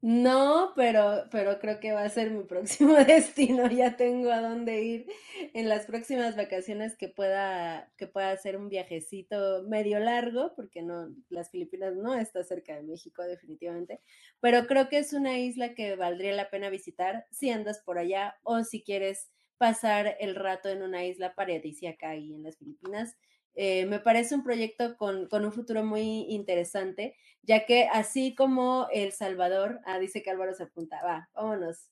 No, 0.02 0.74
pero, 0.76 1.24
pero 1.32 1.58
creo 1.60 1.80
que 1.80 1.92
va 1.92 2.04
a 2.04 2.10
ser 2.10 2.30
mi 2.30 2.44
próximo 2.44 2.94
destino. 3.06 3.68
Ya 3.72 3.96
tengo 3.98 4.32
a 4.32 4.40
dónde 4.42 4.84
ir 4.84 5.08
en 5.54 5.68
las 5.68 5.86
próximas 5.88 6.36
vacaciones 6.36 6.96
que 6.96 7.08
pueda, 7.10 7.92
que 7.98 8.06
pueda 8.06 8.30
hacer 8.32 8.56
un 8.58 8.70
viajecito 8.70 9.64
medio 9.64 10.00
largo, 10.00 10.54
porque 10.56 10.84
no, 10.84 11.10
las 11.30 11.50
Filipinas 11.50 11.96
no 11.96 12.14
está 12.14 12.44
cerca 12.44 12.76
de 12.76 12.84
México, 12.84 13.24
definitivamente. 13.24 14.00
Pero 14.42 14.68
creo 14.68 14.90
que 14.90 15.00
es 15.00 15.12
una 15.14 15.40
isla 15.40 15.74
que 15.74 15.96
valdría 15.96 16.34
la 16.34 16.52
pena 16.52 16.70
visitar 16.70 17.26
si 17.32 17.50
andas 17.50 17.82
por 17.84 17.98
allá 17.98 18.36
o 18.44 18.64
si 18.64 18.84
quieres 18.84 19.32
pasar 19.58 20.18
el 20.20 20.36
rato 20.36 20.70
en 20.70 20.84
una 20.84 21.06
isla 21.06 21.34
paradisíaca 21.34 22.10
ahí 22.10 22.36
en 22.36 22.44
las 22.44 22.58
Filipinas. 22.58 23.16
Eh, 23.56 23.86
me 23.86 24.00
parece 24.00 24.36
un 24.36 24.44
proyecto 24.44 24.98
con, 24.98 25.28
con, 25.28 25.46
un 25.46 25.54
futuro 25.54 25.84
muy 25.84 26.26
interesante, 26.30 27.16
ya 27.42 27.66
que 27.66 27.88
así 27.88 28.36
como 28.36 28.88
El 28.92 29.14
Salvador, 29.14 29.80
ah, 29.86 29.98
dice 29.98 30.22
que 30.22 30.30
Álvaro 30.30 30.54
se 30.54 30.64
apunta, 30.64 31.02
va, 31.04 31.30
vámonos, 31.34 31.90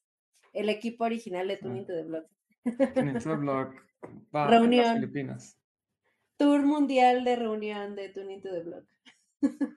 el 0.51 0.67
equipo 0.67 1.05
original 1.05 1.47
de 1.47 1.57
Tuning 1.57 1.85
to 1.85 1.93
the 1.93 2.03
Block. 2.03 2.25
Block, 3.39 3.75
va 4.35 4.47
reunión. 4.47 4.85
las 4.85 4.95
Filipinas. 4.95 5.57
Tour 6.37 6.63
mundial 6.63 7.23
de 7.23 7.35
reunión 7.37 7.95
de 7.95 8.09
Tuning 8.09 8.41
to 8.41 8.49
the 8.49 8.61
Block. 8.61 8.85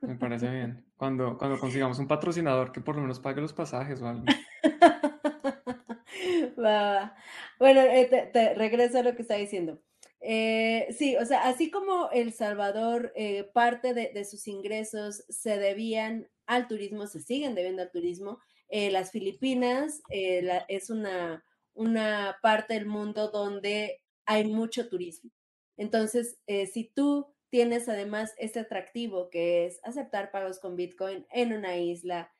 Me 0.02 0.16
parece 0.16 0.50
bien. 0.50 0.84
Cuando, 0.96 1.36
cuando 1.38 1.58
consigamos 1.58 1.98
un 1.98 2.06
patrocinador 2.06 2.72
que 2.72 2.80
por 2.80 2.96
lo 2.96 3.02
menos 3.02 3.20
pague 3.20 3.40
los 3.40 3.52
pasajes 3.52 4.00
o 4.00 4.08
algo. 4.08 4.24
va, 6.58 6.94
va. 6.94 7.16
Bueno, 7.58 7.80
eh, 7.80 8.06
te, 8.06 8.22
te 8.26 8.54
regreso 8.54 8.98
a 8.98 9.02
lo 9.02 9.14
que 9.14 9.22
estaba 9.22 9.40
diciendo. 9.40 9.80
Eh, 10.20 10.88
sí, 10.96 11.16
o 11.16 11.24
sea, 11.24 11.46
así 11.48 11.70
como 11.70 12.10
El 12.10 12.32
Salvador, 12.32 13.12
eh, 13.16 13.44
parte 13.52 13.94
de, 13.94 14.24
sus 14.24 14.48
ingresos 14.48 15.24
se 15.28 15.58
debían 15.58 16.28
al 16.46 16.68
turismo, 16.68 17.06
se 17.06 17.20
siguen 17.20 17.54
debiendo 17.54 17.82
al 17.82 17.90
turismo, 17.90 18.38
eh, 18.68 18.90
las 18.90 19.10
Filipinas 19.12 20.02
es 20.10 20.90
una, 20.90 21.44
una 21.74 22.38
parte 22.42 22.74
del 22.74 22.86
mundo 22.86 23.30
donde 23.30 24.00
hay 24.24 24.44
mucho 24.44 24.88
turismo. 24.88 25.30
Entonces, 25.76 26.38
si 26.72 26.90
tú 26.94 27.32
tienes 27.50 27.88
además 27.88 28.34
este 28.38 28.60
atractivo 28.60 29.28
que 29.30 29.66
es 29.66 29.78
aceptar 29.84 30.30
pagos 30.32 30.58
con 30.58 30.74
Bitcoin 30.74 31.26
en 31.30 31.52
una 31.52 31.76
isla, 31.76 32.32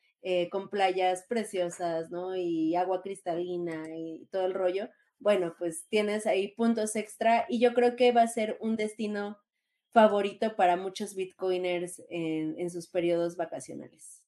con 0.50 0.68
playas 0.68 1.24
preciosas, 1.28 2.10
¿no? 2.10 2.34
Y 2.34 2.74
agua 2.74 3.02
cristalina 3.02 3.84
y 3.94 4.26
todo 4.32 4.46
el 4.46 4.54
rollo, 4.54 4.88
bueno, 5.18 5.54
pues 5.58 5.86
tienes 5.88 6.26
ahí 6.26 6.48
puntos 6.54 6.96
extra 6.96 7.46
y 7.48 7.60
yo 7.60 7.74
creo 7.74 7.96
que 7.96 8.12
va 8.12 8.22
a 8.22 8.28
ser 8.28 8.58
un 8.60 8.76
destino 8.76 9.38
favorito 9.92 10.56
para 10.56 10.76
muchos 10.76 11.14
bitcoiners 11.14 12.02
en, 12.10 12.58
en 12.58 12.70
sus 12.70 12.88
periodos 12.88 13.36
vacacionales. 13.36 14.22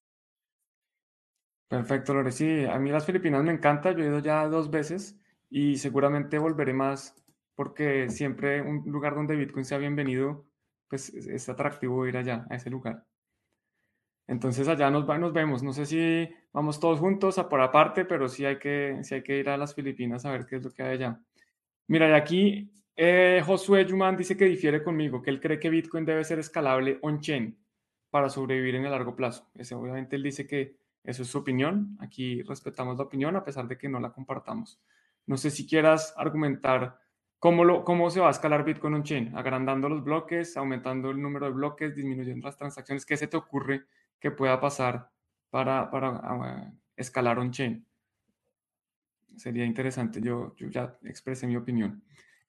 Perfecto, 1.68 2.14
Lore. 2.14 2.32
Sí, 2.32 2.64
a 2.64 2.78
mí 2.78 2.91
las 2.91 3.05
Filipinas 3.05 3.45
me 3.45 3.53
encanta, 3.53 3.93
yo 3.93 4.03
he 4.03 4.07
ido 4.07 4.20
ya 4.20 4.47
dos 4.49 4.70
veces 4.70 5.18
y 5.51 5.76
seguramente 5.76 6.39
volveré 6.39 6.72
más 6.72 7.14
porque 7.59 8.09
siempre 8.09 8.62
un 8.62 8.84
lugar 8.86 9.16
donde 9.16 9.34
Bitcoin 9.34 9.64
sea 9.64 9.78
bienvenido, 9.78 10.47
pues 10.89 11.12
es 11.12 11.49
atractivo 11.49 12.07
ir 12.07 12.16
allá, 12.16 12.47
a 12.49 12.55
ese 12.55 12.70
lugar. 12.70 13.08
Entonces 14.29 14.68
allá 14.68 14.91
nos, 14.91 15.07
nos 15.18 15.33
vemos. 15.33 15.62
No 15.62 15.72
sé 15.72 15.87
si 15.87 16.29
vamos 16.53 16.79
todos 16.79 17.01
juntos 17.01 17.39
a 17.39 17.49
por 17.49 17.62
aparte, 17.62 18.05
pero 18.05 18.29
sí 18.29 18.45
hay, 18.45 18.59
que, 18.59 18.99
sí 19.03 19.14
hay 19.14 19.22
que 19.22 19.39
ir 19.39 19.49
a 19.49 19.57
las 19.57 19.74
Filipinas 19.74 20.24
a 20.26 20.31
ver 20.31 20.47
qué 20.47 20.57
es 20.57 20.64
lo 20.64 20.70
que 20.70 20.83
hay 20.83 20.95
allá. 20.97 21.20
Mira, 21.89 22.11
y 22.11 22.12
aquí 22.12 22.70
eh, 22.95 23.43
Josué 23.45 23.87
Yuman 23.87 24.16
dice 24.16 24.37
que 24.37 24.45
difiere 24.45 24.83
conmigo, 24.85 25.22
que 25.22 25.31
él 25.31 25.41
cree 25.41 25.59
que 25.59 25.70
Bitcoin 25.70 26.05
debe 26.05 26.24
ser 26.24 26.39
escalable 26.39 26.99
on-chain 27.01 27.59
para 28.11 28.29
sobrevivir 28.29 28.74
en 28.74 28.85
el 28.85 28.91
largo 28.91 29.16
plazo. 29.16 29.49
Ese, 29.55 29.74
obviamente 29.74 30.16
él 30.16 30.22
dice 30.22 30.47
que 30.47 30.76
eso 31.03 31.22
es 31.22 31.29
su 31.29 31.39
opinión. 31.39 31.97
Aquí 32.01 32.43
respetamos 32.43 32.99
la 32.99 33.05
opinión 33.05 33.35
a 33.35 33.45
pesar 33.45 33.66
de 33.66 33.79
que 33.79 33.89
no 33.89 33.99
la 33.99 34.12
compartamos. 34.12 34.79
No 35.24 35.39
sé 35.39 35.51
si 35.51 35.66
quieras 35.66 36.12
argumentar 36.18 36.99
cómo, 37.39 37.64
lo, 37.64 37.83
cómo 37.83 38.11
se 38.11 38.20
va 38.20 38.29
a 38.29 38.33
escalar 38.33 38.62
Bitcoin 38.62 38.95
on-chain, 38.95 39.35
agrandando 39.35 39.89
los 39.89 40.05
bloques, 40.05 40.55
aumentando 40.59 41.11
el 41.11 41.22
número 41.22 41.47
de 41.47 41.53
bloques, 41.53 41.95
disminuyendo 41.95 42.47
las 42.47 42.59
transacciones. 42.59 43.07
¿Qué 43.07 43.16
se 43.16 43.26
te 43.26 43.39
ocurre 43.39 43.87
que 44.21 44.31
pueda 44.31 44.61
pasar 44.61 45.11
para, 45.51 45.91
para 45.91 46.11
uh, 46.11 46.79
escalar 46.97 47.39
on-chain. 47.39 47.85
Sería 49.37 49.64
interesante, 49.64 50.21
yo, 50.21 50.55
yo 50.57 50.69
ya 50.69 50.99
expresé 51.05 51.47
mi 51.47 51.57
opinión. 51.57 52.03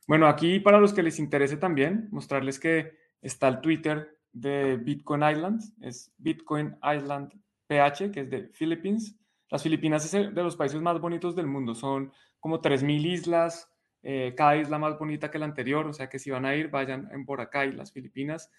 Bueno, 0.08 0.28
aquí 0.28 0.60
para 0.60 0.80
los 0.80 0.94
que 0.94 1.04
les 1.04 1.20
interese 1.20 1.58
también, 1.58 2.08
mostrarles 2.12 2.60
que 2.60 2.98
está 3.22 3.48
el 3.48 3.62
Twitter 3.62 4.18
de 4.32 4.78
Bitcoin 4.78 5.22
Island, 5.24 5.62
es 5.82 6.12
Bitcoin 6.18 6.76
Island 6.84 7.32
PH, 7.68 8.12
que 8.12 8.22
es 8.22 8.30
de 8.30 8.48
Philippines. 8.48 9.16
Las 9.50 9.64
Filipinas 9.64 10.06
es 10.06 10.34
de 10.34 10.44
los 10.44 10.56
países 10.56 10.82
más 10.82 11.00
bonitos 11.00 11.36
del 11.36 11.48
mundo, 11.48 11.76
son 11.76 12.12
como 12.40 12.62
3.000 12.62 13.06
islas, 13.06 13.72
eh, 14.02 14.34
cada 14.36 14.56
isla 14.58 14.80
más 14.80 14.98
bonita 14.98 15.30
que 15.30 15.40
la 15.40 15.46
anterior, 15.46 15.86
o 15.86 15.94
sea 15.94 16.10
que 16.10 16.20
si 16.20 16.32
van 16.32 16.46
a 16.46 16.56
ir, 16.56 16.70
vayan 16.70 17.10
en 17.12 17.26
Boracay, 17.26 17.74
las 17.74 17.92
Filipinas. 17.92 18.52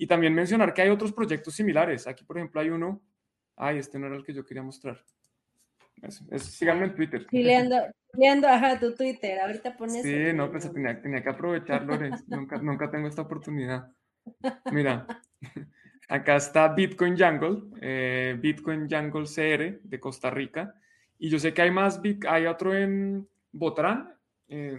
Y 0.00 0.06
también 0.06 0.32
mencionar 0.32 0.72
que 0.72 0.80
hay 0.80 0.90
otros 0.90 1.12
proyectos 1.12 1.54
similares. 1.54 2.06
Aquí, 2.06 2.24
por 2.24 2.38
ejemplo, 2.38 2.60
hay 2.60 2.70
uno. 2.70 3.02
Ay, 3.56 3.78
este 3.78 3.98
no 3.98 4.06
era 4.06 4.16
el 4.16 4.24
que 4.24 4.32
yo 4.32 4.44
quería 4.44 4.62
mostrar. 4.62 5.02
Es, 6.30 6.42
síganme 6.44 6.86
en 6.86 6.94
Twitter. 6.94 7.26
Leando, 7.32 8.48
ajá, 8.48 8.78
tu 8.78 8.94
Twitter. 8.94 9.40
Ahorita 9.40 9.76
pones. 9.76 10.02
Sí, 10.02 10.32
no, 10.32 10.50
pues 10.52 10.72
tenía, 10.72 11.02
tenía 11.02 11.22
que 11.22 11.28
aprovecharlo. 11.28 11.98
nunca, 12.28 12.58
nunca 12.58 12.88
tengo 12.88 13.08
esta 13.08 13.22
oportunidad. 13.22 13.92
Mira, 14.70 15.06
acá 16.08 16.36
está 16.36 16.68
Bitcoin 16.68 17.18
Jungle, 17.18 17.62
eh, 17.80 18.36
Bitcoin 18.38 18.88
Jungle 18.88 19.24
CR 19.24 19.80
de 19.82 20.00
Costa 20.00 20.30
Rica. 20.30 20.74
Y 21.18 21.28
yo 21.28 21.40
sé 21.40 21.52
que 21.52 21.62
hay 21.62 21.72
más, 21.72 22.00
hay 22.28 22.46
otro 22.46 22.72
en 22.72 23.28
Botrán. 23.50 24.14
Eh, 24.46 24.78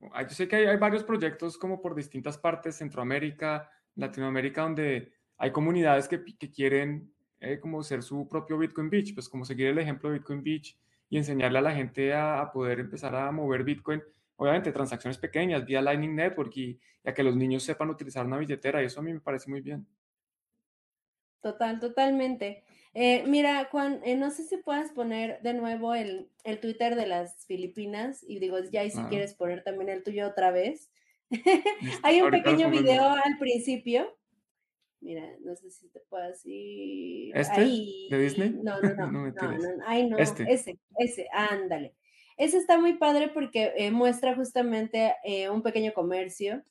yo 0.00 0.28
sé 0.30 0.48
que 0.48 0.56
hay, 0.56 0.64
hay 0.66 0.76
varios 0.76 1.04
proyectos 1.04 1.56
como 1.56 1.80
por 1.80 1.94
distintas 1.94 2.36
partes, 2.36 2.76
Centroamérica, 2.76 3.70
Latinoamérica 3.96 4.62
donde 4.62 5.12
hay 5.36 5.50
comunidades 5.52 6.08
que, 6.08 6.24
que 6.24 6.50
quieren 6.50 7.12
eh, 7.40 7.60
como 7.60 7.82
ser 7.82 8.02
su 8.02 8.28
propio 8.28 8.58
Bitcoin 8.58 8.90
Beach, 8.90 9.14
pues 9.14 9.28
como 9.28 9.44
seguir 9.44 9.68
el 9.68 9.78
ejemplo 9.78 10.08
de 10.08 10.18
Bitcoin 10.18 10.42
Beach 10.42 10.78
y 11.10 11.18
enseñarle 11.18 11.58
a 11.58 11.62
la 11.62 11.74
gente 11.74 12.12
a, 12.14 12.40
a 12.40 12.52
poder 12.52 12.80
empezar 12.80 13.14
a 13.14 13.30
mover 13.30 13.64
Bitcoin, 13.64 14.02
obviamente 14.36 14.72
transacciones 14.72 15.18
pequeñas 15.18 15.64
vía 15.64 15.82
Lightning 15.82 16.14
Network 16.14 16.56
y, 16.56 16.70
y, 16.70 17.08
a 17.08 17.12
que 17.12 17.22
los 17.22 17.36
niños 17.36 17.62
sepan 17.62 17.90
utilizar 17.90 18.24
una 18.24 18.38
billetera 18.38 18.82
y 18.82 18.86
eso 18.86 19.00
a 19.00 19.02
mí 19.02 19.12
me 19.12 19.20
parece 19.20 19.50
muy 19.50 19.60
bien. 19.60 19.86
Total, 21.44 21.78
totalmente. 21.78 22.64
Eh, 22.94 23.24
mira, 23.26 23.68
Juan, 23.70 24.00
eh, 24.04 24.14
no 24.14 24.30
sé 24.30 24.44
si 24.44 24.56
puedas 24.56 24.92
poner 24.92 25.42
de 25.42 25.52
nuevo 25.52 25.94
el, 25.94 26.30
el, 26.44 26.60
Twitter 26.60 26.94
de 26.94 27.06
las 27.06 27.44
Filipinas 27.44 28.24
y 28.26 28.38
digo, 28.38 28.58
ya 28.70 28.84
y 28.84 28.90
si 28.90 29.02
quieres 29.04 29.34
poner 29.34 29.62
también 29.62 29.90
el 29.90 30.02
tuyo 30.02 30.28
otra 30.28 30.52
vez. 30.52 30.90
Hay 32.02 32.20
un 32.22 32.30
pequeño 32.30 32.70
video 32.70 33.08
al 33.08 33.38
principio. 33.38 34.16
Mira, 35.00 35.22
no 35.40 35.54
sé 35.56 35.70
si 35.70 35.88
te 35.88 36.00
puedo 36.00 36.26
decir. 36.26 37.36
¿Este? 37.36 37.60
Ahí. 37.60 38.08
¿De 38.10 38.18
Disney? 38.18 38.50
No, 38.62 38.80
no, 38.80 38.94
no. 38.94 39.10
no, 39.10 39.32
no, 39.32 39.32
no, 39.32 39.84
Ay, 39.86 40.08
no. 40.08 40.18
Este. 40.18 40.44
Ese, 40.50 40.78
ese, 40.98 41.28
ándale. 41.32 41.94
Ese 42.36 42.56
está 42.56 42.78
muy 42.78 42.94
padre 42.94 43.28
porque 43.28 43.72
eh, 43.76 43.90
muestra 43.90 44.34
justamente 44.34 45.14
eh, 45.24 45.50
un 45.50 45.62
pequeño 45.62 45.92
comercio 45.92 46.64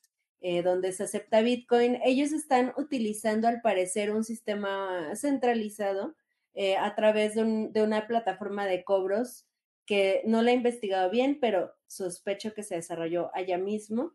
eh, 0.46 0.62
donde 0.62 0.92
se 0.92 1.04
acepta 1.04 1.40
Bitcoin. 1.40 2.00
Ellos 2.04 2.32
están 2.32 2.74
utilizando, 2.76 3.48
al 3.48 3.62
parecer, 3.62 4.10
un 4.12 4.24
sistema 4.24 5.16
centralizado 5.16 6.14
eh, 6.52 6.76
a 6.76 6.94
través 6.94 7.34
de, 7.34 7.42
un, 7.42 7.72
de 7.72 7.82
una 7.82 8.06
plataforma 8.06 8.66
de 8.66 8.84
cobros 8.84 9.46
que 9.86 10.20
no 10.26 10.42
la 10.42 10.50
he 10.50 10.54
investigado 10.54 11.08
bien, 11.08 11.38
pero 11.40 11.72
sospecho 11.86 12.52
que 12.52 12.62
se 12.62 12.74
desarrolló 12.74 13.30
allá 13.34 13.56
mismo 13.56 14.12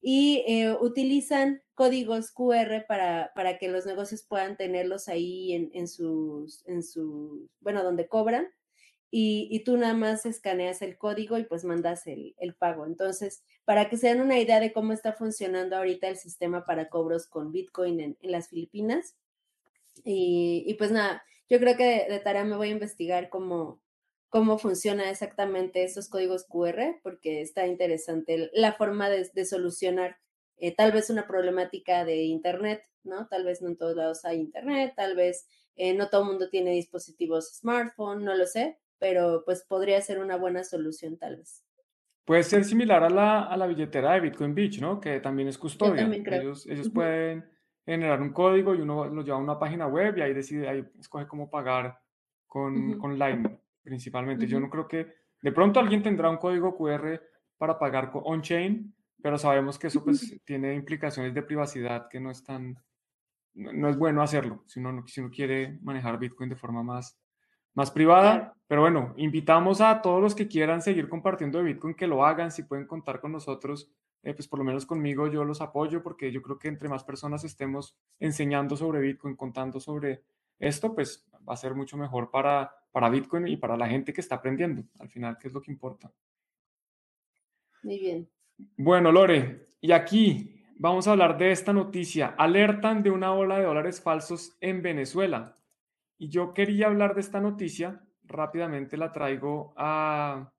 y 0.00 0.44
eh, 0.46 0.76
utilizan 0.80 1.62
códigos 1.74 2.30
QR 2.32 2.86
para, 2.86 3.58
que 3.58 3.68
los 3.68 3.86
negocios 3.86 4.22
puedan 4.22 4.56
tenerlos 4.56 5.08
ahí 5.08 5.70
en, 5.72 5.88
sus, 5.88 6.66
en 6.66 6.82
su, 6.82 7.48
bueno, 7.60 7.82
donde 7.82 8.08
cobran. 8.08 8.48
y, 9.10 9.62
tú 9.64 9.76
nada 9.76 9.94
más 9.94 10.26
escaneas 10.26 10.82
el 10.82 10.98
código 10.98 11.38
y 11.38 11.44
pues 11.44 11.64
mandas 11.64 12.06
el, 12.06 12.34
pago. 12.58 12.86
Entonces, 12.86 13.42
para 13.64 13.88
que 13.88 13.96
se 13.96 14.08
den 14.08 14.20
una 14.20 14.38
idea 14.38 14.60
de 14.60 14.72
cómo 14.72 14.92
está 14.92 15.12
funcionando 15.12 15.76
ahorita 15.76 16.08
el 16.08 16.16
sistema 16.16 16.64
para 16.64 16.88
cobros 16.88 17.26
con 17.26 17.52
Bitcoin 17.52 18.00
en, 18.00 18.16
las 18.22 18.48
Filipinas. 18.48 19.16
Y, 20.04 20.74
pues 20.78 20.90
nada, 20.90 21.22
yo 21.48 21.58
creo 21.58 21.76
que 21.76 22.06
de, 22.08 22.20
tarea 22.20 22.44
me 22.44 22.56
voy 22.56 22.68
a 22.68 22.72
investigar 22.72 23.30
cómo, 23.30 23.80
cómo 24.28 24.58
funciona 24.58 25.10
exactamente 25.10 25.84
esos 25.84 26.08
códigos 26.08 26.46
QR, 26.46 27.00
porque 27.02 27.40
está 27.40 27.66
interesante 27.66 28.50
la 28.52 28.72
forma 28.72 29.08
de, 29.08 29.44
solucionar 29.44 30.18
eh, 30.58 30.74
tal 30.74 30.92
vez 30.92 31.10
una 31.10 31.26
problemática 31.26 32.04
de 32.04 32.24
Internet, 32.24 32.82
¿no? 33.04 33.26
Tal 33.28 33.44
vez 33.44 33.62
no 33.62 33.68
en 33.68 33.76
todos 33.76 33.96
lados 33.96 34.24
hay 34.24 34.38
Internet, 34.38 34.92
tal 34.96 35.16
vez 35.16 35.48
eh, 35.76 35.94
no 35.94 36.08
todo 36.08 36.22
el 36.22 36.28
mundo 36.28 36.50
tiene 36.50 36.72
dispositivos 36.72 37.58
smartphone, 37.58 38.24
no 38.24 38.34
lo 38.34 38.46
sé, 38.46 38.78
pero 38.98 39.42
pues 39.44 39.64
podría 39.66 40.00
ser 40.00 40.18
una 40.18 40.36
buena 40.36 40.64
solución 40.64 41.16
tal 41.16 41.36
vez. 41.36 41.64
Puede 42.24 42.42
ser 42.42 42.64
similar 42.64 43.04
a 43.04 43.08
la, 43.08 43.44
a 43.44 43.56
la 43.56 43.66
billetera 43.66 44.12
de 44.12 44.20
Bitcoin 44.20 44.54
Beach, 44.54 44.80
¿no? 44.80 45.00
Que 45.00 45.20
también 45.20 45.48
es 45.48 45.56
custodia. 45.56 46.04
Ellos, 46.04 46.66
ellos 46.66 46.90
pueden 46.90 47.48
generar 47.86 48.20
un 48.20 48.34
código 48.34 48.74
y 48.74 48.82
uno 48.82 49.06
lo 49.06 49.22
lleva 49.22 49.38
a 49.38 49.40
una 49.40 49.58
página 49.58 49.86
web 49.86 50.18
y 50.18 50.20
ahí 50.20 50.34
decide, 50.34 50.68
ahí 50.68 50.86
escoge 51.00 51.26
cómo 51.26 51.48
pagar 51.48 51.98
con, 52.46 52.98
con 52.98 53.18
Lightning 53.18 53.58
principalmente. 53.88 54.46
Yo 54.46 54.60
no 54.60 54.68
creo 54.68 54.86
que 54.86 55.06
de 55.40 55.52
pronto 55.52 55.80
alguien 55.80 56.02
tendrá 56.02 56.28
un 56.28 56.36
código 56.36 56.76
QR 56.76 57.20
para 57.56 57.78
pagar 57.78 58.10
on-chain, 58.12 58.94
pero 59.22 59.38
sabemos 59.38 59.78
que 59.78 59.86
eso 59.86 60.04
pues 60.04 60.38
tiene 60.44 60.74
implicaciones 60.74 61.32
de 61.34 61.42
privacidad 61.42 62.06
que 62.08 62.20
no 62.20 62.30
están, 62.30 62.78
no, 63.54 63.88
es 63.88 63.96
bueno 63.96 64.22
hacerlo 64.22 64.62
si 64.66 64.78
uno, 64.78 65.04
si 65.06 65.20
uno 65.20 65.30
quiere 65.30 65.78
manejar 65.82 66.18
Bitcoin 66.18 66.50
de 66.50 66.56
forma 66.56 66.82
más, 66.82 67.18
más 67.74 67.90
privada. 67.90 68.54
Pero 68.66 68.82
bueno, 68.82 69.14
invitamos 69.16 69.80
a 69.80 70.02
todos 70.02 70.20
los 70.20 70.34
que 70.34 70.46
quieran 70.46 70.82
seguir 70.82 71.08
compartiendo 71.08 71.58
de 71.58 71.64
Bitcoin 71.64 71.94
que 71.94 72.06
lo 72.06 72.24
hagan, 72.26 72.52
si 72.52 72.64
pueden 72.64 72.86
contar 72.86 73.20
con 73.20 73.32
nosotros, 73.32 73.90
eh, 74.22 74.34
pues 74.34 74.46
por 74.46 74.58
lo 74.58 74.64
menos 74.64 74.84
conmigo 74.84 75.28
yo 75.28 75.44
los 75.44 75.62
apoyo 75.62 76.02
porque 76.02 76.30
yo 76.30 76.42
creo 76.42 76.58
que 76.58 76.68
entre 76.68 76.88
más 76.88 77.04
personas 77.04 77.44
estemos 77.44 77.96
enseñando 78.20 78.76
sobre 78.76 79.00
Bitcoin, 79.00 79.36
contando 79.36 79.80
sobre 79.80 80.22
esto, 80.58 80.94
pues 80.94 81.26
va 81.48 81.54
a 81.54 81.56
ser 81.56 81.74
mucho 81.74 81.96
mejor 81.96 82.30
para, 82.30 82.72
para 82.90 83.08
Bitcoin 83.08 83.48
y 83.48 83.56
para 83.56 83.76
la 83.76 83.88
gente 83.88 84.12
que 84.12 84.20
está 84.20 84.36
aprendiendo, 84.36 84.82
al 84.98 85.08
final, 85.08 85.38
que 85.38 85.48
es 85.48 85.54
lo 85.54 85.60
que 85.60 85.70
importa. 85.70 86.12
Muy 87.82 87.98
bien. 87.98 88.28
Bueno, 88.76 89.12
Lore, 89.12 89.66
y 89.80 89.92
aquí 89.92 90.64
vamos 90.78 91.06
a 91.06 91.12
hablar 91.12 91.38
de 91.38 91.52
esta 91.52 91.72
noticia. 91.72 92.34
Alertan 92.38 93.02
de 93.02 93.10
una 93.10 93.32
ola 93.32 93.58
de 93.58 93.64
dólares 93.64 94.00
falsos 94.00 94.56
en 94.60 94.82
Venezuela. 94.82 95.56
Y 96.18 96.28
yo 96.28 96.52
quería 96.52 96.86
hablar 96.86 97.14
de 97.14 97.20
esta 97.20 97.40
noticia, 97.40 98.02
rápidamente 98.24 98.96
la 98.96 99.12
traigo 99.12 99.72
a, 99.76 100.52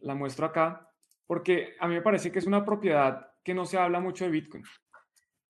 la 0.00 0.14
muestro 0.14 0.46
acá, 0.46 0.88
porque 1.26 1.76
a 1.80 1.88
mí 1.88 1.94
me 1.94 2.02
parece 2.02 2.32
que 2.32 2.38
es 2.38 2.46
una 2.46 2.64
propiedad 2.64 3.32
que 3.44 3.54
no 3.54 3.66
se 3.66 3.78
habla 3.78 4.00
mucho 4.00 4.24
de 4.24 4.30
Bitcoin. 4.30 4.64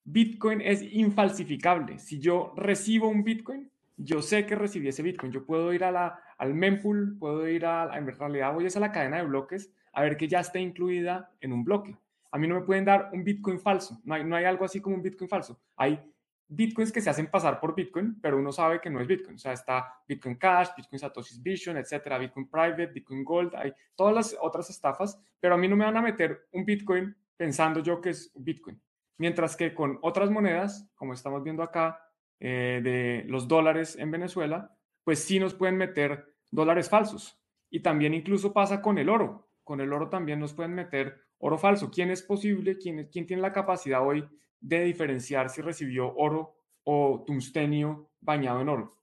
Bitcoin 0.04 0.60
es 0.60 0.82
infalsificable. 0.82 1.98
Si 1.98 2.18
yo 2.18 2.52
recibo 2.56 3.08
un 3.08 3.22
Bitcoin, 3.22 3.70
yo 3.98 4.22
sé 4.22 4.46
que 4.46 4.54
recibí 4.54 4.88
ese 4.88 5.02
Bitcoin. 5.02 5.32
Yo 5.32 5.44
puedo 5.44 5.72
ir 5.72 5.84
a 5.84 5.92
la, 5.92 6.20
al 6.38 6.54
mempool, 6.54 7.18
puedo 7.18 7.46
ir 7.46 7.66
a, 7.66 7.96
en 7.98 8.06
realidad 8.06 8.54
voy 8.54 8.66
a 8.66 8.80
la 8.80 8.92
cadena 8.92 9.18
de 9.18 9.24
bloques 9.24 9.70
a 9.92 10.02
ver 10.02 10.16
que 10.16 10.28
ya 10.28 10.40
está 10.40 10.58
incluida 10.58 11.30
en 11.40 11.52
un 11.52 11.64
bloque. 11.64 11.96
A 12.30 12.38
mí 12.38 12.46
no 12.46 12.54
me 12.54 12.62
pueden 12.62 12.84
dar 12.84 13.10
un 13.12 13.24
Bitcoin 13.24 13.58
falso. 13.58 14.00
No 14.04 14.14
hay, 14.14 14.24
no 14.24 14.36
hay 14.36 14.44
algo 14.44 14.64
así 14.64 14.80
como 14.80 14.96
un 14.96 15.02
Bitcoin 15.02 15.28
falso. 15.28 15.60
Hay 15.76 16.00
bitcoins 16.48 16.90
que 16.90 17.00
se 17.00 17.10
hacen 17.10 17.26
pasar 17.26 17.60
por 17.60 17.74
bitcoin, 17.74 18.18
pero 18.20 18.38
uno 18.38 18.52
sabe 18.52 18.80
que 18.80 18.88
no 18.88 19.00
es 19.00 19.06
bitcoin. 19.06 19.36
O 19.36 19.38
sea, 19.38 19.52
está 19.52 20.00
Bitcoin 20.08 20.36
Cash, 20.36 20.70
Bitcoin 20.76 20.98
Satoshi 20.98 21.40
Vision, 21.40 21.76
etcétera, 21.76 22.18
Bitcoin 22.18 22.48
Private, 22.48 22.86
Bitcoin 22.86 23.22
Gold, 23.22 23.54
hay 23.54 23.72
todas 23.94 24.14
las 24.14 24.36
otras 24.40 24.70
estafas, 24.70 25.20
pero 25.38 25.54
a 25.54 25.58
mí 25.58 25.68
no 25.68 25.76
me 25.76 25.84
van 25.84 25.96
a 25.96 26.02
meter 26.02 26.48
un 26.52 26.64
bitcoin 26.64 27.14
pensando 27.36 27.80
yo 27.80 28.00
que 28.00 28.10
es 28.10 28.32
bitcoin. 28.34 28.80
Mientras 29.18 29.56
que 29.56 29.74
con 29.74 29.98
otras 30.00 30.30
monedas, 30.30 30.88
como 30.94 31.12
estamos 31.12 31.42
viendo 31.42 31.62
acá, 31.62 32.00
eh, 32.40 32.80
de 32.82 33.24
los 33.28 33.48
dólares 33.48 33.96
en 33.98 34.10
Venezuela, 34.10 34.76
pues 35.04 35.24
sí 35.24 35.40
nos 35.40 35.54
pueden 35.54 35.76
meter 35.76 36.34
dólares 36.50 36.88
falsos. 36.88 37.40
Y 37.70 37.80
también 37.80 38.14
incluso 38.14 38.52
pasa 38.52 38.80
con 38.80 38.98
el 38.98 39.08
oro. 39.08 39.50
Con 39.64 39.80
el 39.80 39.92
oro 39.92 40.08
también 40.08 40.40
nos 40.40 40.54
pueden 40.54 40.74
meter 40.74 41.20
oro 41.38 41.58
falso. 41.58 41.90
¿Quién 41.90 42.10
es 42.10 42.22
posible? 42.22 42.78
¿Quién, 42.78 43.10
tiene 43.10 43.42
la 43.42 43.52
capacidad 43.52 44.06
hoy 44.06 44.24
de 44.60 44.84
diferenciar 44.84 45.50
si 45.50 45.62
recibió 45.62 46.14
oro 46.16 46.56
o 46.84 47.22
tungstenio 47.26 48.10
bañado 48.20 48.60
en 48.60 48.68
oro. 48.68 48.96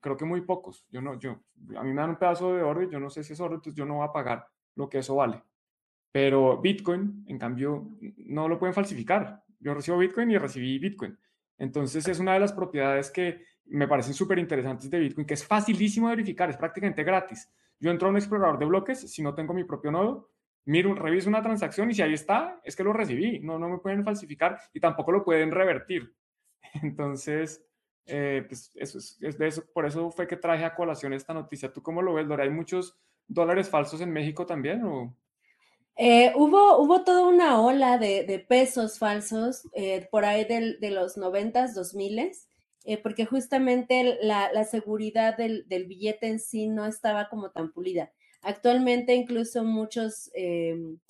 Creo 0.00 0.16
que 0.16 0.24
muy 0.24 0.42
pocos. 0.42 0.86
Yo 0.90 1.00
no, 1.00 1.18
yo, 1.18 1.40
a 1.76 1.82
mí 1.82 1.90
me 1.92 2.00
dan 2.00 2.10
un 2.10 2.16
pedazo 2.16 2.54
de 2.54 2.62
oro 2.62 2.82
y 2.82 2.90
yo 2.90 3.00
no 3.00 3.10
sé 3.10 3.24
si 3.24 3.32
es 3.32 3.40
oro, 3.40 3.56
entonces 3.56 3.76
yo 3.76 3.84
no 3.84 3.96
voy 3.96 4.06
a 4.06 4.12
pagar 4.12 4.46
lo 4.76 4.88
que 4.88 4.98
eso 4.98 5.16
vale. 5.16 5.42
Pero 6.12 6.60
Bitcoin, 6.60 7.24
en 7.26 7.38
cambio, 7.38 7.90
no 8.16 8.48
lo 8.48 8.58
pueden 8.58 8.74
falsificar. 8.74 9.42
Yo 9.58 9.74
recibo 9.74 9.98
Bitcoin 9.98 10.30
y 10.30 10.38
recibí 10.38 10.78
Bitcoin. 10.78 11.18
Entonces 11.58 12.06
es 12.08 12.18
una 12.18 12.34
de 12.34 12.40
las 12.40 12.52
propiedades 12.52 13.10
que 13.10 13.44
me 13.66 13.88
parecen 13.88 14.14
súper 14.14 14.38
interesantes 14.38 14.90
de 14.90 14.98
Bitcoin, 14.98 15.26
que 15.26 15.34
es 15.34 15.44
facilísimo 15.44 16.08
verificar, 16.08 16.50
es 16.50 16.56
prácticamente 16.56 17.02
gratis. 17.02 17.50
Yo 17.78 17.90
entro 17.90 18.08
a 18.08 18.10
un 18.10 18.16
explorador 18.16 18.58
de 18.58 18.66
bloques, 18.66 19.10
si 19.10 19.22
no 19.22 19.34
tengo 19.34 19.52
mi 19.54 19.64
propio 19.64 19.90
nodo, 19.90 20.30
miro, 20.66 20.94
reviso 20.94 21.28
una 21.28 21.42
transacción 21.42 21.90
y 21.90 21.94
si 21.94 22.02
ahí 22.02 22.14
está, 22.14 22.60
es 22.64 22.76
que 22.76 22.84
lo 22.84 22.92
recibí, 22.92 23.40
no, 23.40 23.58
no 23.58 23.68
me 23.68 23.78
pueden 23.78 24.04
falsificar 24.04 24.58
y 24.72 24.80
tampoco 24.80 25.12
lo 25.12 25.24
pueden 25.24 25.50
revertir. 25.50 26.14
Entonces, 26.82 27.64
eh, 28.06 28.44
pues 28.46 28.72
por 29.72 29.86
eso 29.86 30.10
fue 30.10 30.26
que 30.26 30.36
traje 30.36 30.64
a 30.64 30.74
colación 30.74 31.12
esta 31.12 31.34
noticia. 31.34 31.72
¿Tú 31.72 31.82
cómo 31.82 32.02
lo 32.02 32.14
ves, 32.14 32.28
Dora? 32.28 32.44
¿Hay 32.44 32.50
muchos 32.50 32.96
dólares 33.26 33.68
falsos 33.68 34.00
en 34.00 34.12
México 34.12 34.46
también? 34.46 34.84
O? 34.84 35.16
Eh, 35.96 36.32
hubo, 36.36 36.78
hubo 36.78 37.04
toda 37.04 37.26
una 37.26 37.60
ola 37.60 37.98
de, 37.98 38.44
pesos 38.48 38.98
falsos 38.98 39.62
eh, 39.72 40.06
por 40.10 40.24
ahí 40.24 40.44
de 40.44 40.90
los 40.90 41.16
90s, 41.16 41.74
2000 41.74 42.32
porque 43.02 43.26
justamente 43.26 44.18
la, 44.22 44.64
seguridad 44.64 45.36
del, 45.36 45.66
del, 45.68 45.86
billete 45.86 46.28
en 46.28 46.38
sí 46.38 46.68
no 46.68 46.86
estaba 46.86 47.28
como 47.28 47.50
tan 47.50 47.72
pulida. 47.72 48.12
Actualmente 48.46 49.12
incluso 49.14 49.64
muchos, 49.64 50.30
em, 50.34 51.00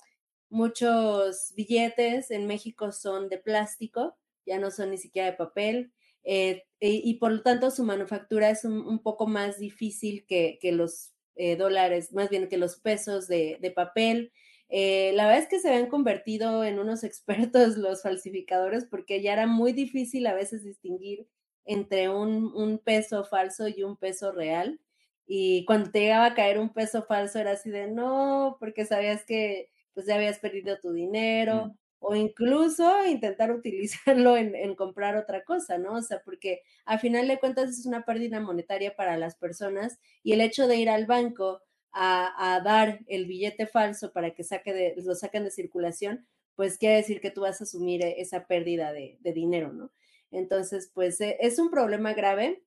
muchos 0.49 1.53
billetes 1.55 2.31
en 2.31 2.47
México 2.47 2.91
son 2.91 3.29
de 3.29 3.37
plástico, 3.37 4.17
ya 4.43 4.57
no 4.57 4.71
son 4.71 4.89
ni 4.89 4.97
siquiera 4.97 5.29
de 5.29 5.37
papel, 5.37 5.91
eh, 6.23 6.65
y, 6.79 7.13
por 7.19 7.31
lo 7.31 7.41
tanto 7.43 7.69
su 7.69 7.83
manufactura 7.83 8.49
es 8.49 8.65
un, 8.65 9.03
poco 9.03 9.27
más 9.27 9.59
difícil 9.59 10.25
que, 10.27 10.59
los 10.73 11.13
eh, 11.35 11.55
dólares, 11.55 12.11
más 12.11 12.29
bien 12.29 12.49
que 12.49 12.57
los 12.57 12.77
pesos 12.79 13.27
de, 13.27 13.71
papel. 13.75 14.33
Eh, 14.69 15.11
la 15.15 15.25
verdad 15.27 15.43
es 15.43 15.49
que 15.49 15.59
se 15.59 15.69
habían 15.69 15.89
convertido 15.89 16.63
en 16.63 16.79
unos 16.79 17.03
expertos 17.03 17.77
los 17.77 18.01
falsificadores 18.01 18.85
porque 18.85 19.21
ya 19.21 19.33
era 19.33 19.47
muy 19.47 19.73
difícil 19.73 20.27
a 20.27 20.33
veces 20.33 20.63
distinguir 20.63 21.27
entre 21.65 22.09
un 22.09 22.81
peso 22.83 23.25
falso 23.25 23.67
y 23.67 23.83
un 23.83 23.97
peso 23.97 24.31
real. 24.31 24.79
Y 25.27 25.65
cuando 25.65 25.91
te 25.91 25.99
llegaba 25.99 26.27
a 26.27 26.33
caer 26.33 26.59
un 26.59 26.73
peso 26.73 27.03
falso 27.03 27.39
era 27.39 27.51
así 27.51 27.69
de 27.69 27.87
no, 27.87 28.57
porque 28.59 28.85
sabías 28.85 29.25
que 29.25 29.69
pues 29.93 30.05
ya 30.07 30.15
habías 30.15 30.39
perdido 30.39 30.79
tu 30.79 30.93
dinero 30.93 31.75
o 31.99 32.15
incluso 32.15 33.05
intentar 33.05 33.51
utilizarlo 33.51 34.37
en, 34.37 34.75
comprar 34.75 35.17
otra 35.17 35.43
cosa, 35.43 35.77
¿no? 35.77 35.95
O 35.95 36.01
sea, 36.01 36.21
porque 36.23 36.61
al 36.85 36.99
final 36.99 37.27
de 37.27 37.39
cuentas 37.39 37.69
es 37.71 37.85
una 37.85 38.05
pérdida 38.05 38.39
monetaria 38.39 38.95
para 38.95 39.17
las 39.17 39.35
personas 39.35 39.99
y 40.23 40.33
el 40.33 40.41
hecho 40.41 40.67
de 40.67 40.77
ir 40.77 40.89
al 40.89 41.05
banco 41.05 41.61
a, 41.93 42.61
dar 42.63 42.99
el 43.07 43.25
billete 43.25 43.67
falso 43.67 44.11
para 44.13 44.35
que 44.35 44.43
saque 44.43 44.93
lo 44.97 45.15
saquen 45.15 45.43
de 45.43 45.51
circulación, 45.51 46.27
pues 46.55 46.77
quiere 46.77 46.97
decir 46.97 47.21
que 47.21 47.31
tú 47.31 47.41
vas 47.41 47.61
a 47.61 47.63
asumir 47.63 48.03
e, 48.03 48.21
esa 48.21 48.47
pérdida 48.47 48.91
de, 48.93 49.17
dinero, 49.33 49.73
¿no? 49.73 49.91
Entonces, 50.31 50.91
pues 50.93 51.21
e, 51.21 51.37
es 51.39 51.59
un 51.59 51.69
problema 51.69 52.13
grave 52.13 52.63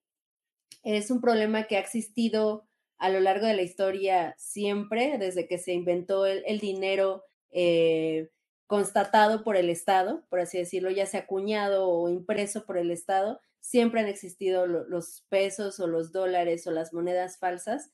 es 0.83 1.11
un 1.11 1.21
problema 1.21 1.67
que 1.67 1.77
ha 1.77 1.79
existido 1.79 2.67
a 2.97 3.09
lo 3.09 3.19
largo 3.19 3.45
de 3.45 3.55
la 3.55 3.61
historia 3.61 4.35
siempre, 4.37 5.17
desde 5.17 5.47
que 5.47 5.57
se 5.57 5.73
inventó 5.73 6.25
el, 6.25 6.59
dinero 6.59 7.23
eh, 7.51 8.29
constatado 8.67 9.43
por 9.43 9.57
el 9.57 9.69
Estado, 9.69 10.23
por 10.29 10.39
así 10.39 10.57
decirlo, 10.57 10.91
ya 10.91 11.05
sea 11.05 11.21
acuñado 11.21 11.89
o 11.89 12.09
impreso 12.09 12.65
por 12.65 12.77
el 12.77 12.91
Estado, 12.91 13.39
siempre 13.59 14.01
han 14.01 14.07
existido 14.07 14.65
los 14.65 15.25
pesos 15.29 15.79
o 15.79 15.87
los 15.87 16.11
dólares 16.11 16.65
o 16.67 16.71
las 16.71 16.93
monedas 16.93 17.37
falsas. 17.37 17.91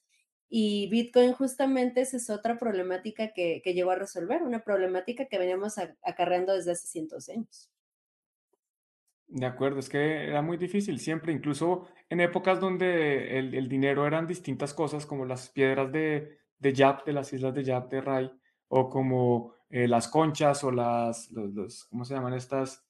Y 0.50 0.90
Bitcoin 0.90 1.34
justamente 1.34 2.02
esa 2.02 2.18
es 2.18 2.30
otra 2.30 2.58
problemática 2.58 3.34
que, 3.34 3.62
llegó 3.66 3.92
a 3.92 3.96
resolver, 3.96 4.44
una 4.44 4.64
problemática 4.64 5.26
que 5.26 5.38
veníamos 5.38 5.76
acarreando 6.04 6.54
desde 6.54 6.72
hace 6.72 6.88
cientos 6.88 7.28
años. 7.30 7.70
De 9.28 9.46
acuerdo, 9.46 9.80
es 9.80 9.90
que 9.90 10.28
era 10.28 10.42
muy 10.42 10.56
difícil 10.56 11.00
siempre, 11.00 11.34
incluso 11.34 11.88
en 12.10 12.22
épocas 12.22 12.62
donde 12.62 13.38
el, 13.38 13.68
dinero 13.68 14.08
eran 14.08 14.26
distintas 14.26 14.74
cosas, 14.74 15.06
como 15.06 15.26
las 15.26 15.50
piedras 15.50 15.92
de, 15.92 16.38
de 16.60 16.74
Yap, 16.74 17.06
de 17.06 17.12
las 17.12 17.34
islas 17.34 17.54
de 17.54 17.66
Yap 17.66 17.90
de 17.92 18.00
Rai, 18.00 18.32
o 18.70 18.90
como 18.90 19.54
eh, 19.70 19.88
las 19.88 20.08
conchas 20.08 20.64
o 20.64 20.72
las, 20.72 21.30
los, 21.32 21.86
¿cómo 21.86 22.06
se 22.06 22.14
llaman 22.14 22.34
estas? 22.34 22.86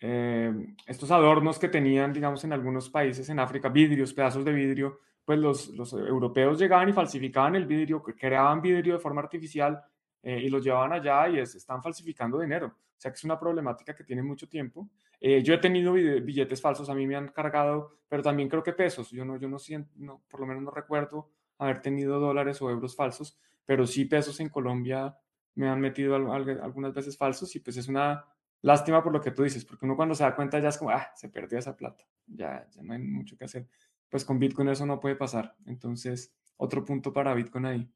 Eh, 0.00 0.52
estos 0.86 1.10
adornos 1.10 1.58
que 1.58 1.68
tenían, 1.68 2.12
digamos, 2.12 2.44
en 2.44 2.52
algunos 2.52 2.90
países 2.90 3.30
en 3.30 3.40
África, 3.40 3.70
vidrios, 3.70 4.12
pedazos 4.12 4.44
de 4.44 4.52
vidrio, 4.52 5.00
pues 5.28 5.38
los, 5.38 5.92
europeos 5.92 6.58
llegaban 6.58 6.88
y 6.88 6.94
falsificaban 6.94 7.54
el 7.54 7.66
vidrio, 7.66 8.02
creaban 8.02 8.62
vidrio 8.62 8.94
de 8.94 8.98
forma 8.98 9.20
artificial 9.20 9.78
eh, 10.22 10.40
y 10.42 10.48
los 10.48 10.64
llevaban 10.64 10.94
allá 10.94 11.28
y 11.28 11.38
están 11.38 11.82
falsificando 11.82 12.40
dinero. 12.40 12.68
O 12.68 12.96
sea 12.96 13.10
que 13.10 13.16
es 13.16 13.24
una 13.24 13.38
problemática 13.38 13.94
que 13.94 14.04
tiene 14.04 14.22
mucho 14.22 14.48
tiempo. 14.48 14.88
Eh, 15.20 15.42
yo 15.42 15.52
he 15.52 15.58
tenido 15.58 15.92
billetes 15.92 16.62
falsos, 16.62 16.88
a 16.88 16.94
mí 16.94 17.06
me 17.06 17.14
han 17.14 17.28
cargado, 17.28 17.98
pero 18.08 18.22
también 18.22 18.48
creo 18.48 18.62
que 18.62 18.72
pesos. 18.72 19.10
Yo 19.10 19.22
no, 19.26 19.36
yo 19.36 19.50
no 19.50 19.58
siento, 19.58 19.92
no, 19.96 20.22
por 20.30 20.40
lo 20.40 20.46
menos 20.46 20.62
no 20.62 20.70
recuerdo 20.70 21.28
haber 21.58 21.82
tenido 21.82 22.18
dólares 22.18 22.62
o 22.62 22.70
euros 22.70 22.96
falsos, 22.96 23.38
pero 23.66 23.86
sí 23.86 24.06
pesos 24.06 24.40
en 24.40 24.48
Colombia 24.48 25.14
me 25.56 25.68
han 25.68 25.78
metido 25.78 26.16
algunas 26.16 26.94
veces 26.94 27.18
falsos 27.18 27.54
y 27.54 27.60
pues 27.60 27.76
es 27.76 27.86
una 27.86 28.24
lástima 28.62 29.02
por 29.02 29.12
lo 29.12 29.20
que 29.20 29.32
tú 29.32 29.42
dices, 29.42 29.66
porque 29.66 29.84
uno 29.84 29.94
cuando 29.94 30.14
se 30.14 30.24
da 30.24 30.34
cuenta 30.34 30.58
ya 30.58 30.70
es 30.70 30.78
como, 30.78 30.88
ah, 30.88 31.12
se 31.14 31.28
perdió 31.28 31.58
esa 31.58 31.76
plata, 31.76 32.02
ya, 32.26 32.66
ya 32.70 32.82
no 32.82 32.94
hay 32.94 33.00
mucho 33.00 33.36
que 33.36 33.44
hacer. 33.44 33.68
Pues 34.10 34.24
con 34.24 34.38
Bitcoin 34.38 34.68
eso 34.68 34.86
no 34.86 35.00
puede 35.00 35.16
pasar. 35.16 35.54
Entonces, 35.66 36.34
otro 36.56 36.84
punto 36.84 37.12
para 37.12 37.34
Bitcoin 37.34 37.66
ahí. 37.66 37.90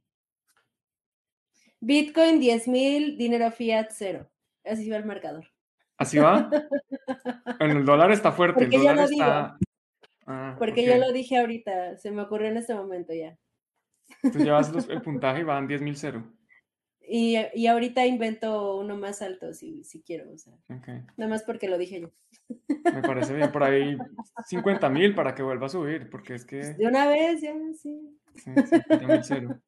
Bitcoin 1.81 2.41
10.000, 2.41 3.17
dinero 3.17 3.51
fiat 3.51 3.89
cero. 3.91 4.31
Así 4.65 4.89
va 4.89 4.99
el 4.99 5.05
marcador. 5.05 5.47
¿Así 5.97 6.19
va? 6.19 6.49
bueno, 7.59 7.81
el 7.81 7.85
dólar 7.85 8.13
está 8.13 8.33
fuerte. 8.33 8.61
Porque 8.61 8.77
el 8.77 8.83
dólar 8.83 9.09
yo 9.09 9.13
está... 9.13 9.57
Ah, 10.27 10.55
Porque 10.59 10.87
yo 10.87 10.97
lo 10.99 11.11
dije 11.13 11.39
ahorita, 11.39 11.97
se 11.97 12.13
me 12.13 12.23
ocurrió 12.23 12.49
en 12.49 12.57
este 12.57 12.75
momento 12.75 13.13
ya. 13.13 13.37
Tú 14.21 14.39
llevas 14.39 14.73
el 14.89 15.03
puntaje 15.03 15.41
y 15.41 15.45
van 15.45 15.69
10.000 15.69 15.95
cero. 15.97 16.33
Y, 17.09 17.36
y, 17.55 17.66
ahorita 17.66 18.07
invento 18.07 18.76
uno 18.76 18.96
más 18.96 19.22
alto 19.22 19.53
si, 19.53 19.84
si 19.84 20.03
quiero, 20.03 20.30
o 20.32 20.38
sea. 20.38 20.55
Nada 21.16 21.28
más 21.28 21.42
porque 21.42 21.68
lo 21.68 21.76
dije 21.76 22.00
yo. 22.00 22.11
Me 22.84 23.03
parece 23.03 23.34
bien, 23.34 23.50
por 23.50 23.64
ahí 23.64 23.96
50 24.46 24.88
mil 24.88 25.14
para 25.14 25.34
que 25.34 25.42
vuelva 25.42 25.66
a 25.66 25.70
subir, 25.70 26.09
porque 26.09 26.34
es 26.34 26.44
que... 26.44 26.59
Pues, 26.59 26.78
de 26.78 26.86
una 26.86 27.09
vez, 27.09 27.40
ya, 27.40 27.55
sí. 27.80 28.18
Sí, 28.34 28.50
50 28.55 29.07
mil 29.07 29.24
cero. 29.24 29.61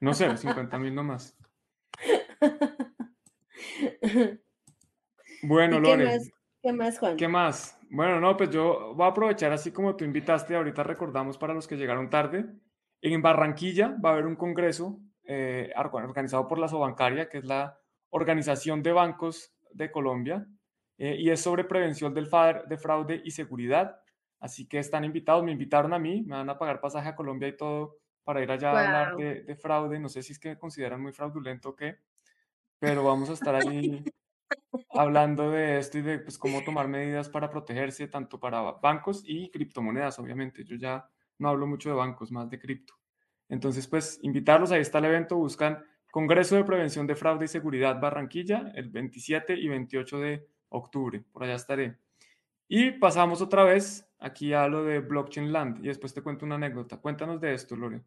No 0.00 0.14
sé, 0.14 0.36
50 0.36 0.78
mil 0.78 0.94
nomás. 0.94 1.36
Bueno, 5.42 5.80
Lore. 5.80 6.04
Qué 6.04 6.10
más, 6.10 6.30
¿Qué 6.62 6.72
más, 6.72 6.98
Juan? 6.98 7.16
¿Qué 7.16 7.28
más? 7.28 7.78
Bueno, 7.90 8.20
no, 8.20 8.36
pues 8.36 8.50
yo 8.50 8.94
voy 8.94 9.06
a 9.06 9.10
aprovechar, 9.10 9.52
así 9.52 9.72
como 9.72 9.96
tú 9.96 10.04
invitaste, 10.04 10.54
ahorita 10.54 10.82
recordamos 10.82 11.38
para 11.38 11.54
los 11.54 11.66
que 11.66 11.76
llegaron 11.76 12.10
tarde, 12.10 12.46
en 13.02 13.22
Barranquilla 13.22 13.96
va 14.04 14.10
a 14.10 14.12
haber 14.12 14.26
un 14.26 14.36
congreso 14.36 15.00
eh, 15.32 15.72
organizado 15.76 16.48
por 16.48 16.58
la 16.58 16.66
Sobancaria, 16.66 17.28
que 17.28 17.38
es 17.38 17.44
la 17.44 17.78
Organización 18.08 18.82
de 18.82 18.90
Bancos 18.90 19.54
de 19.70 19.92
Colombia, 19.92 20.44
eh, 20.98 21.14
y 21.20 21.30
es 21.30 21.40
sobre 21.40 21.62
prevención 21.62 22.12
del 22.12 22.28
de 22.68 22.76
fraude 22.76 23.22
y 23.24 23.30
seguridad. 23.30 24.00
Así 24.40 24.66
que 24.66 24.80
están 24.80 25.04
invitados, 25.04 25.44
me 25.44 25.52
invitaron 25.52 25.92
a 25.92 26.00
mí, 26.00 26.22
me 26.22 26.34
van 26.34 26.50
a 26.50 26.58
pagar 26.58 26.80
pasaje 26.80 27.10
a 27.10 27.14
Colombia 27.14 27.46
y 27.46 27.56
todo 27.56 27.98
para 28.24 28.42
ir 28.42 28.50
allá 28.50 28.72
a 28.72 28.80
hablar 28.80 29.16
de, 29.16 29.44
de, 29.44 29.54
fraude. 29.54 30.00
No 30.00 30.08
sé 30.08 30.24
si 30.24 30.32
es 30.32 30.40
que 30.40 30.48
me 30.48 30.58
consideran 30.58 31.00
muy 31.00 31.12
fraudulento 31.12 31.68
o 31.68 31.76
qué, 31.76 31.98
pero 32.80 33.04
vamos 33.04 33.30
a 33.30 33.34
estar 33.34 33.54
ahí 33.54 34.02
hablando 34.90 35.52
de 35.52 35.78
esto 35.78 35.98
y 35.98 36.02
de 36.02 36.18
pues, 36.18 36.38
cómo 36.38 36.64
tomar 36.64 36.88
medidas 36.88 37.28
para 37.28 37.50
protegerse, 37.50 38.08
tanto 38.08 38.40
para 38.40 38.62
bancos 38.62 39.22
y 39.24 39.48
criptomonedas, 39.52 40.18
obviamente. 40.18 40.64
Yo 40.64 40.74
ya 40.74 41.08
no 41.38 41.50
hablo 41.50 41.68
mucho 41.68 41.88
de 41.88 41.94
bancos, 41.94 42.32
más 42.32 42.50
de 42.50 42.58
cripto. 42.58 42.99
Entonces, 43.50 43.86
pues, 43.86 44.18
invitarlos, 44.22 44.72
ahí 44.72 44.80
está 44.80 44.98
el 44.98 45.06
evento, 45.06 45.36
buscan 45.36 45.84
Congreso 46.10 46.56
de 46.56 46.64
Prevención 46.64 47.06
de 47.06 47.14
Fraude 47.14 47.44
y 47.44 47.48
Seguridad 47.48 48.00
Barranquilla, 48.00 48.72
el 48.74 48.88
27 48.88 49.54
y 49.54 49.68
28 49.68 50.18
de 50.18 50.46
octubre, 50.70 51.22
por 51.32 51.44
allá 51.44 51.54
estaré. 51.54 51.98
Y 52.68 52.92
pasamos 52.92 53.42
otra 53.42 53.64
vez 53.64 54.08
aquí 54.18 54.52
a 54.52 54.68
lo 54.68 54.84
de 54.84 55.00
Blockchain 55.00 55.52
Land 55.52 55.84
y 55.84 55.88
después 55.88 56.14
te 56.14 56.22
cuento 56.22 56.46
una 56.46 56.54
anécdota. 56.54 56.98
Cuéntanos 56.98 57.40
de 57.40 57.54
esto, 57.54 57.76
Lore. 57.76 58.02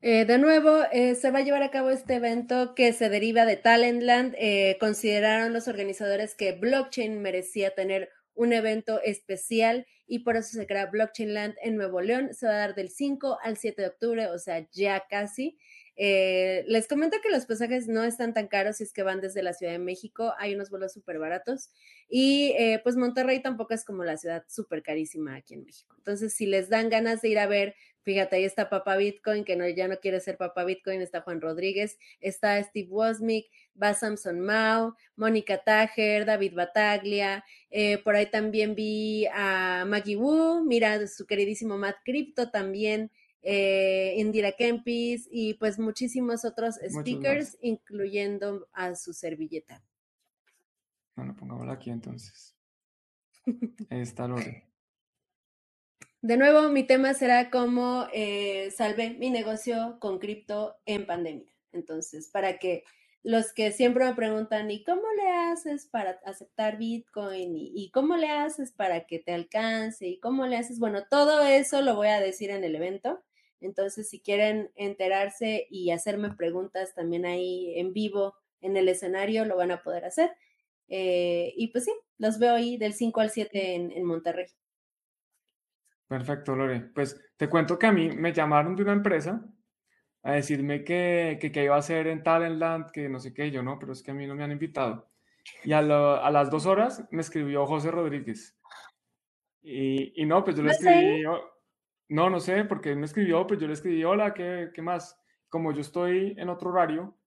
Eh, 0.00 0.24
de 0.24 0.38
nuevo, 0.38 0.84
eh, 0.92 1.16
se 1.16 1.30
va 1.30 1.40
a 1.40 1.42
llevar 1.42 1.62
a 1.62 1.70
cabo 1.70 1.90
este 1.90 2.14
evento 2.14 2.74
que 2.74 2.92
se 2.92 3.08
deriva 3.08 3.44
de 3.44 3.56
Talentland. 3.56 4.34
Eh, 4.38 4.76
consideraron 4.78 5.52
los 5.52 5.66
organizadores 5.66 6.34
que 6.34 6.52
blockchain 6.52 7.20
merecía 7.20 7.74
tener 7.74 8.10
un 8.38 8.52
evento 8.54 9.02
especial 9.02 9.86
y 10.06 10.20
por 10.20 10.36
eso 10.36 10.56
se 10.56 10.66
crea 10.66 10.86
Blockchain 10.86 11.34
Land 11.34 11.56
en 11.62 11.76
Nuevo 11.76 12.00
León. 12.00 12.32
Se 12.32 12.46
va 12.46 12.52
a 12.52 12.58
dar 12.58 12.74
del 12.74 12.88
5 12.88 13.38
al 13.42 13.58
7 13.58 13.82
de 13.82 13.88
octubre, 13.88 14.26
o 14.28 14.38
sea, 14.38 14.66
ya 14.72 15.04
casi. 15.10 15.58
les 15.96 16.86
comento 16.88 17.18
que 17.22 17.30
los 17.30 17.44
pasajes 17.44 17.88
no 17.88 18.04
están 18.04 18.32
tan 18.32 18.46
caros 18.46 18.76
si 18.76 18.84
es 18.84 18.92
que 18.92 19.02
van 19.02 19.20
desde 19.20 19.42
la 19.42 19.52
Ciudad 19.52 19.72
de 19.72 19.80
México, 19.80 20.32
hay 20.38 20.54
unos 20.54 20.70
vuelos 20.70 20.92
súper 20.92 21.18
baratos 21.18 21.70
y 22.08 22.54
pues 22.84 22.96
Monterrey 22.96 23.42
tampoco 23.42 23.74
es 23.74 23.84
como 23.84 24.04
la 24.04 24.16
ciudad 24.16 24.44
súper 24.48 24.82
carísima 24.82 25.34
aquí 25.34 25.54
en 25.54 25.64
México. 25.64 25.96
Entonces, 25.98 26.32
si 26.32 26.46
les 26.46 26.68
dan 26.68 26.88
ganas 26.88 27.20
de 27.20 27.28
ir 27.28 27.38
a 27.38 27.46
ver 27.46 27.74
Fíjate, 28.08 28.36
ahí 28.36 28.44
está 28.44 28.70
Papá 28.70 28.96
Bitcoin, 28.96 29.44
que 29.44 29.54
no, 29.54 29.68
ya 29.68 29.86
no 29.86 30.00
quiere 30.00 30.18
ser 30.20 30.38
Papá 30.38 30.64
Bitcoin, 30.64 31.02
está 31.02 31.20
Juan 31.20 31.42
Rodríguez, 31.42 31.98
está 32.20 32.58
Steve 32.62 32.88
Wozniak, 32.88 33.44
va 33.80 33.92
Samson 33.92 34.40
Mao, 34.40 34.96
Mónica 35.14 35.62
Tajer, 35.62 36.24
David 36.24 36.54
Bataglia, 36.54 37.44
eh, 37.68 37.98
por 37.98 38.16
ahí 38.16 38.24
también 38.30 38.74
vi 38.74 39.26
a 39.26 39.84
Maggie 39.86 40.16
Wu, 40.16 40.64
mira, 40.64 41.06
su 41.06 41.26
queridísimo 41.26 41.76
Matt 41.76 41.96
Crypto 42.02 42.50
también, 42.50 43.10
eh, 43.42 44.14
Indira 44.16 44.52
Kempis 44.52 45.28
y 45.30 45.52
pues 45.54 45.78
muchísimos 45.78 46.46
otros 46.46 46.76
speakers, 46.76 47.58
incluyendo 47.60 48.70
a 48.72 48.94
su 48.94 49.12
servilleta. 49.12 49.84
Bueno, 51.14 51.36
pongámosla 51.36 51.74
aquí 51.74 51.90
entonces. 51.90 52.56
Ahí 53.90 54.00
está 54.00 54.26
Lore. 54.26 54.67
De 56.20 56.36
nuevo, 56.36 56.68
mi 56.68 56.82
tema 56.82 57.14
será 57.14 57.48
cómo 57.48 58.08
eh, 58.12 58.72
salvé 58.72 59.10
mi 59.10 59.30
negocio 59.30 59.98
con 60.00 60.18
cripto 60.18 60.76
en 60.84 61.06
pandemia. 61.06 61.54
Entonces, 61.70 62.28
para 62.28 62.58
que 62.58 62.82
los 63.22 63.52
que 63.52 63.70
siempre 63.70 64.04
me 64.04 64.14
preguntan, 64.16 64.68
¿y 64.68 64.82
cómo 64.82 65.04
le 65.16 65.28
haces 65.28 65.86
para 65.86 66.18
aceptar 66.24 66.76
Bitcoin? 66.76 67.52
¿Y, 67.54 67.90
cómo 67.92 68.16
le 68.16 68.30
haces 68.30 68.72
para 68.72 69.06
que 69.06 69.20
te 69.20 69.32
alcance? 69.32 70.08
¿Y 70.08 70.18
cómo 70.18 70.46
le 70.46 70.56
haces? 70.56 70.80
Bueno, 70.80 71.04
todo 71.08 71.42
eso 71.42 71.82
lo 71.82 71.94
voy 71.94 72.08
a 72.08 72.20
decir 72.20 72.50
en 72.50 72.64
el 72.64 72.74
evento. 72.74 73.22
Entonces, 73.60 74.08
si 74.08 74.20
quieren 74.20 74.72
enterarse 74.74 75.68
y 75.70 75.92
hacerme 75.92 76.32
preguntas 76.32 76.94
también 76.94 77.26
ahí 77.26 77.78
en 77.78 77.92
vivo 77.92 78.34
en 78.60 78.76
el 78.76 78.88
escenario, 78.88 79.44
lo 79.44 79.56
van 79.56 79.70
a 79.70 79.82
poder 79.84 80.04
hacer. 80.04 80.32
Eh, 80.88 81.54
y 81.56 81.68
pues 81.68 81.84
sí, 81.84 81.92
los 82.18 82.40
veo 82.40 82.54
ahí 82.54 82.76
del 82.76 82.94
5 82.94 83.20
al 83.20 83.30
7 83.30 83.74
en 83.74 84.04
Monterrey. 84.04 84.48
Perfecto, 86.08 86.56
Lore. 86.56 86.80
Pues 86.94 87.20
te 87.36 87.48
cuento 87.48 87.78
que 87.78 87.86
a 87.86 87.92
mí 87.92 88.10
me 88.10 88.32
llamaron 88.32 88.74
de 88.74 88.82
una 88.82 88.94
empresa 88.94 89.44
a 90.22 90.32
decirme 90.32 90.82
que, 90.82 91.38
que, 91.40 91.64
iba 91.64 91.76
a 91.76 91.78
hacer 91.78 92.06
en 92.06 92.22
Talentland, 92.22 92.90
que 92.90 93.08
no 93.08 93.20
sé 93.20 93.32
qué, 93.32 93.50
yo 93.50 93.62
no, 93.62 93.78
pero 93.78 93.92
es 93.92 94.02
que 94.02 94.10
a 94.10 94.14
mí 94.14 94.26
no 94.26 94.34
me 94.34 94.42
han 94.42 94.52
invitado. 94.52 95.10
Y 95.64 95.72
a, 95.72 95.78
a 95.78 96.30
las 96.30 96.50
dos 96.50 96.66
horas 96.66 97.06
me 97.10 97.20
escribió 97.20 97.66
José 97.66 97.90
Rodríguez. 97.90 98.58
Y, 99.62 100.22
y 100.22 100.26
no, 100.26 100.42
pues 100.42 100.56
yo 100.56 100.62
le 100.62 100.70
escribí, 100.70 101.24
no, 102.08 102.30
no 102.30 102.40
sé, 102.40 102.64
porque 102.64 102.92
él 102.92 102.98
me 102.98 103.04
escribió, 103.04 103.46
pues 103.46 103.60
yo 103.60 103.66
le 103.66 103.74
escribí, 103.74 104.02
hola, 104.02 104.32
¿qué, 104.32 104.70
qué 104.72 104.80
más? 104.80 105.20
Como 105.48 105.72
yo 105.72 105.82
estoy 105.82 106.34
en 106.38 106.48
otro 106.48 106.70
horario, 106.70 107.18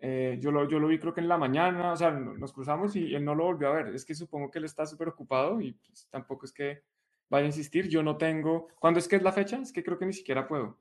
eh, 0.00 0.38
yo, 0.40 0.50
lo, 0.50 0.68
yo 0.68 0.78
lo 0.78 0.88
vi 0.88 0.98
creo 0.98 1.14
que 1.14 1.20
en 1.20 1.28
la 1.28 1.38
mañana, 1.38 1.92
o 1.92 1.96
sea, 1.96 2.10
nos 2.10 2.52
cruzamos 2.52 2.96
y 2.96 3.14
él 3.14 3.24
no 3.24 3.34
lo 3.34 3.44
volvió 3.44 3.68
a 3.68 3.74
ver. 3.74 3.94
Es 3.94 4.04
que 4.04 4.14
supongo 4.14 4.50
que 4.50 4.58
él 4.58 4.64
está 4.64 4.84
súper 4.84 5.08
ocupado 5.08 5.60
y 5.60 5.72
pues, 5.72 6.08
tampoco 6.10 6.44
es 6.44 6.52
que 6.52 6.82
vaya 7.28 7.44
a 7.44 7.48
insistir, 7.48 7.88
yo 7.88 8.02
no 8.02 8.16
tengo... 8.16 8.68
¿Cuándo 8.78 9.00
es 9.00 9.08
que 9.08 9.16
es 9.16 9.22
la 9.22 9.32
fecha? 9.32 9.58
Es 9.58 9.72
que 9.72 9.82
creo 9.82 9.98
que 9.98 10.06
ni 10.06 10.12
siquiera 10.12 10.46
puedo. 10.46 10.78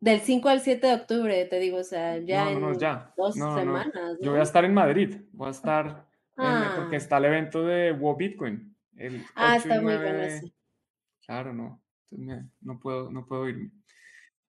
Del 0.00 0.20
5 0.20 0.48
al 0.48 0.60
7 0.60 0.86
de 0.86 0.94
octubre, 0.94 1.44
te 1.46 1.58
digo, 1.58 1.78
o 1.78 1.84
sea, 1.84 2.18
ya 2.18 2.50
en 2.50 2.60
dos 2.60 3.34
semanas. 3.34 4.18
Yo 4.20 4.32
voy 4.32 4.40
a 4.40 4.42
estar 4.42 4.64
en 4.64 4.74
Madrid, 4.74 5.16
voy 5.32 5.48
a 5.48 5.50
estar, 5.50 6.06
porque 6.34 6.96
ah. 6.96 6.98
está 6.98 7.16
el 7.16 7.24
evento 7.24 7.64
de 7.64 7.92
Wo 7.92 8.14
Bitcoin. 8.14 8.76
El 8.96 9.24
ah, 9.34 9.56
está 9.56 9.80
muy 9.80 9.96
bueno. 9.96 10.50
Claro, 11.24 11.54
no, 11.54 11.82
no, 12.60 12.80
puedo, 12.80 13.10
no 13.10 13.24
puedo 13.24 13.48
irme. 13.48 13.70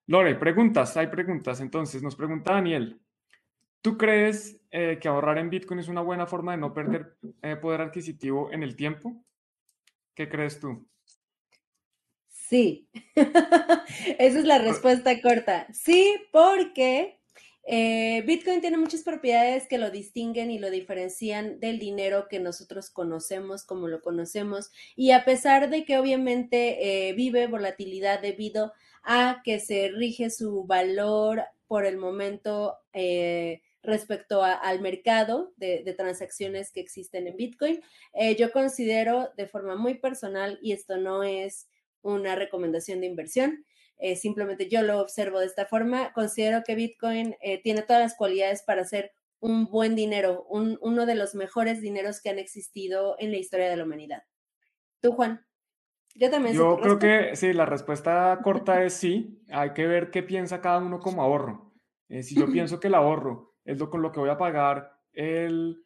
Lore, 0.07 0.35
preguntas, 0.35 0.97
hay 0.97 1.07
preguntas. 1.07 1.61
Entonces, 1.61 2.03
nos 2.03 2.17
pregunta 2.17 2.53
Daniel, 2.53 3.01
¿tú 3.81 3.97
crees 3.97 4.61
eh, 4.71 4.99
que 4.99 5.07
ahorrar 5.07 5.37
en 5.37 5.49
Bitcoin 5.49 5.79
es 5.79 5.87
una 5.87 6.01
buena 6.01 6.25
forma 6.27 6.51
de 6.51 6.57
no 6.57 6.73
perder 6.73 7.15
eh, 7.41 7.55
poder 7.55 7.81
adquisitivo 7.81 8.51
en 8.51 8.61
el 8.61 8.75
tiempo? 8.75 9.23
¿Qué 10.13 10.27
crees 10.27 10.59
tú? 10.59 10.85
Sí, 12.47 12.87
esa 13.15 14.39
es 14.39 14.45
la 14.45 14.59
respuesta 14.59 15.19
corta. 15.21 15.67
Sí, 15.73 16.15
porque 16.31 17.17
eh, 17.63 18.21
Bitcoin 18.27 18.61
tiene 18.61 18.77
muchas 18.77 19.01
propiedades 19.01 19.67
que 19.67 19.79
lo 19.79 19.89
distinguen 19.89 20.51
y 20.51 20.59
lo 20.59 20.69
diferencian 20.69 21.59
del 21.59 21.79
dinero 21.79 22.27
que 22.29 22.39
nosotros 22.39 22.91
conocemos 22.91 23.65
como 23.65 23.87
lo 23.87 24.01
conocemos. 24.01 24.71
Y 24.95 25.11
a 25.11 25.25
pesar 25.25 25.71
de 25.71 25.85
que 25.85 25.97
obviamente 25.97 27.09
eh, 27.09 27.13
vive 27.13 27.47
volatilidad 27.47 28.21
debido 28.21 28.73
a 29.03 29.41
que 29.43 29.59
se 29.59 29.89
rige 29.89 30.29
su 30.29 30.65
valor 30.65 31.45
por 31.67 31.85
el 31.85 31.97
momento 31.97 32.77
eh, 32.93 33.61
respecto 33.81 34.43
al 34.43 34.81
mercado 34.81 35.51
de, 35.57 35.95
transacciones 35.97 36.71
que 36.71 36.79
existen 36.79 37.27
en 37.27 37.37
Bitcoin, 37.37 37.81
yo 38.35 38.51
considero 38.51 39.29
de 39.37 39.45
forma 39.45 39.75
muy 39.75 39.95
personal, 39.95 40.57
y 40.59 40.71
esto 40.71 40.97
no 40.97 41.21
es 41.23 41.67
una 42.05 42.35
recomendación 42.35 43.01
de 43.01 43.07
inversión. 43.07 43.65
eh, 43.97 44.15
simplemente 44.15 44.67
yo 44.69 44.81
lo 44.81 44.99
observo 44.99 45.39
de 45.39 45.45
esta 45.45 45.65
forma. 45.65 46.11
Considero 46.13 46.63
que 46.65 46.75
Bitcoin 46.75 47.35
eh, 47.41 47.61
tiene 47.61 47.81
todas 47.81 48.01
las 48.01 48.15
cualidades 48.15 48.61
para 48.63 48.83
ser 48.83 49.11
un 49.39 49.65
buen 49.65 49.95
dinero, 49.95 50.45
uno 50.49 51.05
de 51.05 51.15
los 51.15 51.35
mejores 51.35 51.81
dineros 51.81 52.19
que 52.21 52.29
han 52.29 52.39
existido 52.39 53.15
en 53.19 53.31
la 53.31 53.37
historia 53.37 53.69
de 53.69 53.77
la 53.77 53.83
humanidad. 53.83 54.23
Tú, 55.01 55.11
Juan. 55.11 55.45
Yo 56.15 56.29
también. 56.29 56.55
Yo 56.55 56.77
creo 56.77 56.97
que 56.97 57.35
sí, 57.35 57.53
la 57.53 57.65
respuesta 57.65 58.39
corta 58.43 58.83
es 58.83 58.93
sí. 58.93 59.43
Hay 59.49 59.73
que 59.73 59.85
ver 59.85 60.09
qué 60.09 60.23
piensa 60.23 60.61
cada 60.61 60.79
uno 60.79 60.99
como 60.99 61.21
ahorro. 61.21 61.73
Eh, 62.09 62.23
si 62.23 62.35
yo 62.35 62.47
pienso 62.51 62.79
que 62.79 62.87
el 62.87 62.95
ahorro 62.95 63.55
es 63.65 63.77
lo 63.77 63.89
con 63.89 64.01
lo 64.01 64.11
que 64.11 64.19
voy 64.19 64.29
a 64.29 64.37
pagar 64.37 64.91
el, 65.11 65.83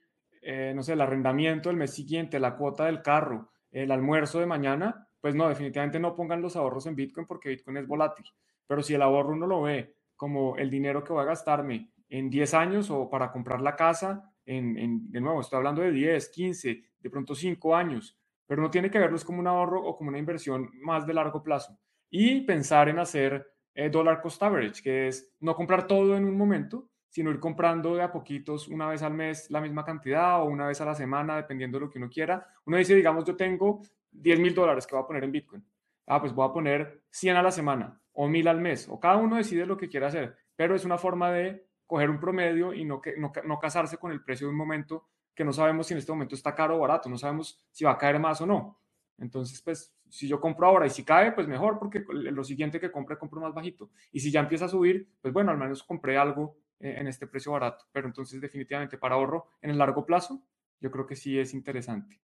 no 0.74 0.84
sé, 0.84 0.94
el 0.94 1.02
arrendamiento 1.02 1.70
el 1.70 1.78
mes 1.78 1.94
siguiente, 1.94 2.40
la 2.40 2.56
cuota 2.58 2.86
del 2.86 3.02
carro, 3.02 3.52
el 3.72 3.92
almuerzo 3.92 4.40
de 4.40 4.46
mañana, 4.46 5.09
pues 5.22 5.36
no, 5.36 5.50
definitivamente 5.50 6.00
no 6.00 6.16
pongan 6.16 6.42
los 6.42 6.56
ahorros 6.56 6.86
en 6.86 6.96
Bitcoin 6.96 7.28
porque 7.28 7.50
Bitcoin 7.50 7.78
es 7.78 7.88
volátil. 7.88 8.26
Pero 8.68 8.84
si 8.84 8.94
el 8.94 9.02
ahorro 9.02 9.34
uno 9.34 9.48
lo 9.48 9.64
ve 9.64 9.96
como 10.16 10.56
el 10.58 10.70
dinero 10.70 11.04
que 11.04 11.14
voy 11.14 11.24
a 11.24 11.26
gastarme 11.26 11.92
en 12.10 12.30
10 12.30 12.54
años 12.54 12.90
o 12.90 13.10
para 13.10 13.32
comprar 13.32 13.62
la 13.62 13.76
casa, 13.76 14.32
en, 14.46 15.12
de 15.12 15.22
nuevo, 15.22 15.42
estoy 15.42 15.58
hablando 15.58 15.82
de 15.82 15.92
10, 15.92 16.30
15, 16.30 16.84
de 17.00 17.10
pronto 17.10 17.36
5 17.36 17.76
años, 17.76 18.18
pero 18.46 18.62
no 18.62 18.72
tiene 18.72 18.90
que 18.90 19.00
verlos 19.00 19.24
como 19.24 19.40
un 19.40 19.48
ahorro 19.48 19.84
o 19.84 19.96
como 19.96 20.10
una 20.10 20.18
inversión 20.18 20.70
más 20.82 21.06
de 21.06 21.14
largo 21.14 21.44
plazo. 21.44 21.78
Y 22.10 22.42
pensar 22.42 22.90
en 22.90 23.00
hacer 23.00 23.46
eh, 23.76 23.90
dollar 23.90 24.22
cost 24.22 24.42
average, 24.42 24.82
que 24.82 25.08
es 25.08 25.32
no 25.40 25.56
comprar 25.56 25.86
todo 25.86 26.18
en 26.18 26.26
un 26.26 26.36
momento, 26.36 26.90
sino 27.10 27.32
ir 27.32 27.40
comprando 27.40 27.96
de 27.96 28.04
a 28.04 28.12
poquitos 28.12 28.68
una 28.68 28.88
vez 28.88 29.02
al 29.02 29.14
mes 29.14 29.50
la 29.50 29.62
misma 29.62 29.84
cantidad 29.84 30.42
o 30.42 30.46
una 30.46 30.68
vez 30.68 30.82
a 30.82 30.86
la 30.86 30.96
semana, 30.96 31.38
dependiendo 31.38 31.78
de 31.78 31.86
lo 31.86 31.92
que 31.92 31.98
uno 31.98 32.10
quiera. 32.10 32.46
Uno 32.66 32.78
dice, 32.78 32.96
digamos, 32.96 33.26
yo 33.26 33.36
tengo 33.36 33.82
10 34.12 34.40
mil 34.40 34.54
dólares 34.54 34.86
que 34.86 34.96
voy 34.96 35.04
a 35.04 35.08
poner 35.08 35.24
en 35.24 35.32
Bitcoin. 35.32 35.66
Ah, 36.08 36.20
pues 36.20 36.34
voy 36.34 36.48
a 36.48 36.54
poner 36.54 37.04
100 37.12 37.38
a 37.38 37.44
la 37.44 37.52
semana 37.52 38.02
o 38.14 38.28
1000 38.28 38.48
al 38.48 38.60
mes, 38.60 38.88
o 38.90 39.00
cada 39.00 39.18
uno 39.18 39.38
decide 39.38 39.66
lo 39.66 39.78
que 39.78 39.88
quiere 39.88 40.06
hacer, 40.06 40.36
pero 40.56 40.76
es 40.76 40.84
una 40.84 40.98
forma 40.98 41.32
de 41.32 41.68
coger 41.86 42.10
un 42.10 42.20
promedio 42.20 42.74
y 42.74 42.84
no, 42.84 43.02
que, 43.02 43.16
no, 43.18 43.32
no 43.46 43.60
casarse 43.60 43.98
con 43.98 44.12
el 44.12 44.24
precio 44.24 44.48
de 44.48 44.52
un 44.52 44.58
momento 44.58 45.08
que 45.34 45.46
no 45.46 45.54
sabemos 45.54 45.88
si 45.88 45.94
en 45.94 46.00
este 46.00 46.12
momento 46.12 46.36
está 46.36 46.54
caro 46.54 46.76
o 46.76 46.80
barato, 46.80 47.10
no 47.10 47.18
sabemos 47.18 47.64
si 47.72 47.86
va 47.86 47.92
a 47.92 47.98
caer 47.98 48.20
más 48.20 48.42
o 48.42 48.46
no. 48.46 48.80
Entonces, 49.20 49.62
pues, 49.62 49.96
si 50.10 50.28
yo 50.28 50.40
compro 50.40 50.68
ahora 50.68 50.86
y 50.86 50.90
si 50.90 51.04
cae, 51.04 51.32
pues 51.32 51.48
mejor, 51.48 51.78
porque 51.80 52.04
lo 52.10 52.44
siguiente 52.44 52.80
que 52.80 52.92
compre, 52.92 53.18
compro 53.18 53.42
más 53.42 53.54
bajito. 53.54 53.90
Y 54.12 54.20
si 54.20 54.32
ya 54.32 54.40
empieza 54.40 54.66
a 54.66 54.70
subir, 54.70 55.10
pues 55.22 55.34
bueno, 55.34 55.52
al 55.52 55.58
menos 55.58 55.84
compré 55.84 56.18
algo 56.18 56.58
eh, 56.80 56.96
en 56.98 57.08
este 57.08 57.28
precio 57.28 57.52
barato. 57.52 57.86
Pero 57.92 58.08
entonces, 58.08 58.42
definitivamente, 58.42 58.98
para 58.98 59.16
ahorro 59.16 59.48
en 59.62 59.72
el 59.72 59.78
largo 59.78 60.06
plazo, 60.06 60.44
yo 60.80 60.90
creo 60.92 61.06
que 61.06 61.16
sí 61.16 61.38
es 61.38 61.54
interesante. 61.54 62.22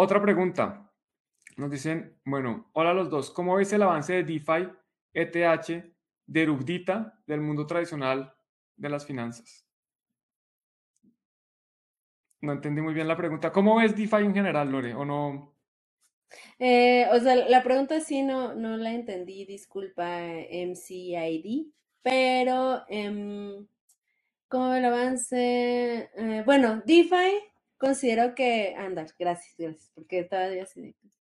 Otra 0.00 0.22
pregunta. 0.22 0.88
Nos 1.56 1.72
dicen, 1.72 2.20
bueno, 2.24 2.70
hola 2.72 2.90
a 2.90 2.94
los 2.94 3.10
dos, 3.10 3.32
¿cómo 3.32 3.56
ves 3.56 3.72
el 3.72 3.82
avance 3.82 4.12
de 4.12 4.22
DeFi, 4.22 4.68
ETH, 5.12 5.92
de 6.24 6.40
erudita 6.40 7.20
del 7.26 7.40
mundo 7.40 7.66
tradicional 7.66 8.32
de 8.76 8.88
las 8.88 9.04
finanzas? 9.04 9.66
No 12.40 12.52
entendí 12.52 12.80
muy 12.80 12.94
bien 12.94 13.08
la 13.08 13.16
pregunta. 13.16 13.50
¿Cómo 13.50 13.74
ves 13.74 13.96
DeFi 13.96 14.18
en 14.18 14.34
general, 14.34 14.70
Lore? 14.70 14.94
¿O 14.94 15.04
no? 15.04 15.56
Eh, 16.60 17.08
o 17.10 17.18
sea, 17.18 17.34
la 17.34 17.64
pregunta 17.64 17.98
sí 17.98 18.22
no, 18.22 18.54
no 18.54 18.76
la 18.76 18.92
entendí, 18.92 19.46
disculpa, 19.46 20.20
MCID, 20.48 21.72
pero 22.02 22.84
eh, 22.88 23.66
¿cómo 24.46 24.74
el 24.74 24.84
avance? 24.84 26.08
Eh, 26.14 26.42
bueno, 26.46 26.82
DeFi 26.86 27.48
considero 27.78 28.34
que, 28.34 28.74
anda, 28.76 29.06
gracias, 29.18 29.54
gracias, 29.56 29.90
porque 29.94 30.24
todavía 30.24 30.66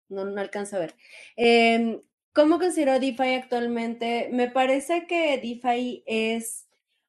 no, 0.10 0.26
no 0.26 0.42
alcanzo 0.42 0.78
a 0.78 0.80
ver. 0.80 0.96
Em, 1.36 2.00
¿Cómo 2.34 2.58
considero 2.58 3.00
DeFi 3.00 3.36
actualmente? 3.36 4.30
Me 4.32 4.50
parece 4.50 5.06
que 5.06 5.38
DeFi 5.38 6.04
es 6.08 6.68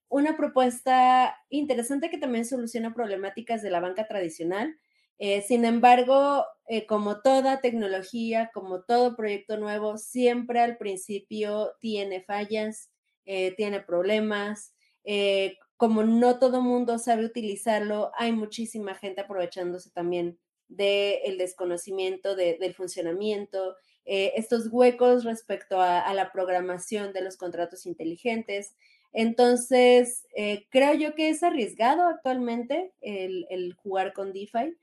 una 0.09 0.37
propuesta 0.37 1.35
interesante 1.49 2.11
que 2.11 2.19
también 2.19 2.45
soluciona 2.45 2.93
problemáticas 2.93 3.63
de 3.63 3.71
la 3.71 3.81
banca 3.81 4.07
tradicional. 4.07 4.79
Eh, 5.19 5.43
sin 5.43 5.65
embargo, 5.65 6.45
eh, 6.69 6.87
como 6.87 7.23
toda 7.23 7.61
tecnología, 7.61 8.51
como 8.53 8.83
todo 8.83 9.17
proyecto 9.17 9.57
nuevo, 9.57 9.97
siempre 9.97 10.61
al 10.61 10.77
principio 10.77 11.73
tiene 11.81 12.23
fallas, 12.23 12.91
eh, 13.25 13.55
tiene 13.57 13.81
problemas 13.81 14.75
como 15.77 16.05
no 16.05 16.39
todo 16.39 16.61
mundo 16.63 16.99
sabe 16.99 17.25
utilizarlo, 17.25 18.13
hay 18.17 18.33
muchísima 18.33 18.95
gente 18.95 19.23
aprovechándose 19.23 19.91
también 19.91 20.39
del 20.69 21.39
desconocimiento 21.39 22.37
del 22.37 22.75
funcionamiento, 22.75 23.77
eh, 24.05 24.33
estos 24.37 24.69
huecos 24.71 25.25
respecto 25.25 25.81
a, 25.81 26.13
la 26.15 26.31
programación 26.33 27.13
de 27.13 27.23
los 27.23 27.37
contratos 27.37 27.87
inteligentes. 27.87 28.77
Entonces, 29.13 30.27
eh, 30.37 30.67
creo 30.71 30.95
yo 30.95 31.15
que 31.15 31.29
es 31.29 31.43
arriesgado 31.43 32.03
actualmente 32.09 32.93
el, 33.01 33.75
jugar 33.75 34.13
con 34.13 34.33
DeFi, 34.33 34.77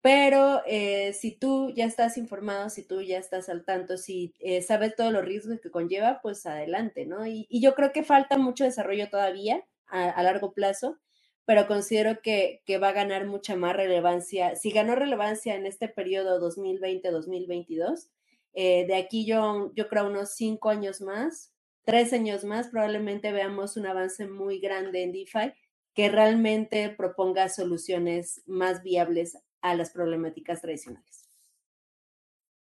pero 0.00 0.62
eh, 0.66 1.12
si 1.14 1.32
tú 1.32 1.70
ya 1.70 1.86
estás 1.86 2.18
informado, 2.18 2.68
si 2.68 2.82
tú 2.82 3.00
ya 3.00 3.18
estás 3.18 3.48
al 3.48 3.64
tanto, 3.64 3.96
si 3.96 4.34
sabes 4.66 4.94
todos 4.96 5.12
los 5.12 5.24
riesgos 5.24 5.60
que 5.60 5.70
conlleva, 5.70 6.20
pues 6.22 6.44
adelante, 6.46 7.06
¿no? 7.06 7.26
y 7.26 7.60
yo 7.60 7.74
creo 7.74 7.92
que 7.92 8.02
falta 8.02 8.36
mucho 8.38 8.64
desarrollo 8.64 9.08
todavía 9.08 9.64
a, 9.88 10.22
largo 10.22 10.52
plazo, 10.52 10.98
pero 11.44 11.66
considero 11.66 12.20
que, 12.22 12.62
va 12.82 12.88
a 12.88 12.92
ganar 12.92 13.26
mucha 13.26 13.56
más 13.56 13.76
relevancia. 13.76 14.56
Si 14.56 14.70
ganó 14.70 14.94
relevancia 14.94 15.54
en 15.54 15.66
este 15.66 15.88
periodo 15.88 16.40
2020-2022, 16.50 18.08
eh, 18.54 18.86
de 18.86 18.94
aquí 18.96 19.26
yo, 19.26 19.72
yo 19.74 19.88
creo 19.88 20.06
unos 20.06 20.34
cinco 20.34 20.70
años 20.70 21.00
más, 21.00 21.52
tres 21.84 22.12
años 22.12 22.44
más, 22.44 22.68
probablemente 22.68 23.32
veamos 23.32 23.76
un 23.76 23.86
avance 23.86 24.26
muy 24.26 24.58
grande 24.58 25.02
en 25.02 25.12
DeFi 25.12 25.52
que 25.94 26.08
realmente 26.08 26.88
proponga 26.90 27.48
soluciones 27.48 28.42
más 28.46 28.82
viables 28.82 29.38
a 29.60 29.74
las 29.74 29.90
problemáticas 29.90 30.60
tradicionales. 30.60 31.28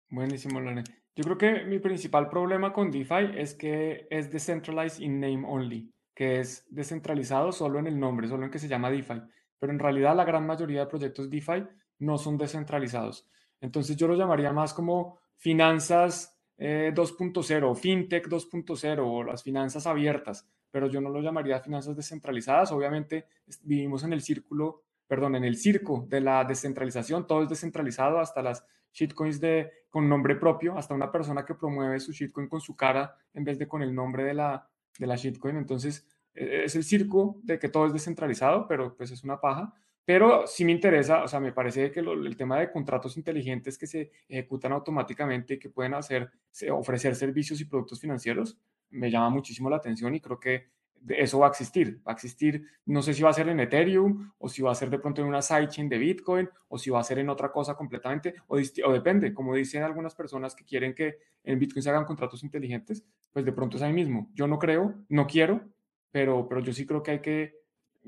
Buenísimo, 0.09 0.61
Lore. 0.61 0.85
Yo 1.17 1.25
creo 1.25 1.39
que 1.39 1.65
mi 1.65 1.79
principal 1.79 2.29
problema 2.29 2.73
con 2.73 2.91
DeFi 2.91 3.39
es 3.39 3.55
que 3.55 4.07
es 4.11 4.31
decentralized 4.31 5.03
in 5.03 5.19
name 5.19 5.45
only 5.47 5.91
que 6.17 6.41
es 6.41 6.67
descentralizado 6.71 7.53
solo 7.53 7.79
en 7.79 7.87
el 7.87 8.01
nombre, 8.01 8.27
solo 8.27 8.47
en 8.47 8.51
que 8.51 8.59
se 8.59 8.69
llama 8.69 8.91
DeFi, 8.91 9.21
pero 9.59 9.71
en 9.71 9.79
realidad 9.79 10.17
la 10.17 10.25
gran 10.25 10.47
mayoría 10.47 10.81
de 10.81 10.87
proyectos 10.87 11.29
DeFi 11.29 11.67
no 11.99 12.17
son 12.17 12.39
descentralizados. 12.39 13.29
Entonces 13.61 13.99
yo 13.99 14.09
lo 14.09 14.17
llamaría 14.17 14.51
más 14.51 14.73
como 14.73 15.19
finanzas 15.37 16.35
2.0, 16.59 17.71
eh, 17.71 17.75
fintech 17.79 18.29
2.0 18.29 18.99
o 19.05 19.25
las 19.25 19.43
finanzas 19.43 19.87
abiertas, 19.87 20.49
pero 20.71 20.89
yo 20.89 21.03
no 21.03 21.11
lo 21.11 21.21
llamaría 21.21 21.61
finanzas 21.61 21.95
descentralizadas. 21.95 22.73
Obviamente 22.73 23.27
vivimos 23.65 24.03
en 24.03 24.15
el 24.15 24.23
círculo, 24.23 24.85
perdón, 25.07 25.37
en 25.37 25.45
el 25.45 25.59
circo 25.59 26.07
de 26.09 26.23
la 26.23 26.45
descentralización, 26.45 27.27
todo 27.27 27.43
es 27.43 27.51
descentralizado, 27.51 28.21
hasta 28.21 28.41
las 28.41 28.65
shitcoins 28.91 29.39
de, 29.39 29.71
con 29.91 30.09
nombre 30.09 30.37
propio, 30.37 30.79
hasta 30.79 30.95
una 30.95 31.13
persona 31.13 31.45
que 31.45 31.55
promueve 31.55 32.01
su 32.01 32.13
shitcoin 32.13 32.49
con 32.49 32.63
su 32.63 32.75
cara 32.75 33.15
en 33.35 33.45
vez 33.45 33.59
de 33.59 33.69
con 33.69 33.83
el 33.83 33.95
nombre 33.95 34.25
de 34.25 34.33
la, 34.33 34.67
de 34.99 35.07
la 35.07 35.17
shitcoin. 35.17 35.57
Entonces, 35.57 36.07
e, 36.35 36.65
es 36.65 36.77
el 36.77 36.85
circo 36.85 37.41
de 37.43 37.59
que 37.59 37.69
todo 37.69 37.87
es 37.87 37.93
descentralizado, 37.93 38.67
pero 38.69 38.97
pues 38.97 39.11
es 39.11 39.25
una 39.25 39.41
paja. 39.41 39.75
Pero 40.05 40.47
sí 40.47 40.65
me 40.65 40.71
interesa, 40.71 41.25
o 41.25 41.29
sea, 41.29 41.41
me 41.41 41.53
parece 41.53 41.91
que 41.91 41.99
el 41.99 42.37
tema 42.37 42.61
de 42.61 42.71
contratos 42.71 43.17
inteligentes 43.17 43.77
que 43.77 43.89
se 43.89 44.13
ejecutan 44.29 44.73
automáticamente 44.73 45.55
y 45.55 45.59
que 45.59 45.69
pueden 45.69 45.95
hacer, 45.95 46.31
ofrecer 46.71 47.17
servicios 47.17 47.61
y 47.61 47.65
productos 47.65 48.01
financieros, 48.01 48.57
me 48.91 49.11
llama 49.11 49.31
muchísimo 49.31 49.69
la 49.69 49.77
atención 49.79 50.15
y 50.15 50.21
creo 50.21 50.39
que 50.39 50.69
eso 51.09 51.39
va 51.39 51.47
a 51.47 51.51
existir. 51.51 52.01
Va 52.07 52.13
a 52.13 52.15
existir, 52.15 52.67
no 52.87 53.03
sé 53.03 53.15
si 53.15 53.23
va 53.23 53.31
a 53.31 53.33
ser 53.33 53.49
en 53.49 53.61
Ethereum 53.61 54.33
o 54.39 54.49
si 54.49 54.63
va 54.63 54.73
a 54.73 54.75
ser 54.75 54.91
de 54.91 54.99
pronto 54.99 55.23
en 55.23 55.29
una 55.29 55.43
sidechain 55.43 55.89
de 55.89 55.99
Bitcoin 55.99 56.49
o 56.69 56.79
si 56.79 56.91
va 56.91 57.01
a 57.01 57.05
ser 57.05 57.19
en 57.19 57.29
otra 57.29 57.53
cosa 57.53 57.75
completamente 57.75 58.35
o, 58.49 58.59
depende, 58.93 59.33
como 59.33 59.55
dicen 59.55 59.83
algunas 59.83 60.15
personas 60.15 60.55
que 60.55 60.65
quieren 60.65 60.95
que 60.95 61.19
en 61.45 61.59
Bitcoin 61.59 61.83
se 61.83 61.91
hagan 61.91 62.05
contratos 62.05 62.43
inteligentes, 62.43 63.05
pues 63.33 63.45
de 63.45 63.53
pronto 63.53 63.77
es 63.77 63.83
ahí 63.83 63.93
mismo. 63.93 64.31
Yo 64.35 64.47
no 64.47 64.59
creo, 64.59 64.95
no 65.09 65.27
quiero, 65.27 65.63
pero, 66.11 66.49
pero 66.49 66.61
yo 66.61 66.73
sí 66.73 66.87
creo 66.87 67.03
que 67.03 67.11
hay 67.13 67.21
que, 67.21 67.55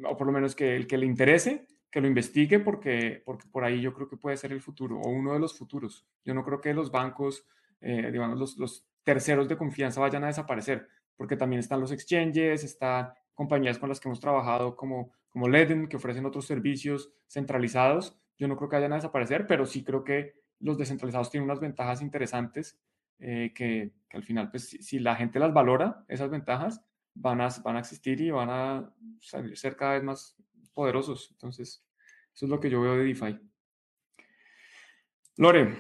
o 0.04 0.16
por 0.16 0.26
lo 0.26 0.32
menos 0.32 0.54
que 0.56 0.74
el 0.74 0.86
que 0.86 0.98
le 0.98 1.06
interese, 1.06 1.66
que 1.90 2.00
lo 2.00 2.08
investigue 2.08 2.58
porque, 2.58 3.22
porque 3.24 3.46
por 3.48 3.64
ahí 3.64 3.80
yo 3.80 3.94
creo 3.94 4.08
que 4.08 4.16
puede 4.16 4.36
ser 4.36 4.52
el 4.52 4.60
futuro 4.60 5.00
o 5.00 5.08
uno 5.08 5.32
de 5.32 5.38
los 5.38 5.56
futuros. 5.56 6.06
Yo 6.24 6.34
no 6.34 6.44
creo 6.44 6.60
que 6.60 6.74
los 6.74 6.90
bancos, 6.90 7.46
eh, 7.80 8.10
digamos, 8.10 8.38
los, 8.38 8.56
los 8.58 8.86
terceros 9.04 9.48
de 9.48 9.56
confianza 9.56 10.00
vayan 10.00 10.24
a 10.24 10.26
desaparecer 10.26 10.86
porque 11.18 11.36
también 11.36 11.60
están 11.60 11.80
los 11.80 11.92
exchanges, 11.92 12.64
están 12.64 13.12
compañías 13.34 13.78
con 13.78 13.88
las 13.90 14.00
que 14.00 14.08
hemos 14.08 14.20
trabajado 14.20 14.74
como, 14.76 15.12
como 15.28 15.48
Leden, 15.48 15.88
que 15.88 15.96
ofrecen 15.96 16.24
otros 16.24 16.46
servicios 16.46 17.12
centralizados. 17.26 18.16
Yo 18.38 18.48
no 18.48 18.56
creo 18.56 18.70
que 18.70 18.76
vayan 18.76 18.92
a 18.92 18.96
desaparecer, 18.96 19.46
pero 19.46 19.66
sí 19.66 19.84
creo 19.84 20.04
que 20.04 20.34
los 20.60 20.78
descentralizados 20.78 21.30
tienen 21.30 21.44
unas 21.44 21.60
ventajas 21.60 22.00
interesantes 22.00 22.80
eh, 23.18 23.52
que, 23.54 23.92
que, 24.08 24.16
al 24.16 24.22
final, 24.22 24.50
pues 24.50 24.68
si, 24.68 25.00
la 25.00 25.16
gente 25.16 25.40
las 25.40 25.52
valora, 25.52 26.04
esas 26.08 26.30
ventajas 26.30 26.80
van 27.14 27.40
a, 27.40 27.48
van 27.64 27.76
a 27.76 27.80
existir 27.80 28.20
y 28.20 28.30
van 28.30 28.50
a 28.50 28.94
ser 29.20 29.76
cada 29.76 29.94
vez 29.94 30.04
más 30.04 30.36
poderosos. 30.72 31.30
Entonces, 31.32 31.84
eso 32.32 32.46
es 32.46 32.48
lo 32.48 32.60
que 32.60 32.70
yo 32.70 32.80
veo 32.80 32.96
de 32.96 33.04
DeFi. 33.04 33.38
Lore, 35.36 35.76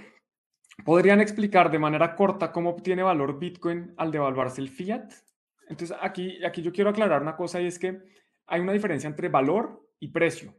¿podrían 0.84 1.20
explicar 1.20 1.70
de 1.70 1.78
manera 1.78 2.16
corta 2.16 2.50
cómo 2.50 2.70
obtiene 2.70 3.04
valor 3.04 3.38
Bitcoin 3.38 3.94
al 3.96 4.10
devaluarse 4.10 4.60
el 4.60 4.68
fiat? 4.68 5.12
Entonces, 5.68 5.96
aquí, 6.00 6.44
aquí 6.44 6.62
yo 6.62 6.72
quiero 6.72 6.90
aclarar 6.90 7.22
una 7.22 7.36
cosa 7.36 7.60
y 7.60 7.66
es 7.66 7.78
que 7.78 8.00
hay 8.46 8.60
una 8.60 8.72
diferencia 8.72 9.08
entre 9.08 9.28
valor 9.28 9.88
y 10.00 10.08
precio. 10.08 10.54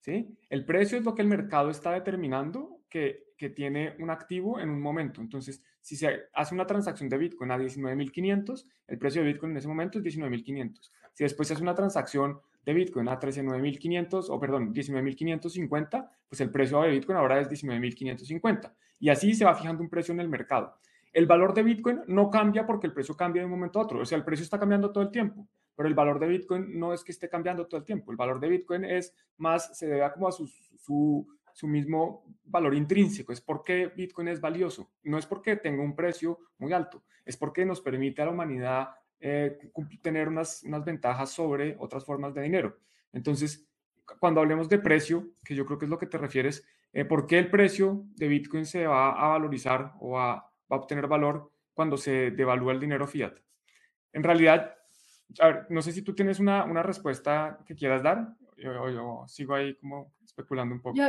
¿sí? 0.00 0.38
El 0.48 0.64
precio 0.64 0.98
es 0.98 1.04
lo 1.04 1.14
que 1.14 1.22
el 1.22 1.28
mercado 1.28 1.70
está 1.70 1.92
determinando 1.92 2.80
que, 2.88 3.34
que 3.36 3.50
tiene 3.50 3.94
un 3.98 4.10
activo 4.10 4.58
en 4.60 4.70
un 4.70 4.80
momento. 4.80 5.20
Entonces, 5.20 5.62
si 5.80 5.96
se 5.96 6.24
hace 6.34 6.54
una 6.54 6.66
transacción 6.66 7.08
de 7.08 7.18
Bitcoin 7.18 7.50
a 7.50 7.58
19.500, 7.58 8.64
el 8.88 8.98
precio 8.98 9.22
de 9.22 9.28
Bitcoin 9.28 9.52
en 9.52 9.58
ese 9.58 9.68
momento 9.68 9.98
es 9.98 10.04
19.500. 10.04 10.90
Si 11.12 11.24
después 11.24 11.48
se 11.48 11.54
hace 11.54 11.62
una 11.62 11.74
transacción 11.74 12.40
de 12.64 12.74
Bitcoin 12.74 13.08
a 13.08 13.18
13.9.500, 13.18 14.26
o 14.28 14.38
perdón, 14.38 14.74
19.550, 14.74 16.10
pues 16.28 16.40
el 16.40 16.50
precio 16.50 16.82
de 16.82 16.90
Bitcoin 16.90 17.16
ahora 17.16 17.40
es 17.40 17.48
19.550. 17.48 18.74
Y 19.00 19.08
así 19.08 19.32
se 19.32 19.44
va 19.44 19.54
fijando 19.54 19.82
un 19.82 19.88
precio 19.88 20.12
en 20.12 20.20
el 20.20 20.28
mercado. 20.28 20.76
El 21.12 21.26
valor 21.26 21.54
de 21.54 21.62
Bitcoin 21.62 22.00
no 22.06 22.30
cambia 22.30 22.66
porque 22.66 22.86
el 22.86 22.92
precio 22.92 23.16
cambia 23.16 23.42
de 23.42 23.46
un 23.46 23.52
momento 23.52 23.78
a 23.78 23.82
otro. 23.82 24.00
O 24.00 24.04
sea, 24.04 24.18
el 24.18 24.24
precio 24.24 24.44
está 24.44 24.58
cambiando 24.58 24.92
todo 24.92 25.04
el 25.04 25.10
tiempo, 25.10 25.48
pero 25.74 25.88
el 25.88 25.94
valor 25.94 26.18
de 26.18 26.28
Bitcoin 26.28 26.78
no 26.78 26.92
es 26.92 27.02
que 27.02 27.12
esté 27.12 27.28
cambiando 27.28 27.66
todo 27.66 27.78
el 27.78 27.84
tiempo. 27.84 28.10
El 28.10 28.16
valor 28.16 28.40
de 28.40 28.48
Bitcoin 28.48 28.84
es 28.84 29.14
más, 29.36 29.76
se 29.76 29.86
debe 29.86 30.04
a 30.04 30.12
como 30.12 30.28
a 30.28 30.32
su, 30.32 30.46
su, 30.46 31.26
su 31.52 31.66
mismo 31.66 32.24
valor 32.44 32.74
intrínseco. 32.74 33.32
Es 33.32 33.40
porque 33.40 33.88
Bitcoin 33.88 34.28
es 34.28 34.40
valioso. 34.40 34.92
No 35.02 35.18
es 35.18 35.26
porque 35.26 35.56
tenga 35.56 35.82
un 35.82 35.96
precio 35.96 36.38
muy 36.58 36.72
alto, 36.72 37.04
es 37.24 37.36
porque 37.36 37.64
nos 37.64 37.80
permite 37.80 38.22
a 38.22 38.26
la 38.26 38.32
humanidad 38.32 38.90
eh, 39.20 39.58
tener 40.00 40.28
unas, 40.28 40.62
unas 40.62 40.84
ventajas 40.84 41.30
sobre 41.30 41.76
otras 41.80 42.04
formas 42.04 42.34
de 42.34 42.42
dinero. 42.42 42.78
Entonces, 43.12 43.68
cuando 44.20 44.40
hablemos 44.40 44.68
de 44.68 44.78
precio, 44.78 45.30
que 45.44 45.54
yo 45.54 45.66
creo 45.66 45.78
que 45.78 45.86
es 45.86 45.90
lo 45.90 45.98
que 45.98 46.06
te 46.06 46.18
refieres, 46.18 46.64
eh, 46.92 47.04
¿por 47.04 47.26
qué 47.26 47.38
el 47.38 47.50
precio 47.50 48.04
de 48.14 48.28
Bitcoin 48.28 48.64
se 48.64 48.86
va 48.86 49.10
a 49.12 49.28
valorizar 49.28 49.94
o 50.00 50.18
va 50.70 50.76
a 50.76 50.80
obtener 50.80 51.06
valor 51.06 51.52
cuando 51.74 51.96
se 51.96 52.30
devalúa 52.30 52.72
el 52.72 52.80
dinero 52.80 53.06
fiat? 53.06 53.34
En 54.12 54.22
realidad, 54.22 54.74
a 55.40 55.46
ver, 55.46 55.66
no 55.70 55.82
sé 55.82 55.92
si 55.92 56.02
tú 56.02 56.14
tienes 56.14 56.40
una, 56.40 56.64
una 56.64 56.82
respuesta 56.82 57.58
que 57.66 57.74
quieras 57.74 58.02
dar, 58.02 58.34
o 58.56 58.90
yo, 58.90 59.24
sigo 59.28 59.54
ahí 59.54 59.74
como 59.76 60.14
especulando 60.24 60.74
un 60.74 60.82
poco. 60.82 60.96
Yo, 60.96 61.08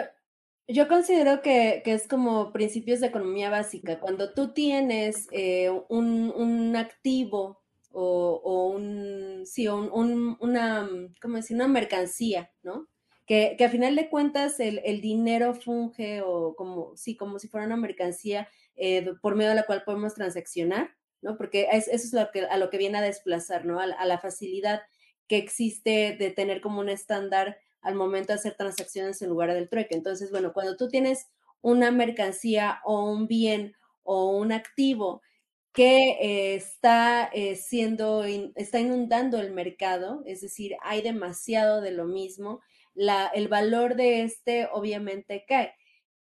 yo 0.67 0.87
considero 0.87 1.41
que, 1.41 1.81
que, 1.83 1.93
es 1.93 2.07
como 2.07 2.51
principios 2.53 2.99
de 2.99 3.07
economía 3.07 3.49
básica. 3.49 3.99
Cuando 3.99 4.33
tú 4.33 4.53
tienes 4.53 5.27
eh, 5.31 5.71
un, 5.89 6.31
un, 6.35 6.75
activo 6.75 7.63
o, 7.91 8.39
o 8.43 8.69
un, 8.69 9.45
sí, 9.45 9.67
un, 9.67 10.37
una, 10.39 10.87
¿cómo 11.21 11.37
decir? 11.37 11.55
Una 11.55 11.67
mercancía, 11.67 12.51
¿no? 12.61 12.87
Que, 13.25 13.55
que 13.57 13.65
a 13.65 13.69
final 13.69 13.95
de 13.95 14.09
cuentas 14.09 14.59
el, 14.59 14.81
el, 14.83 15.01
dinero 15.01 15.53
funge 15.53 16.21
o 16.23 16.55
como, 16.55 16.95
sí, 16.95 17.15
como 17.15 17.37
si 17.37 17.47
fuera 17.47 17.65
una 17.65 17.77
mercancía 17.77 18.47
eh, 18.79 19.13
por 19.21 19.35
medio 19.35 19.49
de 19.49 19.55
la 19.55 19.65
cual 19.65 19.83
podemos 19.83 20.15
transaccionar, 20.15 20.95
¿no? 21.21 21.37
Porque 21.37 21.67
es, 21.71 21.87
eso 21.87 22.07
es 22.07 22.13
lo 22.13 22.31
que, 22.31 22.41
a 22.41 22.57
lo 22.57 22.69
que 22.69 22.77
viene 22.77 22.97
a 22.97 23.01
desplazar, 23.01 23.65
¿no? 23.65 23.79
A, 23.79 23.83
a 23.83 24.05
la 24.05 24.19
facilidad 24.19 24.81
que 25.27 25.37
existe 25.37 26.15
de 26.17 26.31
tener 26.31 26.61
como 26.61 26.79
un 26.79 26.89
estándar 26.89 27.57
al 27.81 27.95
momento 27.95 28.33
de 28.33 28.39
hacer 28.39 28.55
transacciones 28.55 29.21
en 29.21 29.29
lugar 29.29 29.53
del 29.53 29.69
trueque. 29.69 29.95
Entonces, 29.95 30.31
bueno, 30.31 30.53
cuando 30.53 30.75
tú 30.75 30.87
tienes 30.89 31.27
una 31.61 31.91
mercancía 31.91 32.79
o 32.85 33.11
un 33.11 33.27
bien 33.27 33.73
o 34.03 34.37
un 34.37 34.51
activo 34.51 35.21
que 35.71 36.17
eh, 36.19 36.55
está 36.55 37.29
eh, 37.31 37.55
siendo, 37.55 38.23
está 38.23 38.79
inundando 38.79 39.39
el 39.39 39.51
mercado, 39.51 40.23
es 40.25 40.41
decir, 40.41 40.75
hay 40.81 41.01
demasiado 41.01 41.79
de 41.81 41.91
lo 41.91 42.05
mismo, 42.05 42.61
el 42.95 43.47
valor 43.47 43.95
de 43.95 44.23
este 44.23 44.67
obviamente 44.71 45.45
cae. 45.47 45.73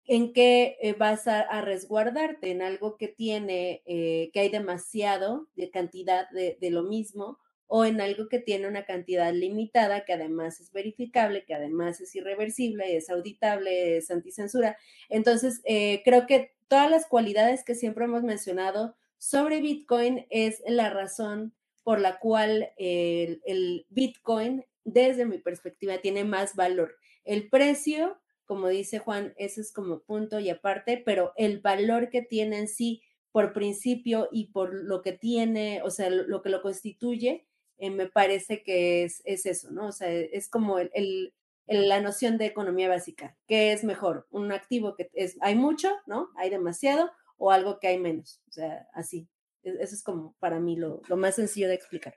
¿En 0.08 0.34
qué 0.34 0.78
eh, 0.82 0.94
vas 0.94 1.28
a, 1.28 1.62
resguardarte? 1.62 2.52
En 2.52 2.62
algo 2.62 2.96
que 2.98 3.08
tiene, 3.08 3.82
eh, 3.86 4.30
que 4.34 4.42
hay 4.42 4.50
demasiado 4.50 5.48
de 5.56 5.72
cantidad 5.72 6.30
de, 6.30 6.58
de 6.62 6.70
lo 6.70 6.84
mismo, 6.84 7.40
o 7.68 7.86
en 7.86 8.00
algo 8.00 8.30
que 8.30 8.38
tiene 8.38 8.68
una 8.68 8.86
cantidad 8.86 9.34
limitada, 9.34 10.06
que 10.06 10.14
además 10.14 10.60
es 10.60 10.72
verificable, 10.72 11.46
que 11.46 11.56
además 11.56 12.00
es 12.00 12.16
irreversible, 12.16 12.96
es 12.96 13.10
auditable, 13.10 13.98
es 13.98 14.12
anticensura. 14.12 14.78
Entonces, 15.10 15.62
eh, 15.66 16.04
creo 16.06 16.28
que 16.28 16.54
todas 16.68 16.92
las 16.92 17.08
cualidades 17.08 17.64
que 17.64 17.74
siempre 17.74 18.06
hemos 18.06 18.22
mencionado 18.22 18.96
sobre 19.18 19.62
Bitcoin 19.62 20.28
es 20.30 20.62
la 20.68 20.92
razón 20.92 21.56
por 21.84 22.00
la 22.00 22.20
cual 22.20 22.72
el 22.78 23.86
Bitcoin, 23.90 24.66
desde 24.84 25.26
mi 25.26 25.40
perspectiva, 25.40 25.98
tiene 26.00 26.24
más 26.24 26.56
valor. 26.56 26.96
El 27.24 27.50
precio, 27.50 28.20
como 28.46 28.68
dice 28.68 29.00
Juan, 29.00 29.34
ese 29.38 29.62
es 29.62 29.72
como 29.74 30.00
punto 30.00 30.40
y 30.40 30.50
aparte, 30.50 31.02
pero 31.04 31.34
el 31.36 31.60
valor 31.60 32.10
que 32.10 32.22
tiene 32.22 32.60
en 32.60 32.68
sí 32.68 33.02
por 33.32 33.52
principio 33.52 34.30
y 34.32 34.52
por 34.52 34.74
lo 34.74 35.02
que 35.02 35.12
tiene, 35.12 35.82
o 35.84 35.90
sea, 35.90 36.10
lo 36.10 36.42
que 36.42 36.50
lo 36.50 36.62
constituye, 36.62 37.46
eh, 37.78 37.90
me 37.90 38.08
parece 38.08 38.64
que 38.64 39.04
es, 39.04 39.22
es, 39.26 39.46
eso, 39.46 39.72
¿no? 39.72 39.88
O 39.88 39.92
sea, 39.92 40.10
es 40.10 40.48
como 40.48 40.80
el, 40.80 40.90
el, 40.94 41.34
el, 41.68 41.90
la 41.90 42.00
noción 42.00 42.38
de 42.38 42.46
economía 42.46 42.88
básica. 42.88 43.36
¿Qué 43.48 43.74
es 43.74 43.84
mejor? 43.84 44.28
Un 44.30 44.52
activo 44.52 44.96
que 44.96 45.10
es, 45.14 45.38
hay 45.42 45.56
mucho, 45.56 45.92
¿no? 46.06 46.30
Hay 46.38 46.50
demasiado, 46.50 47.12
o 47.38 47.52
algo 47.52 47.80
que 47.80 47.88
hay 47.88 48.00
menos. 48.00 48.42
O 48.48 48.52
sea, 48.52 48.88
así. 48.94 49.28
Eso 49.64 49.96
es 49.96 50.04
como 50.04 50.36
para 50.40 50.60
mí 50.60 50.76
lo, 50.76 51.02
lo 51.10 51.18
más 51.18 51.36
sencillo 51.36 51.68
de 51.68 51.74
explicar. 51.74 52.16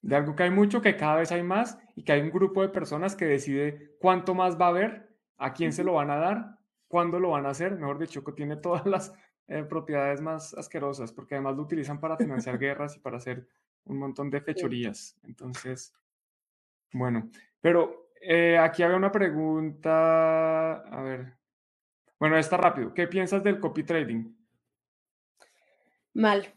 De 0.00 0.14
algo 0.14 0.36
que 0.36 0.44
hay 0.44 0.50
mucho, 0.50 0.80
que 0.80 0.96
cada 0.96 1.16
vez 1.16 1.32
hay 1.32 1.42
más 1.42 1.78
y 1.96 2.04
que 2.04 2.12
hay 2.12 2.20
un 2.20 2.30
grupo 2.30 2.62
de 2.62 2.68
personas 2.68 3.16
que 3.16 3.24
decide 3.24 3.96
cuánto 3.98 4.34
más 4.34 4.58
va 4.58 4.66
a 4.66 4.70
haber, 4.70 5.08
a 5.36 5.52
quién 5.52 5.72
se 5.72 5.84
lo 5.84 5.94
van 5.94 6.10
a 6.10 6.16
dar, 6.16 6.58
cuándo 6.88 7.18
lo 7.20 7.30
van 7.30 7.46
a 7.46 7.50
hacer. 7.50 7.76
Mejor 7.76 7.98
dicho, 7.98 8.24
que 8.24 8.32
tiene 8.32 8.56
todas 8.56 8.86
las 8.86 9.12
eh, 9.48 9.62
propiedades 9.62 10.20
más 10.20 10.54
asquerosas, 10.54 11.12
porque 11.12 11.34
además 11.34 11.56
lo 11.56 11.62
utilizan 11.62 12.00
para 12.00 12.16
financiar 12.16 12.58
guerras 12.58 12.96
y 12.96 13.00
para 13.00 13.18
hacer 13.18 13.46
un 13.84 13.98
montón 13.98 14.30
de 14.30 14.40
fechorías. 14.40 15.16
Entonces, 15.22 15.94
bueno, 16.92 17.30
pero 17.60 18.10
eh, 18.20 18.58
aquí 18.58 18.82
había 18.82 18.96
una 18.96 19.12
pregunta, 19.12 20.74
a 20.74 21.02
ver, 21.02 21.36
bueno, 22.18 22.36
está 22.38 22.56
rápido. 22.56 22.92
¿Qué 22.94 23.06
piensas 23.06 23.42
del 23.42 23.60
copy 23.60 23.84
trading? 23.84 24.32
Mal. 26.14 26.52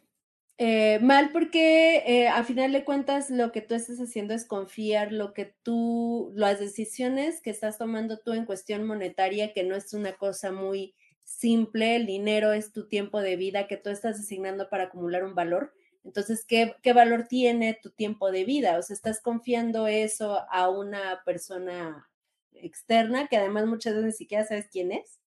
Eh, 0.61 0.99
mal 0.99 1.31
porque 1.31 2.03
eh, 2.05 2.27
a 2.27 2.43
final 2.43 2.73
de 2.73 2.83
cuentas 2.83 3.29
lo 3.29 3.53
que 3.53 3.61
tú 3.61 3.75
estás 3.75 3.97
haciendo 3.99 4.33
es 4.33 4.43
confiar 4.43 5.13
lo 5.13 5.33
que 5.33 5.55
tú, 5.63 6.33
las 6.35 6.59
decisiones 6.59 7.39
que 7.39 7.49
estás 7.49 7.77
tomando 7.77 8.19
tú 8.19 8.33
en 8.33 8.43
cuestión 8.43 8.85
monetaria, 8.85 9.53
que 9.53 9.63
no 9.63 9.73
es 9.77 9.93
una 9.93 10.17
cosa 10.17 10.51
muy 10.51 10.95
simple, 11.23 11.95
el 11.95 12.05
dinero 12.05 12.51
es 12.51 12.73
tu 12.73 12.89
tiempo 12.89 13.21
de 13.21 13.37
vida 13.37 13.67
que 13.67 13.77
tú 13.77 13.89
estás 13.89 14.19
asignando 14.19 14.67
para 14.69 14.85
acumular 14.85 15.23
un 15.23 15.33
valor. 15.33 15.73
Entonces, 16.03 16.43
¿qué, 16.45 16.75
¿qué, 16.83 16.91
valor 16.91 17.27
tiene 17.29 17.79
tu 17.81 17.91
tiempo 17.91 18.29
de 18.29 18.43
vida? 18.43 18.77
O 18.77 18.81
sea, 18.81 18.95
estás 18.95 19.21
confiando 19.21 19.87
eso 19.87 20.43
a 20.51 20.69
una 20.69 21.21
persona 21.23 22.09
externa 22.51 23.27
que 23.27 23.37
además 23.37 23.65
muchas 23.65 23.93
veces 23.93 24.05
ni 24.07 24.11
siquiera 24.11 24.45
sabes 24.45 24.67
quién 24.69 24.91
es, 24.91 25.21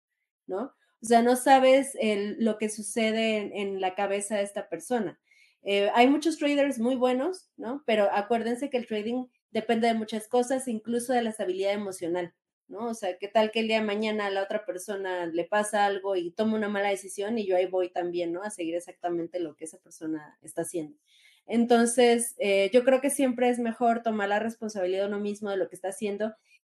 ¿no? 0.47 0.75
O 1.03 1.07
sea, 1.07 1.23
no 1.23 1.37
sabes 1.37 1.97
lo 2.39 2.59
que 2.59 2.69
sucede 2.69 3.39
en, 3.39 3.53
en, 3.53 3.81
la 3.81 3.95
cabeza 3.95 4.37
de 4.37 4.45
esta 4.45 4.69
persona. 4.69 5.19
Eh, 5.65 5.91
hay 5.95 6.09
muchos 6.09 6.39
traders 6.39 6.79
muy 6.79 6.95
buenos, 6.95 7.51
¿no? 7.57 7.83
Pero 7.87 8.09
acuérdense 8.13 8.71
que 8.71 8.77
el 8.77 8.87
trading 8.87 9.27
depende 9.51 9.89
de 9.89 9.95
muchas 9.95 10.29
cosas, 10.29 10.69
incluso 10.69 11.13
de 11.13 11.23
la 11.23 11.31
estabilidad 11.31 11.73
emocional. 11.73 12.35
¿no? 12.69 12.89
O 12.89 12.95
sea, 12.95 13.19
¿qué 13.19 13.29
tal 13.29 13.51
que 13.51 13.61
el 13.61 13.69
día 13.69 13.81
de 13.81 13.87
mañana 13.87 14.27
a 14.27 14.31
la 14.31 14.43
otra 14.43 14.65
persona 14.65 15.27
le 15.27 15.45
pasa 15.45 15.85
algo 15.85 16.17
y 16.17 16.31
toma 16.31 16.57
una 16.57 16.69
mala 16.69 16.89
decisión 16.89 17.37
y 17.37 17.47
yo 17.47 17.57
ahí 17.57 17.67
voy 17.67 17.91
también, 17.91 18.33
¿no? 18.33 18.43
A 18.43 18.51
seguir 18.51 18.75
exactamente 18.75 19.41
lo 19.41 19.57
que 19.57 19.67
esa 19.67 19.79
persona 19.79 20.39
está 20.41 20.63
haciendo. 20.63 20.97
Entonces, 21.47 22.35
eh, 22.39 22.71
yo 22.73 22.83
creo 22.85 23.01
que 23.01 23.11
siempre 23.11 23.51
es 23.51 23.59
mejor 23.59 24.03
tomar 24.03 24.31
la 24.31 24.39
responsabilidad 24.39 25.03
de 25.03 25.09
uno 25.09 25.21
mismo 25.21 25.51
de 25.51 25.59
lo 25.59 25.69
que 25.69 25.77
está 25.77 25.89
haciendo. 25.89 26.35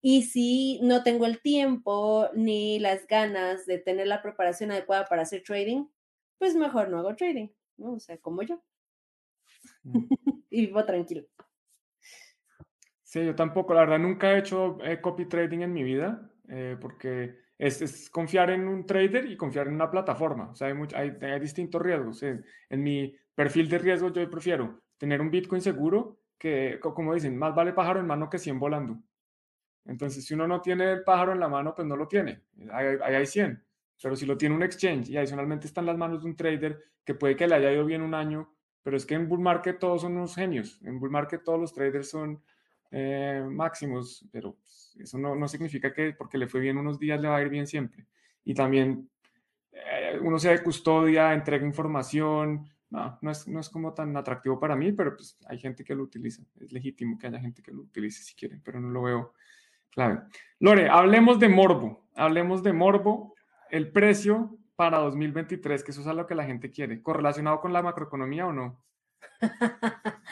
Y 0.08 0.22
si 0.22 0.78
no 0.84 1.02
tengo 1.02 1.26
el 1.26 1.40
tiempo 1.40 2.28
ni 2.32 2.78
las 2.78 3.08
ganas 3.08 3.66
de 3.66 3.78
tener 3.78 4.06
la 4.06 4.22
preparación 4.22 4.70
adecuada 4.70 5.04
para 5.06 5.22
hacer 5.22 5.42
trading, 5.42 5.86
pues 6.38 6.54
mejor 6.54 6.88
no 6.88 7.00
hago 7.00 7.16
trading, 7.16 7.48
¿no? 7.76 7.94
O 7.94 7.98
sea, 7.98 8.16
como 8.18 8.42
yo. 8.42 8.62
Mm. 9.82 10.04
y 10.50 10.66
vivo 10.66 10.84
tranquilo. 10.84 11.26
Sí, 13.02 13.26
yo 13.26 13.34
tampoco, 13.34 13.74
la 13.74 13.80
verdad 13.80 13.98
nunca 13.98 14.32
he 14.32 14.38
hecho 14.38 14.78
eh, 14.84 15.00
copy 15.00 15.24
trading 15.24 15.62
en 15.62 15.72
mi 15.72 15.82
vida, 15.82 16.30
eh, 16.50 16.76
porque 16.80 17.40
es, 17.58 17.82
es, 17.82 18.08
confiar 18.08 18.50
en 18.50 18.68
un 18.68 18.86
trader 18.86 19.28
y 19.28 19.36
confiar 19.36 19.66
en 19.66 19.74
una 19.74 19.90
plataforma. 19.90 20.50
O 20.52 20.54
sea, 20.54 20.68
hay, 20.68 20.74
mucho, 20.74 20.96
hay, 20.96 21.16
hay 21.20 21.40
distintos 21.40 21.82
riesgos. 21.82 22.22
En, 22.22 22.44
en, 22.70 22.80
mi 22.80 23.12
perfil 23.34 23.68
de 23.68 23.78
riesgo 23.78 24.12
yo 24.12 24.30
prefiero 24.30 24.84
tener 24.98 25.20
un 25.20 25.32
Bitcoin 25.32 25.62
seguro 25.62 26.20
que, 26.38 26.78
como 26.80 27.12
dicen, 27.12 27.36
más 27.36 27.56
vale 27.56 27.72
pájaro 27.72 27.98
en 27.98 28.06
mano 28.06 28.30
que 28.30 28.38
100 28.38 28.60
volando. 28.60 29.02
Entonces, 29.86 30.24
si 30.24 30.34
uno 30.34 30.46
no 30.46 30.60
tiene 30.60 30.92
el 30.92 31.04
pájaro 31.04 31.32
en 31.32 31.40
la 31.40 31.48
mano, 31.48 31.74
pues 31.74 31.86
no 31.86 31.96
lo 31.96 32.08
tiene. 32.08 32.42
Ahí, 32.70 32.96
ahí 33.02 33.14
hay 33.14 33.26
100. 33.26 33.62
Pero 34.02 34.16
si 34.16 34.26
lo 34.26 34.36
tiene 34.36 34.54
un 34.54 34.62
exchange 34.62 35.10
y 35.10 35.16
adicionalmente 35.16 35.66
está 35.66 35.80
en 35.80 35.86
las 35.86 35.96
manos 35.96 36.22
de 36.22 36.28
un 36.28 36.36
trader 36.36 36.82
que 37.04 37.14
puede 37.14 37.36
que 37.36 37.46
le 37.46 37.54
haya 37.54 37.72
ido 37.72 37.84
bien 37.84 38.02
un 38.02 38.14
año, 38.14 38.52
pero 38.82 38.96
es 38.96 39.06
que 39.06 39.14
en 39.14 39.28
bull 39.28 39.40
market 39.40 39.78
todos 39.78 40.02
son 40.02 40.16
unos 40.16 40.34
genios. 40.34 40.80
En 40.82 40.98
bull 40.98 41.10
market 41.10 41.42
todos 41.42 41.58
los 41.58 41.72
traders 41.72 42.10
son 42.10 42.42
eh, 42.90 43.44
máximos, 43.48 44.24
pero 44.30 44.56
eso 44.98 45.18
no, 45.18 45.34
no, 45.34 45.48
significa 45.48 45.92
que 45.92 46.12
porque 46.12 46.38
le 46.38 46.46
fue 46.46 46.60
bien 46.60 46.78
unos 46.78 46.98
días 46.98 47.20
le 47.20 47.28
va 47.28 47.36
a 47.36 47.42
ir 47.42 47.48
bien 47.48 47.66
siempre. 47.66 48.06
Y 48.44 48.54
también, 48.54 49.10
eh, 49.72 50.18
uno 50.22 50.38
sea 50.38 50.52
de 50.52 50.62
custodia, 50.62 51.32
entrega 51.32 51.66
información, 51.66 52.68
no, 52.90 53.18
no 53.20 53.30
es, 53.30 53.48
no 53.48 53.60
es 53.60 53.68
como 53.68 53.92
tan 53.92 54.16
atractivo 54.16 54.60
para 54.60 54.76
mí, 54.76 54.92
pero 54.92 55.16
pues 55.16 55.36
hay 55.48 55.58
gente 55.58 55.82
que 55.82 55.94
lo 55.94 56.04
utiliza. 56.04 56.42
Es 56.60 56.72
legítimo 56.72 57.18
que 57.18 57.26
haya 57.26 57.40
gente 57.40 57.62
que 57.62 57.72
lo 57.72 57.82
utilice 57.82 58.22
si 58.22 58.34
quieren, 58.34 58.62
pero 58.64 58.80
no 58.80 58.90
lo 58.90 59.02
veo 59.02 59.32
clave. 59.96 60.20
Lore, 60.60 60.88
hablemos 60.88 61.40
de 61.40 61.48
morbo. 61.48 62.06
Hablemos 62.14 62.62
de 62.62 62.72
morbo. 62.72 63.34
El 63.70 63.90
precio 63.90 64.56
para 64.76 64.98
2023, 64.98 65.82
que 65.82 65.90
eso 65.90 66.00
es 66.02 66.06
lo 66.06 66.26
que 66.26 66.36
la 66.36 66.44
gente 66.44 66.70
quiere. 66.70 67.02
¿Correlacionado 67.02 67.60
con 67.60 67.72
la 67.72 67.82
macroeconomía 67.82 68.46
o 68.46 68.52
no? 68.52 68.80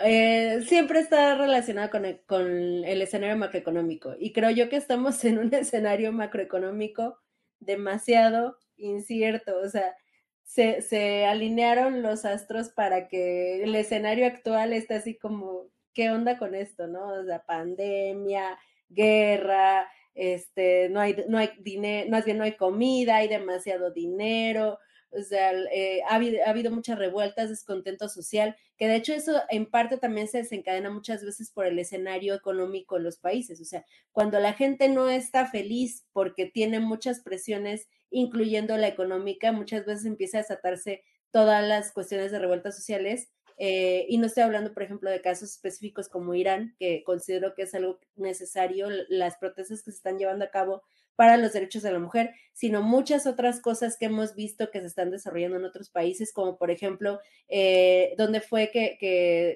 Eh, 0.00 0.62
siempre 0.68 1.00
está 1.00 1.34
relacionado 1.34 1.90
con 1.90 2.04
el, 2.04 2.20
con 2.24 2.46
el 2.84 3.02
escenario 3.02 3.36
macroeconómico. 3.36 4.14
Y 4.16 4.32
creo 4.32 4.50
yo 4.50 4.68
que 4.68 4.76
estamos 4.76 5.24
en 5.24 5.38
un 5.38 5.52
escenario 5.52 6.12
macroeconómico 6.12 7.18
demasiado 7.58 8.56
incierto. 8.76 9.58
O 9.58 9.68
sea, 9.68 9.96
se, 10.44 11.26
alinearon 11.26 12.02
los 12.02 12.24
astros 12.24 12.70
para 12.70 13.08
que 13.08 13.62
el 13.62 13.74
escenario 13.74 14.26
actual 14.26 14.72
esté 14.72 14.94
así 14.94 15.18
como, 15.18 15.66
¿qué 15.92 16.10
onda 16.10 16.38
con 16.38 16.54
esto? 16.54 16.86
¿No? 16.86 17.08
O 17.08 17.24
sea, 17.24 17.44
pandemia, 17.44 18.58
guerra, 18.88 19.88
este, 20.14 20.88
no 20.88 21.00
hay, 21.00 21.16
no 21.28 21.38
hay 21.38 21.50
dinero, 21.60 22.10
más 22.10 22.24
bien 22.24 22.38
no 22.38 22.44
hay 22.44 22.56
comida, 22.56 23.16
hay 23.16 23.28
demasiado 23.28 23.92
dinero, 23.92 24.78
o 25.10 25.22
sea, 25.22 25.52
eh, 25.72 26.02
ha, 26.08 26.16
habido, 26.16 26.44
ha, 26.44 26.50
habido, 26.50 26.70
muchas 26.70 26.98
revueltas, 26.98 27.48
descontento 27.48 28.08
social, 28.08 28.56
que 28.76 28.88
de 28.88 28.96
hecho 28.96 29.14
eso 29.14 29.40
en 29.48 29.66
parte 29.66 29.96
también 29.96 30.28
se 30.28 30.38
desencadena 30.38 30.90
muchas 30.90 31.24
veces 31.24 31.50
por 31.50 31.66
el 31.66 31.78
escenario 31.78 32.34
económico 32.34 32.98
en 32.98 33.04
los 33.04 33.18
países. 33.18 33.60
O 33.60 33.64
sea, 33.64 33.84
cuando 34.12 34.38
la 34.38 34.52
gente 34.52 34.88
no 34.88 35.08
está 35.08 35.46
feliz 35.46 36.06
porque 36.12 36.46
tiene 36.46 36.80
muchas 36.80 37.20
presiones, 37.20 37.88
incluyendo 38.10 38.76
la 38.76 38.88
económica, 38.88 39.50
muchas 39.52 39.86
veces 39.86 40.04
empieza 40.04 40.38
a 40.38 40.42
desatarse 40.42 41.04
todas 41.30 41.66
las 41.66 41.92
cuestiones 41.92 42.30
de 42.30 42.38
revueltas 42.38 42.76
sociales. 42.76 43.30
Eh, 43.58 44.06
y 44.08 44.18
no 44.18 44.26
estoy 44.26 44.44
hablando, 44.44 44.72
por 44.72 44.84
ejemplo, 44.84 45.10
de 45.10 45.20
casos 45.20 45.50
específicos 45.50 46.08
como 46.08 46.34
Irán, 46.34 46.76
que 46.78 47.02
considero 47.04 47.54
que 47.54 47.62
es 47.62 47.74
algo 47.74 47.98
necesario, 48.16 48.88
las 49.08 49.36
protestas 49.36 49.82
que 49.82 49.90
se 49.90 49.96
están 49.96 50.18
llevando 50.18 50.44
a 50.44 50.50
cabo 50.50 50.82
para 51.18 51.36
los 51.36 51.52
derechos 51.52 51.82
de 51.82 51.90
la 51.90 51.98
mujer, 51.98 52.32
sino 52.52 52.80
muchas 52.80 53.26
otras 53.26 53.60
cosas 53.60 53.96
que 53.98 54.04
hemos 54.04 54.36
visto 54.36 54.70
que 54.70 54.78
se 54.78 54.86
están 54.86 55.10
desarrollando 55.10 55.56
en 55.56 55.64
otros 55.64 55.90
países, 55.90 56.32
como 56.32 56.56
por 56.56 56.70
ejemplo, 56.70 57.18
eh, 57.48 58.14
donde 58.16 58.40
fue 58.40 58.70
que, 58.72 58.96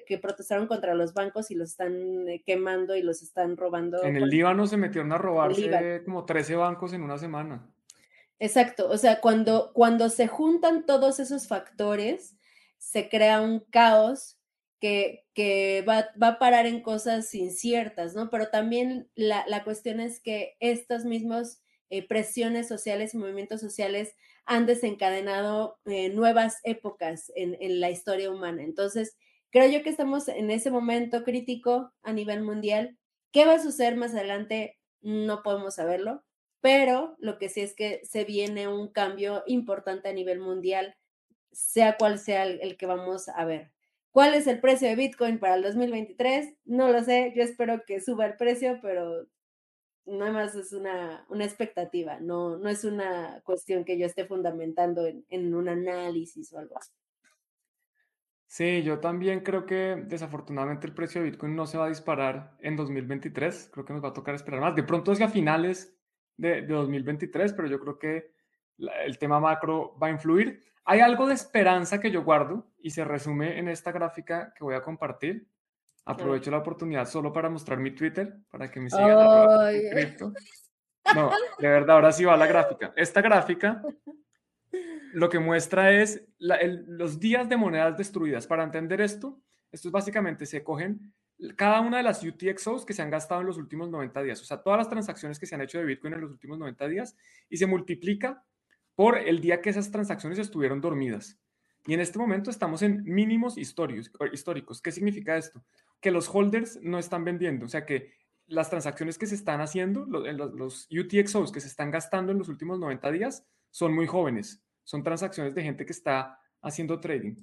que, 0.05 0.17
protestaron 0.17 0.67
contra 0.67 0.93
los 0.93 1.13
bancos 1.13 1.51
y 1.51 1.55
los 1.55 1.69
están 1.69 2.27
eh, 2.27 2.43
quemando 2.45 2.97
y 2.97 3.01
los 3.01 3.23
están 3.23 3.55
robando. 3.55 4.03
En 4.03 4.17
el 4.17 4.27
Líbano 4.27 4.67
se 4.67 4.75
metieron 4.75 5.13
a 5.13 5.17
robarse 5.17 6.01
como 6.03 6.25
13 6.25 6.57
bancos 6.57 6.91
en 6.91 7.01
una 7.01 7.17
semana. 7.17 7.65
Exacto, 8.39 8.89
o 8.89 8.97
sea, 8.97 9.21
cuando, 9.21 9.71
cuando 9.73 10.09
se 10.09 10.27
juntan 10.27 10.85
todos 10.85 11.21
esos 11.21 11.47
factores, 11.47 12.35
se 12.83 13.07
crea 13.07 13.41
un 13.41 13.61
caos 13.61 14.37
que, 14.79 15.25
que 15.33 15.83
va, 15.87 16.09
va, 16.21 16.27
a 16.27 16.39
parar 16.39 16.65
en 16.65 16.81
cosas 16.81 17.33
inciertas, 17.33 18.13
¿no? 18.13 18.29
Pero 18.29 18.49
también 18.49 19.09
la, 19.15 19.45
la 19.47 19.63
cuestión 19.63 20.01
es 20.01 20.19
que 20.19 20.57
estas 20.59 21.05
mismas 21.05 21.63
eh, 21.89 22.05
presiones 22.05 22.67
sociales 22.67 23.13
y 23.13 23.17
movimientos 23.17 23.61
sociales 23.61 24.15
han 24.45 24.65
desencadenado 24.65 25.79
eh, 25.85 26.09
nuevas 26.09 26.59
épocas 26.63 27.31
en, 27.35 27.55
en, 27.61 27.79
la 27.79 27.89
historia 27.89 28.29
humana. 28.29 28.63
Entonces, 28.63 29.15
creo 29.49 29.69
yo 29.69 29.81
que 29.81 29.89
estamos 29.89 30.27
en 30.27 30.51
ese 30.51 30.69
momento 30.69 31.23
crítico 31.23 31.93
a 32.03 32.11
nivel 32.11 32.43
mundial. 32.43 32.97
¿Qué 33.31 33.45
va 33.45 33.53
a 33.53 33.63
suceder 33.63 33.95
más 33.95 34.13
adelante? 34.13 34.77
No 35.01 35.41
podemos 35.41 35.75
saberlo, 35.75 36.23
pero 36.59 37.15
lo 37.19 37.37
que 37.37 37.47
sí 37.47 37.61
es 37.61 37.73
que 37.73 38.01
se 38.03 38.25
viene 38.25 38.67
un 38.67 38.91
cambio 38.91 39.43
importante 39.47 40.09
a 40.09 40.13
nivel 40.13 40.39
mundial, 40.39 40.97
sea 41.53 41.97
cual 41.97 42.19
sea 42.19 42.45
el, 42.45 42.77
que 42.77 42.85
vamos 42.85 43.29
a 43.29 43.45
ver. 43.45 43.71
¿Cuál 44.11 44.33
es 44.33 44.47
el 44.47 44.59
precio 44.59 44.87
de 44.87 44.95
Bitcoin 44.95 45.39
para 45.39 45.55
el 45.55 45.63
2023? 45.63 46.55
No 46.65 46.91
lo 46.91 47.03
sé, 47.03 47.33
yo 47.35 47.43
espero 47.43 47.83
que 47.85 48.01
suba 48.01 48.25
el 48.25 48.37
precio, 48.37 48.79
pero 48.81 49.27
nada 50.05 50.31
más 50.31 50.55
es 50.55 50.73
una, 50.73 51.25
una 51.29 51.45
expectativa, 51.45 52.19
no, 52.19 52.57
no 52.57 52.69
es 52.69 52.83
una 52.83 53.41
cuestión 53.43 53.85
que 53.85 53.97
yo 53.97 54.05
esté 54.05 54.25
fundamentando 54.25 55.05
en, 55.05 55.25
en 55.29 55.55
un 55.55 55.69
análisis 55.69 56.51
o 56.53 56.59
algo 56.59 56.77
así. 56.77 56.91
Sí, 58.53 58.83
yo 58.83 58.99
también 58.99 59.39
creo 59.39 59.65
que 59.65 60.03
desafortunadamente 60.05 60.85
el 60.85 60.93
precio 60.93 61.21
de 61.21 61.31
Bitcoin 61.31 61.55
no 61.55 61.65
se 61.65 61.79
va 61.79 61.85
a 61.85 61.89
disparar 61.89 62.55
en 62.59 62.75
2023. 62.75 63.71
Creo 63.73 63.83
que 63.83 63.93
nos 63.93 64.03
va 64.03 64.09
a 64.09 64.13
tocar 64.13 64.35
esperar 64.35 64.61
más. 64.61 64.75
De 64.75 64.83
pronto 64.83 65.11
hacia 65.11 65.27
finales 65.27 65.97
de, 66.37 66.61
de 66.61 66.67
2023, 66.67 67.53
pero 67.53 67.67
yo 67.67 67.79
creo 67.79 67.97
que 67.97 68.32
el 68.77 69.17
tema 69.17 69.39
macro 69.39 69.97
va 70.01 70.07
a 70.07 70.11
influir. 70.11 70.63
Hay 70.85 70.99
algo 70.99 71.27
de 71.27 71.33
esperanza 71.33 71.99
que 71.99 72.11
yo 72.11 72.23
guardo 72.23 72.67
y 72.79 72.89
se 72.89 73.03
resume 73.03 73.57
en 73.57 73.69
esta 73.69 73.91
gráfica 73.91 74.53
que 74.53 74.63
voy 74.63 74.75
a 74.75 74.81
compartir. 74.81 75.47
Aprovecho 76.05 76.51
la 76.51 76.57
oportunidad 76.57 77.07
solo 77.07 77.31
para 77.31 77.49
mostrar 77.49 77.79
mi 77.79 77.91
Twitter, 77.91 78.35
para 78.49 78.69
que 78.69 78.79
me 78.79 78.89
sigan. 78.89 79.07
No, 81.15 81.31
de 81.59 81.67
verdad, 81.67 81.95
ahora 81.95 82.11
sí 82.11 82.25
va 82.25 82.35
la 82.35 82.47
gráfica. 82.47 82.93
Esta 82.95 83.21
gráfica 83.21 83.81
lo 85.13 85.29
que 85.29 85.39
muestra 85.39 85.91
es 85.91 86.25
los 86.39 87.19
días 87.19 87.47
de 87.47 87.55
monedas 87.55 87.97
destruidas. 87.97 88.47
Para 88.47 88.63
entender 88.63 88.99
esto, 88.99 89.39
esto 89.71 89.87
es 89.87 89.91
básicamente, 89.91 90.45
se 90.45 90.63
cogen 90.63 91.13
cada 91.55 91.81
una 91.81 91.97
de 91.97 92.03
las 92.03 92.23
UTXOs 92.23 92.85
que 92.85 92.93
se 92.93 93.01
han 93.01 93.09
gastado 93.09 93.41
en 93.41 93.47
los 93.47 93.57
últimos 93.57 93.89
90 93.89 94.21
días, 94.23 94.41
o 94.41 94.45
sea, 94.45 94.61
todas 94.61 94.77
las 94.77 94.89
transacciones 94.89 95.39
que 95.39 95.45
se 95.45 95.55
han 95.55 95.61
hecho 95.61 95.77
de 95.77 95.85
Bitcoin 95.85 96.13
en 96.13 96.21
los 96.21 96.31
últimos 96.31 96.57
90 96.57 96.87
días, 96.87 97.15
y 97.49 97.57
se 97.57 97.65
multiplica 97.65 98.43
por 98.95 99.17
el 99.17 99.39
día 99.41 99.61
que 99.61 99.69
esas 99.69 99.91
transacciones 99.91 100.39
estuvieron 100.39 100.81
dormidas. 100.81 101.39
Y 101.85 101.93
en 101.93 101.99
este 101.99 102.19
momento 102.19 102.49
estamos 102.49 102.81
en 102.81 103.03
mínimos 103.03 103.57
históricos. 103.57 104.81
¿Qué 104.81 104.91
significa 104.91 105.37
esto? 105.37 105.63
Que 105.99 106.11
los 106.11 106.29
holders 106.33 106.79
no 106.81 106.97
están 106.99 107.25
vendiendo, 107.25 107.65
o 107.65 107.69
sea 107.69 107.85
que 107.85 108.13
las 108.47 108.69
transacciones 108.69 109.17
que 109.17 109.25
se 109.25 109.35
están 109.35 109.61
haciendo, 109.61 110.05
los, 110.05 110.87
UTXOs 110.91 111.51
que 111.51 111.61
se 111.61 111.67
están 111.67 111.91
gastando 111.91 112.31
en 112.31 112.37
los 112.37 112.49
últimos 112.49 112.79
90 112.79 113.11
días, 113.11 113.45
son 113.71 113.93
muy 113.93 114.05
jóvenes. 114.05 114.63
Son 114.83 115.03
transacciones 115.03 115.55
de 115.55 115.63
gente 115.63 115.85
que 115.85 115.93
está 115.93 116.39
haciendo 116.61 116.99
trading. 116.99 117.35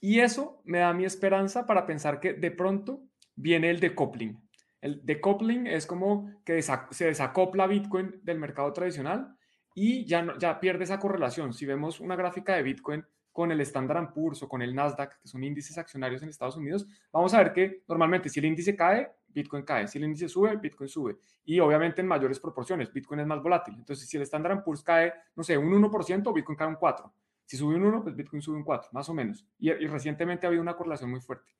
Y 0.00 0.20
eso 0.20 0.62
me 0.64 0.78
da 0.78 0.92
mi 0.92 1.04
esperanza 1.04 1.66
para 1.66 1.86
pensar 1.86 2.18
que 2.18 2.32
de 2.32 2.50
pronto 2.50 3.04
viene 3.34 3.70
el 3.70 3.78
decoupling. 3.78 4.42
El 4.80 5.04
decoupling 5.04 5.66
es 5.66 5.86
como 5.86 6.28
que 6.44 6.60
se 6.62 7.04
desacopla 7.04 7.66
Bitcoin 7.66 8.20
del 8.22 8.38
mercado 8.38 8.72
tradicional 8.72 9.36
y 9.74 10.04
ya, 10.04 10.34
ya 10.38 10.60
pierde 10.60 10.84
esa 10.84 10.98
correlación. 10.98 11.52
Si 11.52 11.66
vemos 11.66 12.00
una 12.00 12.16
gráfica 12.16 12.54
de 12.56 12.62
Bitcoin 12.62 13.04
con 13.32 13.50
el 13.50 13.60
Standard 13.62 14.12
Poor's 14.12 14.42
o 14.42 14.48
con 14.48 14.60
el 14.62 14.74
Nasdaq, 14.74 15.20
que 15.20 15.28
son 15.28 15.42
índices 15.42 15.78
accionarios 15.78 16.22
en 16.22 16.28
Estados 16.28 16.56
Unidos, 16.56 16.86
vamos 17.10 17.32
a 17.34 17.38
ver 17.38 17.52
que 17.52 17.82
normalmente 17.88 18.28
si 18.28 18.40
el 18.40 18.46
índice 18.46 18.76
cae, 18.76 19.10
Bitcoin 19.28 19.64
cae. 19.64 19.88
Si 19.88 19.98
el 19.98 20.04
índice 20.04 20.28
sube, 20.28 20.56
Bitcoin 20.56 20.88
sube. 20.88 21.16
Y 21.44 21.58
obviamente 21.58 22.02
en 22.02 22.06
mayores 22.06 22.38
proporciones, 22.38 22.92
Bitcoin 22.92 23.20
es 23.20 23.26
más 23.26 23.42
volátil. 23.42 23.74
Entonces, 23.74 24.06
si 24.06 24.16
el 24.18 24.22
Standard 24.24 24.62
Poor's 24.62 24.82
cae, 24.82 25.12
no 25.34 25.42
sé, 25.42 25.56
un 25.56 25.72
1%, 25.72 26.34
Bitcoin 26.34 26.56
cae 26.56 26.68
un 26.68 26.76
4%. 26.76 27.10
Si 27.46 27.56
sube 27.56 27.74
un 27.74 27.84
1, 27.84 28.02
pues 28.02 28.14
Bitcoin 28.14 28.40
sube 28.40 28.56
un 28.56 28.64
4, 28.64 28.90
más 28.92 29.08
o 29.08 29.14
menos. 29.14 29.46
Y, 29.58 29.70
y 29.70 29.86
recientemente 29.86 30.46
ha 30.46 30.48
habido 30.48 30.62
una 30.62 30.76
correlación 30.76 31.10
muy 31.10 31.20
fuerte. 31.20 31.50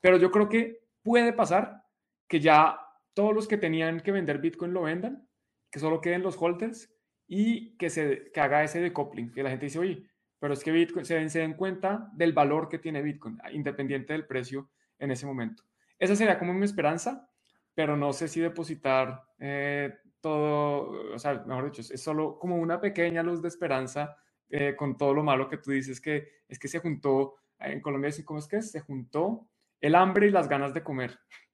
Pero 0.00 0.16
yo 0.16 0.30
creo 0.30 0.48
que 0.48 0.80
puede 1.02 1.32
pasar 1.32 1.84
que 2.26 2.40
ya 2.40 2.78
todos 3.14 3.34
los 3.34 3.48
que 3.48 3.56
tenían 3.56 4.00
que 4.00 4.12
vender 4.12 4.38
Bitcoin 4.38 4.72
lo 4.72 4.82
vendan, 4.82 5.26
que 5.70 5.78
solo 5.78 6.00
queden 6.00 6.22
los 6.22 6.36
holders 6.40 6.92
y 7.32 7.76
que 7.76 7.90
se 7.90 8.32
que 8.32 8.40
haga 8.40 8.64
ese 8.64 8.80
decoupling, 8.80 9.30
que 9.30 9.44
la 9.44 9.50
gente 9.50 9.66
dice, 9.66 9.78
oye, 9.78 10.04
pero 10.40 10.52
es 10.52 10.64
que 10.64 10.72
Bitcoin 10.72 11.04
se 11.04 11.14
den, 11.14 11.30
se 11.30 11.38
den 11.38 11.54
cuenta 11.54 12.10
del 12.12 12.32
valor 12.32 12.68
que 12.68 12.80
tiene 12.80 13.02
Bitcoin, 13.02 13.38
independiente 13.52 14.12
del 14.14 14.26
precio 14.26 14.68
en 14.98 15.12
ese 15.12 15.26
momento. 15.26 15.62
Esa 15.96 16.16
sería 16.16 16.40
como 16.40 16.52
mi 16.52 16.64
esperanza, 16.64 17.30
pero 17.72 17.96
no 17.96 18.12
sé 18.12 18.26
si 18.26 18.40
depositar 18.40 19.22
eh, 19.38 19.94
todo, 20.20 21.14
o 21.14 21.18
sea, 21.20 21.44
mejor 21.46 21.66
dicho, 21.66 21.82
es 21.82 22.02
solo 22.02 22.36
como 22.36 22.56
una 22.56 22.80
pequeña 22.80 23.22
luz 23.22 23.40
de 23.40 23.48
esperanza 23.48 24.16
eh, 24.48 24.74
con 24.74 24.96
todo 24.96 25.14
lo 25.14 25.22
malo 25.22 25.48
que 25.48 25.58
tú 25.58 25.70
dices 25.70 26.00
que 26.00 26.26
es 26.48 26.58
que 26.58 26.66
se 26.66 26.80
juntó, 26.80 27.36
en 27.60 27.80
Colombia 27.80 28.10
¿cómo 28.24 28.40
es 28.40 28.48
que 28.48 28.60
Se 28.60 28.80
juntó 28.80 29.48
el 29.80 29.94
hambre 29.94 30.26
y 30.26 30.30
las 30.30 30.48
ganas 30.48 30.74
de 30.74 30.82
comer. 30.82 31.16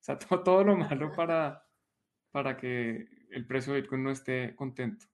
O 0.00 0.04
sea, 0.04 0.18
todo, 0.18 0.64
lo 0.64 0.76
malo 0.76 1.12
para, 1.12 1.64
para 2.32 2.56
que 2.56 3.06
el 3.30 3.46
precio 3.46 3.72
de 3.72 3.82
Bitcoin 3.82 4.02
no 4.02 4.10
esté 4.10 4.56
contento. 4.56 5.06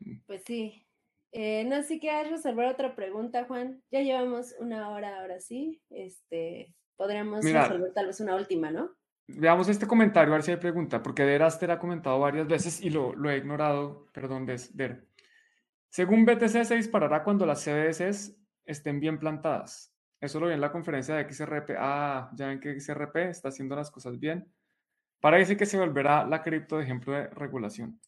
Mm. 0.00 0.20
Pues 0.26 0.42
sí. 0.46 0.84
Eh, 1.32 1.64
no 1.64 1.76
sé 1.76 1.84
si 1.84 2.00
quieres 2.00 2.30
resolver 2.30 2.66
otra 2.66 2.94
pregunta, 2.94 3.44
Juan. 3.44 3.82
Ya 3.90 4.00
llevamos 4.00 4.54
una 4.58 4.88
hora 4.88 5.20
ahora 5.20 5.40
sí. 5.40 5.82
Este, 5.90 6.74
podríamos 6.96 7.44
resolver 7.44 7.92
tal 7.92 8.06
vez 8.06 8.20
una 8.20 8.36
última, 8.36 8.70
¿no? 8.70 8.96
Veamos 9.30 9.68
este 9.68 9.86
comentario, 9.86 10.32
a 10.32 10.36
ver 10.36 10.42
si 10.42 10.52
hay 10.52 10.56
pregunta, 10.56 11.02
porque 11.02 11.22
Deraster 11.22 11.70
ha 11.70 11.78
comentado 11.78 12.18
varias 12.18 12.48
veces 12.48 12.80
y 12.80 12.88
lo, 12.88 13.14
lo 13.14 13.30
he 13.30 13.36
ignorado. 13.36 14.06
Perdón, 14.12 14.46
Der. 14.46 15.06
Según 15.90 16.24
BTC, 16.24 16.64
se 16.64 16.76
disparará 16.76 17.22
cuando 17.24 17.44
las 17.44 17.62
CDS 17.62 18.34
estén 18.64 19.00
bien 19.00 19.18
plantadas. 19.18 19.94
Eso 20.20 20.40
lo 20.40 20.46
vi 20.46 20.54
en 20.54 20.62
la 20.62 20.72
conferencia 20.72 21.14
de 21.14 21.30
XRP. 21.30 21.76
Ah, 21.78 22.30
ya 22.34 22.48
ven 22.48 22.58
que 22.58 22.80
XRP 22.80 23.16
está 23.28 23.50
haciendo 23.50 23.76
las 23.76 23.90
cosas 23.90 24.18
bien. 24.18 24.50
Parece 25.20 25.56
que 25.56 25.66
se 25.66 25.78
volverá 25.78 26.26
la 26.26 26.42
cripto 26.42 26.78
de 26.78 26.84
ejemplo 26.84 27.12
de 27.12 27.26
regulación. 27.28 28.00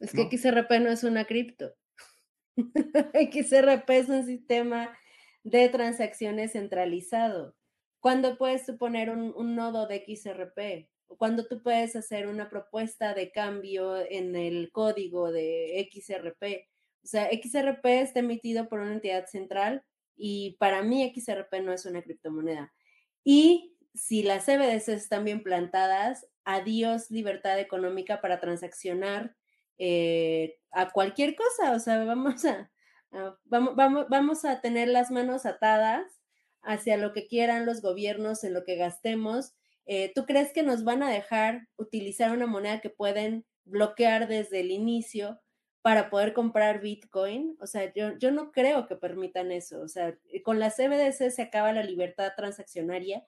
Es 0.00 0.12
que 0.12 0.28
XRP 0.30 0.70
no 0.80 0.90
es 0.90 1.04
una 1.04 1.24
cripto. 1.24 1.74
XRP 2.56 3.90
es 3.90 4.08
un 4.08 4.24
sistema 4.24 4.96
de 5.44 5.68
transacciones 5.68 6.52
centralizado. 6.52 7.56
¿Cuándo 8.00 8.38
puedes 8.38 8.66
suponer 8.66 9.10
un, 9.10 9.32
un 9.36 9.56
nodo 9.56 9.86
de 9.86 10.04
XRP? 10.06 10.88
¿Cuándo 11.16 11.46
tú 11.46 11.62
puedes 11.62 11.96
hacer 11.96 12.26
una 12.26 12.48
propuesta 12.48 13.14
de 13.14 13.30
cambio 13.32 13.96
en 13.96 14.36
el 14.36 14.70
código 14.70 15.32
de 15.32 15.88
XRP? 15.92 16.68
O 17.02 17.06
sea, 17.06 17.28
XRP 17.30 17.84
está 17.86 18.20
emitido 18.20 18.68
por 18.68 18.80
una 18.80 18.92
entidad 18.92 19.26
central 19.26 19.82
y 20.16 20.56
para 20.58 20.82
mí 20.82 21.12
XRP 21.14 21.62
no 21.62 21.72
es 21.72 21.86
una 21.86 22.02
criptomoneda. 22.02 22.72
Y 23.24 23.77
si 23.98 24.22
las 24.22 24.46
CBDC 24.46 24.88
están 24.88 25.24
bien 25.24 25.42
plantadas, 25.42 26.26
adiós 26.44 27.10
libertad 27.10 27.58
económica 27.58 28.20
para 28.20 28.40
transaccionar 28.40 29.34
eh, 29.78 30.58
a 30.70 30.90
cualquier 30.90 31.34
cosa. 31.34 31.72
O 31.72 31.78
sea, 31.78 32.04
vamos 32.04 32.44
a, 32.44 32.70
vamos, 33.44 33.76
vamos, 33.76 34.06
vamos 34.08 34.44
a 34.44 34.60
tener 34.60 34.88
las 34.88 35.10
manos 35.10 35.46
atadas 35.46 36.04
hacia 36.62 36.96
lo 36.96 37.12
que 37.12 37.26
quieran 37.26 37.66
los 37.66 37.82
gobiernos, 37.82 38.44
en 38.44 38.54
lo 38.54 38.64
que 38.64 38.76
gastemos. 38.76 39.54
Eh, 39.86 40.12
¿Tú 40.14 40.26
crees 40.26 40.52
que 40.52 40.62
nos 40.62 40.84
van 40.84 41.02
a 41.02 41.10
dejar 41.10 41.66
utilizar 41.76 42.30
una 42.30 42.46
moneda 42.46 42.80
que 42.80 42.90
pueden 42.90 43.46
bloquear 43.64 44.28
desde 44.28 44.60
el 44.60 44.70
inicio 44.70 45.40
para 45.82 46.10
poder 46.10 46.34
comprar 46.34 46.80
Bitcoin? 46.80 47.56
O 47.60 47.66
sea, 47.66 47.92
yo, 47.94 48.16
yo 48.18 48.30
no 48.30 48.52
creo 48.52 48.86
que 48.86 48.96
permitan 48.96 49.50
eso. 49.50 49.80
O 49.80 49.88
sea, 49.88 50.16
con 50.44 50.58
la 50.58 50.70
CBDC 50.70 51.30
se 51.30 51.42
acaba 51.42 51.72
la 51.72 51.82
libertad 51.82 52.32
transaccionaria 52.36 53.26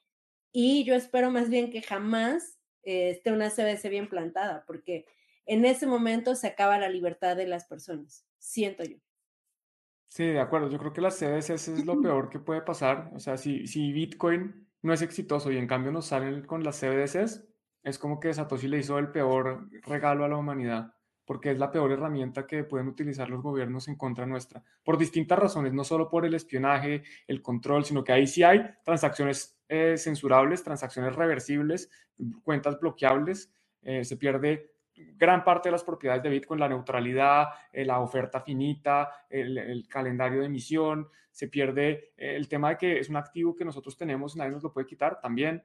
y 0.53 0.85
yo 0.85 0.95
espero 0.95 1.31
más 1.31 1.49
bien 1.49 1.71
que 1.71 1.83
jamás 1.83 2.59
eh, 2.83 3.11
esté 3.11 3.33
una 3.33 3.51
CBDC 3.51 3.89
bien 3.89 4.09
plantada, 4.09 4.65
porque 4.67 5.07
en 5.47 5.65
ese 5.65 5.87
momento 5.87 6.35
se 6.35 6.47
acaba 6.47 6.79
la 6.79 6.89
libertad 6.89 7.37
de 7.37 7.47
las 7.47 7.67
personas, 7.67 8.27
siento 8.39 8.85
yo. 8.85 8.97
Sí, 10.09 10.25
de 10.25 10.41
acuerdo. 10.41 10.69
Yo 10.69 10.79
creo 10.79 10.93
que 10.93 11.01
las 11.01 11.19
CBDCs 11.19 11.69
es 11.69 11.87
lo 11.87 12.01
peor 12.03 12.31
que 12.31 12.41
puede 12.41 12.63
pasar. 12.63 13.11
O 13.15 13.21
sea, 13.21 13.37
si, 13.37 13.67
si 13.67 13.93
Bitcoin 13.93 14.69
no 14.83 14.93
es 14.93 15.03
exitoso 15.03 15.53
y 15.53 15.57
en 15.57 15.69
cambio 15.69 15.93
nos 15.93 16.07
salen 16.07 16.43
con 16.47 16.65
las 16.65 16.81
CBDCs, 16.81 17.45
es 17.83 17.99
como 17.99 18.21
que 18.21 18.35
Satoshi 18.35 18.69
le 18.69 18.79
hizo 18.79 18.99
el 18.99 19.11
peor 19.11 19.69
regalo 19.83 20.25
a 20.25 20.29
la 20.29 20.37
humanidad, 20.37 20.95
porque 21.25 21.53
es 21.53 21.59
la 21.59 21.71
peor 21.71 21.93
herramienta 21.93 22.47
que 22.47 22.65
pueden 22.65 22.89
utilizar 22.89 23.31
los 23.31 23.43
gobiernos 23.43 23.89
en 23.89 23.97
contra 23.97 24.27
nuestra, 24.27 24.63
por 24.83 24.99
distintas 24.99 25.39
razones, 25.39 25.73
no 25.73 25.85
solo 25.85 26.11
por 26.11 26.27
el 26.27 26.35
espionaje, 26.35 27.05
el 27.27 27.41
control, 27.41 27.85
sino 27.85 28.05
que 28.05 28.13
ahí 28.13 28.27
sí 28.27 28.43
hay 28.43 28.63
transacciones 28.85 29.60
eh, 29.73 29.97
censurables, 29.97 30.65
transacciones 30.65 31.15
reversibles, 31.15 31.89
cuentas 32.43 32.81
bloqueables, 32.81 33.53
eh, 33.83 34.05
se 34.05 34.17
pierde 34.17 34.73
gran 35.17 35.45
parte 35.45 35.69
de 35.69 35.73
las 35.75 35.85
propiedades 35.85 36.25
de 36.25 36.29
Bitcoin, 36.29 36.59
la 36.59 36.69
neutralidad, 36.69 37.51
eh, 37.73 37.85
la 37.85 38.01
oferta 38.01 38.41
finita, 38.41 39.13
el, 39.31 39.87
calendario 39.89 40.41
de 40.41 40.47
emisión, 40.47 41.07
se 41.31 41.47
pierde 41.47 42.11
el 42.17 42.49
tema 42.49 42.71
de 42.71 42.79
que 42.79 42.99
es 42.99 43.09
un 43.09 43.15
activo 43.15 43.55
que 43.55 43.65
nosotros 43.65 43.97
tenemos, 43.97 44.35
nadie 44.35 44.51
nos 44.51 44.65
lo 44.65 44.73
puede 44.73 44.89
quitar 44.89 45.21
también. 45.21 45.63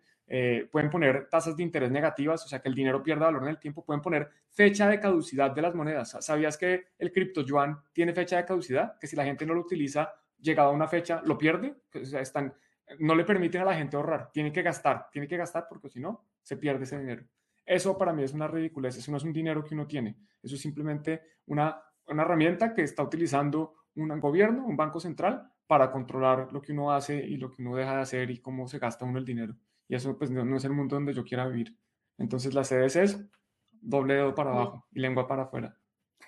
Pueden 0.72 0.92
poner 0.92 1.28
tasas 1.28 1.58
de 1.58 1.64
interés 1.64 1.90
negativas, 1.90 2.46
o 2.46 2.48
sea 2.48 2.60
que 2.60 2.70
el 2.70 2.76
dinero 2.76 3.02
pierda 3.02 3.26
valor 3.26 3.42
en 3.42 3.50
el 3.50 3.58
tiempo. 3.58 3.84
Pueden 3.84 4.04
poner 4.04 4.30
fecha 4.52 4.88
de 4.88 5.00
caducidad 5.00 5.50
de 5.50 5.64
las 5.64 5.74
monedas. 5.74 6.16
¿Sabías 6.20 6.58
que 6.58 6.90
el 7.00 7.12
cripto 7.12 7.42
yuan 7.42 7.80
tiene 7.92 8.14
fecha 8.14 8.38
de 8.38 8.46
caducidad? 8.46 9.00
Que 9.00 9.08
si 9.08 9.16
la 9.16 9.26
gente 9.26 9.48
no 9.48 9.56
lo 9.56 9.62
utiliza, 9.62 10.14
llegado 10.40 10.70
a 10.70 10.74
una 10.74 10.88
fecha, 10.88 11.22
lo 11.26 11.38
pierde. 11.38 11.76
O 11.94 12.06
sea, 12.06 12.22
están, 12.22 12.54
no 13.00 13.16
le 13.16 13.24
permiten 13.24 13.62
a 13.62 13.66
la 13.66 13.76
gente 13.76 13.96
ahorrar. 13.96 14.32
Tiene 14.32 14.52
que 14.52 14.62
gastar, 14.62 15.08
tiene 15.12 15.28
que 15.28 15.38
gastar 15.38 15.66
porque 15.68 15.90
si 15.90 16.00
no, 16.00 16.26
se 16.42 16.58
pierde 16.58 16.84
ese 16.84 17.00
dinero. 17.00 17.24
Eso 17.66 17.98
para 17.98 18.14
mí 18.14 18.24
es 18.24 18.34
una 18.34 18.48
ridiculez, 18.48 18.96
eso 18.98 19.12
no 19.12 19.18
es 19.18 19.24
un 19.24 19.34
dinero 19.34 19.64
que 19.64 19.74
uno 19.74 19.88
tiene, 19.88 20.18
eso 20.44 20.54
es 20.54 20.62
simplemente 20.62 21.22
una, 21.48 21.82
una 22.08 22.22
herramienta 22.22 22.76
que 22.76 22.84
está 22.84 23.02
utilizando 23.02 23.74
un 23.96 24.20
gobierno, 24.20 24.66
un 24.66 24.78
banco 24.78 25.00
central, 25.00 25.52
para 25.68 25.92
controlar 25.92 26.52
lo 26.52 26.62
que 26.62 26.74
uno 26.74 26.92
hace 26.92 27.18
y 27.26 27.38
lo 27.38 27.50
que 27.50 27.62
uno 27.62 27.76
deja 27.76 27.96
de 27.96 28.02
hacer 28.02 28.30
y 28.30 28.40
cómo 28.40 28.68
se 28.68 28.80
gasta 28.80 29.06
uno 29.06 29.18
el 29.18 29.26
dinero. 29.26 29.56
Y 29.88 29.96
eso 29.96 30.18
pues 30.18 30.32
no, 30.32 30.56
es 30.56 30.64
el 30.64 30.74
mundo 30.74 30.96
donde 30.96 31.14
yo 31.14 31.24
quiera 31.24 31.48
vivir. 31.48 31.76
Entonces 32.18 32.54
la 32.54 32.64
CDC 32.64 32.96
es 32.98 33.26
doble 33.72 34.16
dedo 34.16 34.36
para 34.36 34.52
abajo 34.52 34.88
y 34.92 35.00
lengua 35.00 35.28
para 35.28 35.44
afuera. 35.44 35.78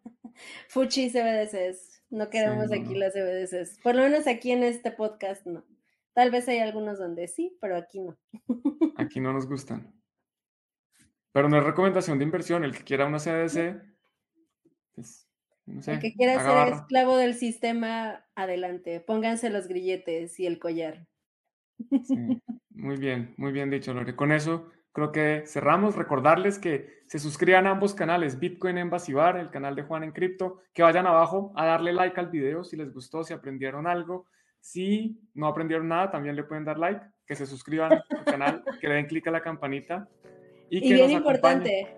Fuchi 0.69 1.09
CBDCs. 1.09 1.96
No 2.09 2.29
queremos 2.29 2.71
aquí 2.71 2.95
las 2.95 3.13
CBDCs. 3.13 3.79
Por 3.83 3.95
lo 3.95 4.03
menos 4.03 4.27
aquí 4.27 4.51
en 4.51 4.63
este 4.63 4.91
podcast 4.91 5.45
no. 5.45 5.65
Tal 6.13 6.31
vez 6.31 6.47
hay 6.47 6.59
algunos 6.59 6.97
donde 6.97 7.27
sí, 7.27 7.57
pero 7.61 7.75
aquí 7.75 7.99
no. 7.99 8.17
aquí 8.95 9.19
no 9.19 9.33
nos 9.33 9.47
gustan. 9.47 9.93
Pero 11.33 11.49
no 11.49 11.57
es 11.59 11.63
recomendación 11.63 12.17
de 12.17 12.23
inversión. 12.23 12.63
El 12.63 12.75
que 12.75 12.83
quiera 12.83 13.05
una 13.05 13.19
CDC, 13.19 13.79
pues, 14.95 15.29
no 15.67 15.83
sé, 15.83 15.93
el 15.93 15.99
que 15.99 16.15
quiera 16.15 16.43
ser 16.43 16.73
esclavo 16.73 17.15
del 17.15 17.35
sistema, 17.35 18.25
adelante. 18.33 19.01
Pónganse 19.01 19.51
los 19.51 19.67
grilletes 19.67 20.39
y 20.39 20.47
el 20.47 20.57
collar. 20.57 21.05
muy 22.71 22.97
bien, 22.97 23.35
muy 23.37 23.51
bien 23.51 23.69
dicho, 23.69 23.93
Lore. 23.93 24.15
Con 24.15 24.31
eso 24.31 24.71
creo 24.97 25.11
que 25.11 25.43
cerramos. 25.45 25.95
Recordarles 25.95 26.57
que 26.57 27.03
se 27.05 27.19
suscriban 27.19 27.67
a 27.67 27.69
ambos 27.69 27.93
canales, 27.93 28.39
Bitcoin 28.39 28.79
en 28.79 28.89
Basibar, 28.89 29.37
el 29.37 29.51
canal 29.51 29.75
de 29.75 29.83
Juan 29.83 30.03
en 30.03 30.11
Cripto, 30.11 30.57
que 30.73 30.81
vayan 30.81 31.05
abajo 31.05 31.53
a 31.55 31.67
darle 31.67 31.93
like 31.93 32.19
al 32.19 32.29
video 32.29 32.63
si 32.63 32.75
les 32.77 32.91
gustó, 32.91 33.23
si 33.23 33.31
aprendieron 33.31 33.85
algo. 33.85 34.25
Si 34.59 35.21
no 35.35 35.45
aprendieron 35.45 35.87
nada, 35.87 36.09
también 36.09 36.35
le 36.35 36.43
pueden 36.43 36.65
dar 36.65 36.79
like, 36.79 37.05
que 37.27 37.35
se 37.35 37.45
suscriban 37.45 37.91
al 37.93 38.25
canal, 38.25 38.63
que 38.81 38.87
le 38.87 38.95
den 38.95 39.05
clic 39.05 39.27
a 39.27 39.31
la 39.31 39.41
campanita 39.41 40.09
y, 40.71 40.91
bien 40.91 41.11
importante, 41.11 41.95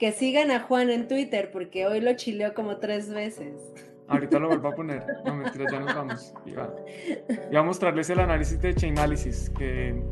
que 0.00 0.10
sigan 0.10 0.50
a 0.50 0.58
Juan 0.58 0.90
en 0.90 1.06
Twitter, 1.06 1.52
porque 1.52 1.86
hoy 1.86 2.00
lo 2.00 2.14
chileó 2.14 2.52
como 2.52 2.78
tres 2.78 3.14
veces. 3.14 3.72
Ahorita 4.08 4.40
lo 4.40 4.48
vuelvo 4.48 4.68
a 4.68 4.74
poner. 4.74 5.06
No, 5.24 5.36
mentira, 5.36 5.66
ya 5.70 5.78
nos 5.78 5.94
vamos. 5.94 6.34
Iba, 6.44 6.74
a 7.56 7.62
mostrarles 7.62 8.10
el 8.10 8.18
análisis 8.18 8.60
de 8.60 8.74
Chainalysis, 8.74 9.50
que 9.50 10.02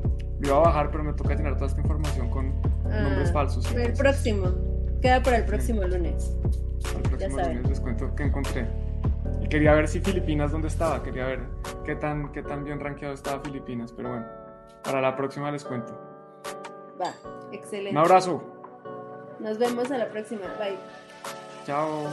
lo 0.40 0.48
iba 0.48 0.56
a 0.56 0.60
bajar, 0.60 0.90
pero 0.90 1.04
me 1.04 1.12
toca 1.12 1.34
llenar 1.34 1.54
toda 1.54 1.66
esta 1.66 1.80
información 1.80 2.30
con 2.30 2.52
ah, 2.84 3.00
nombres 3.02 3.32
falsos. 3.32 3.66
Para 3.66 3.84
el 3.84 3.92
próximo. 3.92 4.46
Queda 5.02 5.22
para 5.22 5.38
el 5.38 5.44
próximo 5.44 5.82
lunes. 5.82 6.36
Para 6.82 6.96
el 6.96 7.02
próximo 7.02 7.38
lunes 7.38 7.68
les 7.68 7.80
cuento 7.80 8.14
qué 8.14 8.22
encontré. 8.24 8.66
Y 9.40 9.48
quería 9.48 9.74
ver 9.74 9.88
si 9.88 10.00
Filipinas 10.00 10.52
dónde 10.52 10.68
estaba. 10.68 11.02
Quería 11.02 11.26
ver 11.26 11.40
qué 11.84 11.94
tan, 11.96 12.32
qué 12.32 12.42
tan 12.42 12.64
bien 12.64 12.80
rankeado 12.80 13.14
estaba 13.14 13.40
Filipinas. 13.42 13.92
Pero 13.92 14.10
bueno, 14.10 14.26
para 14.84 15.00
la 15.00 15.16
próxima 15.16 15.50
les 15.50 15.64
cuento. 15.64 15.92
Va, 17.00 17.12
excelente. 17.52 17.90
Un 17.90 17.98
abrazo. 17.98 18.42
Nos 19.40 19.58
vemos 19.58 19.90
a 19.90 19.98
la 19.98 20.08
próxima. 20.08 20.46
Bye. 20.58 20.78
Chao. 21.64 22.08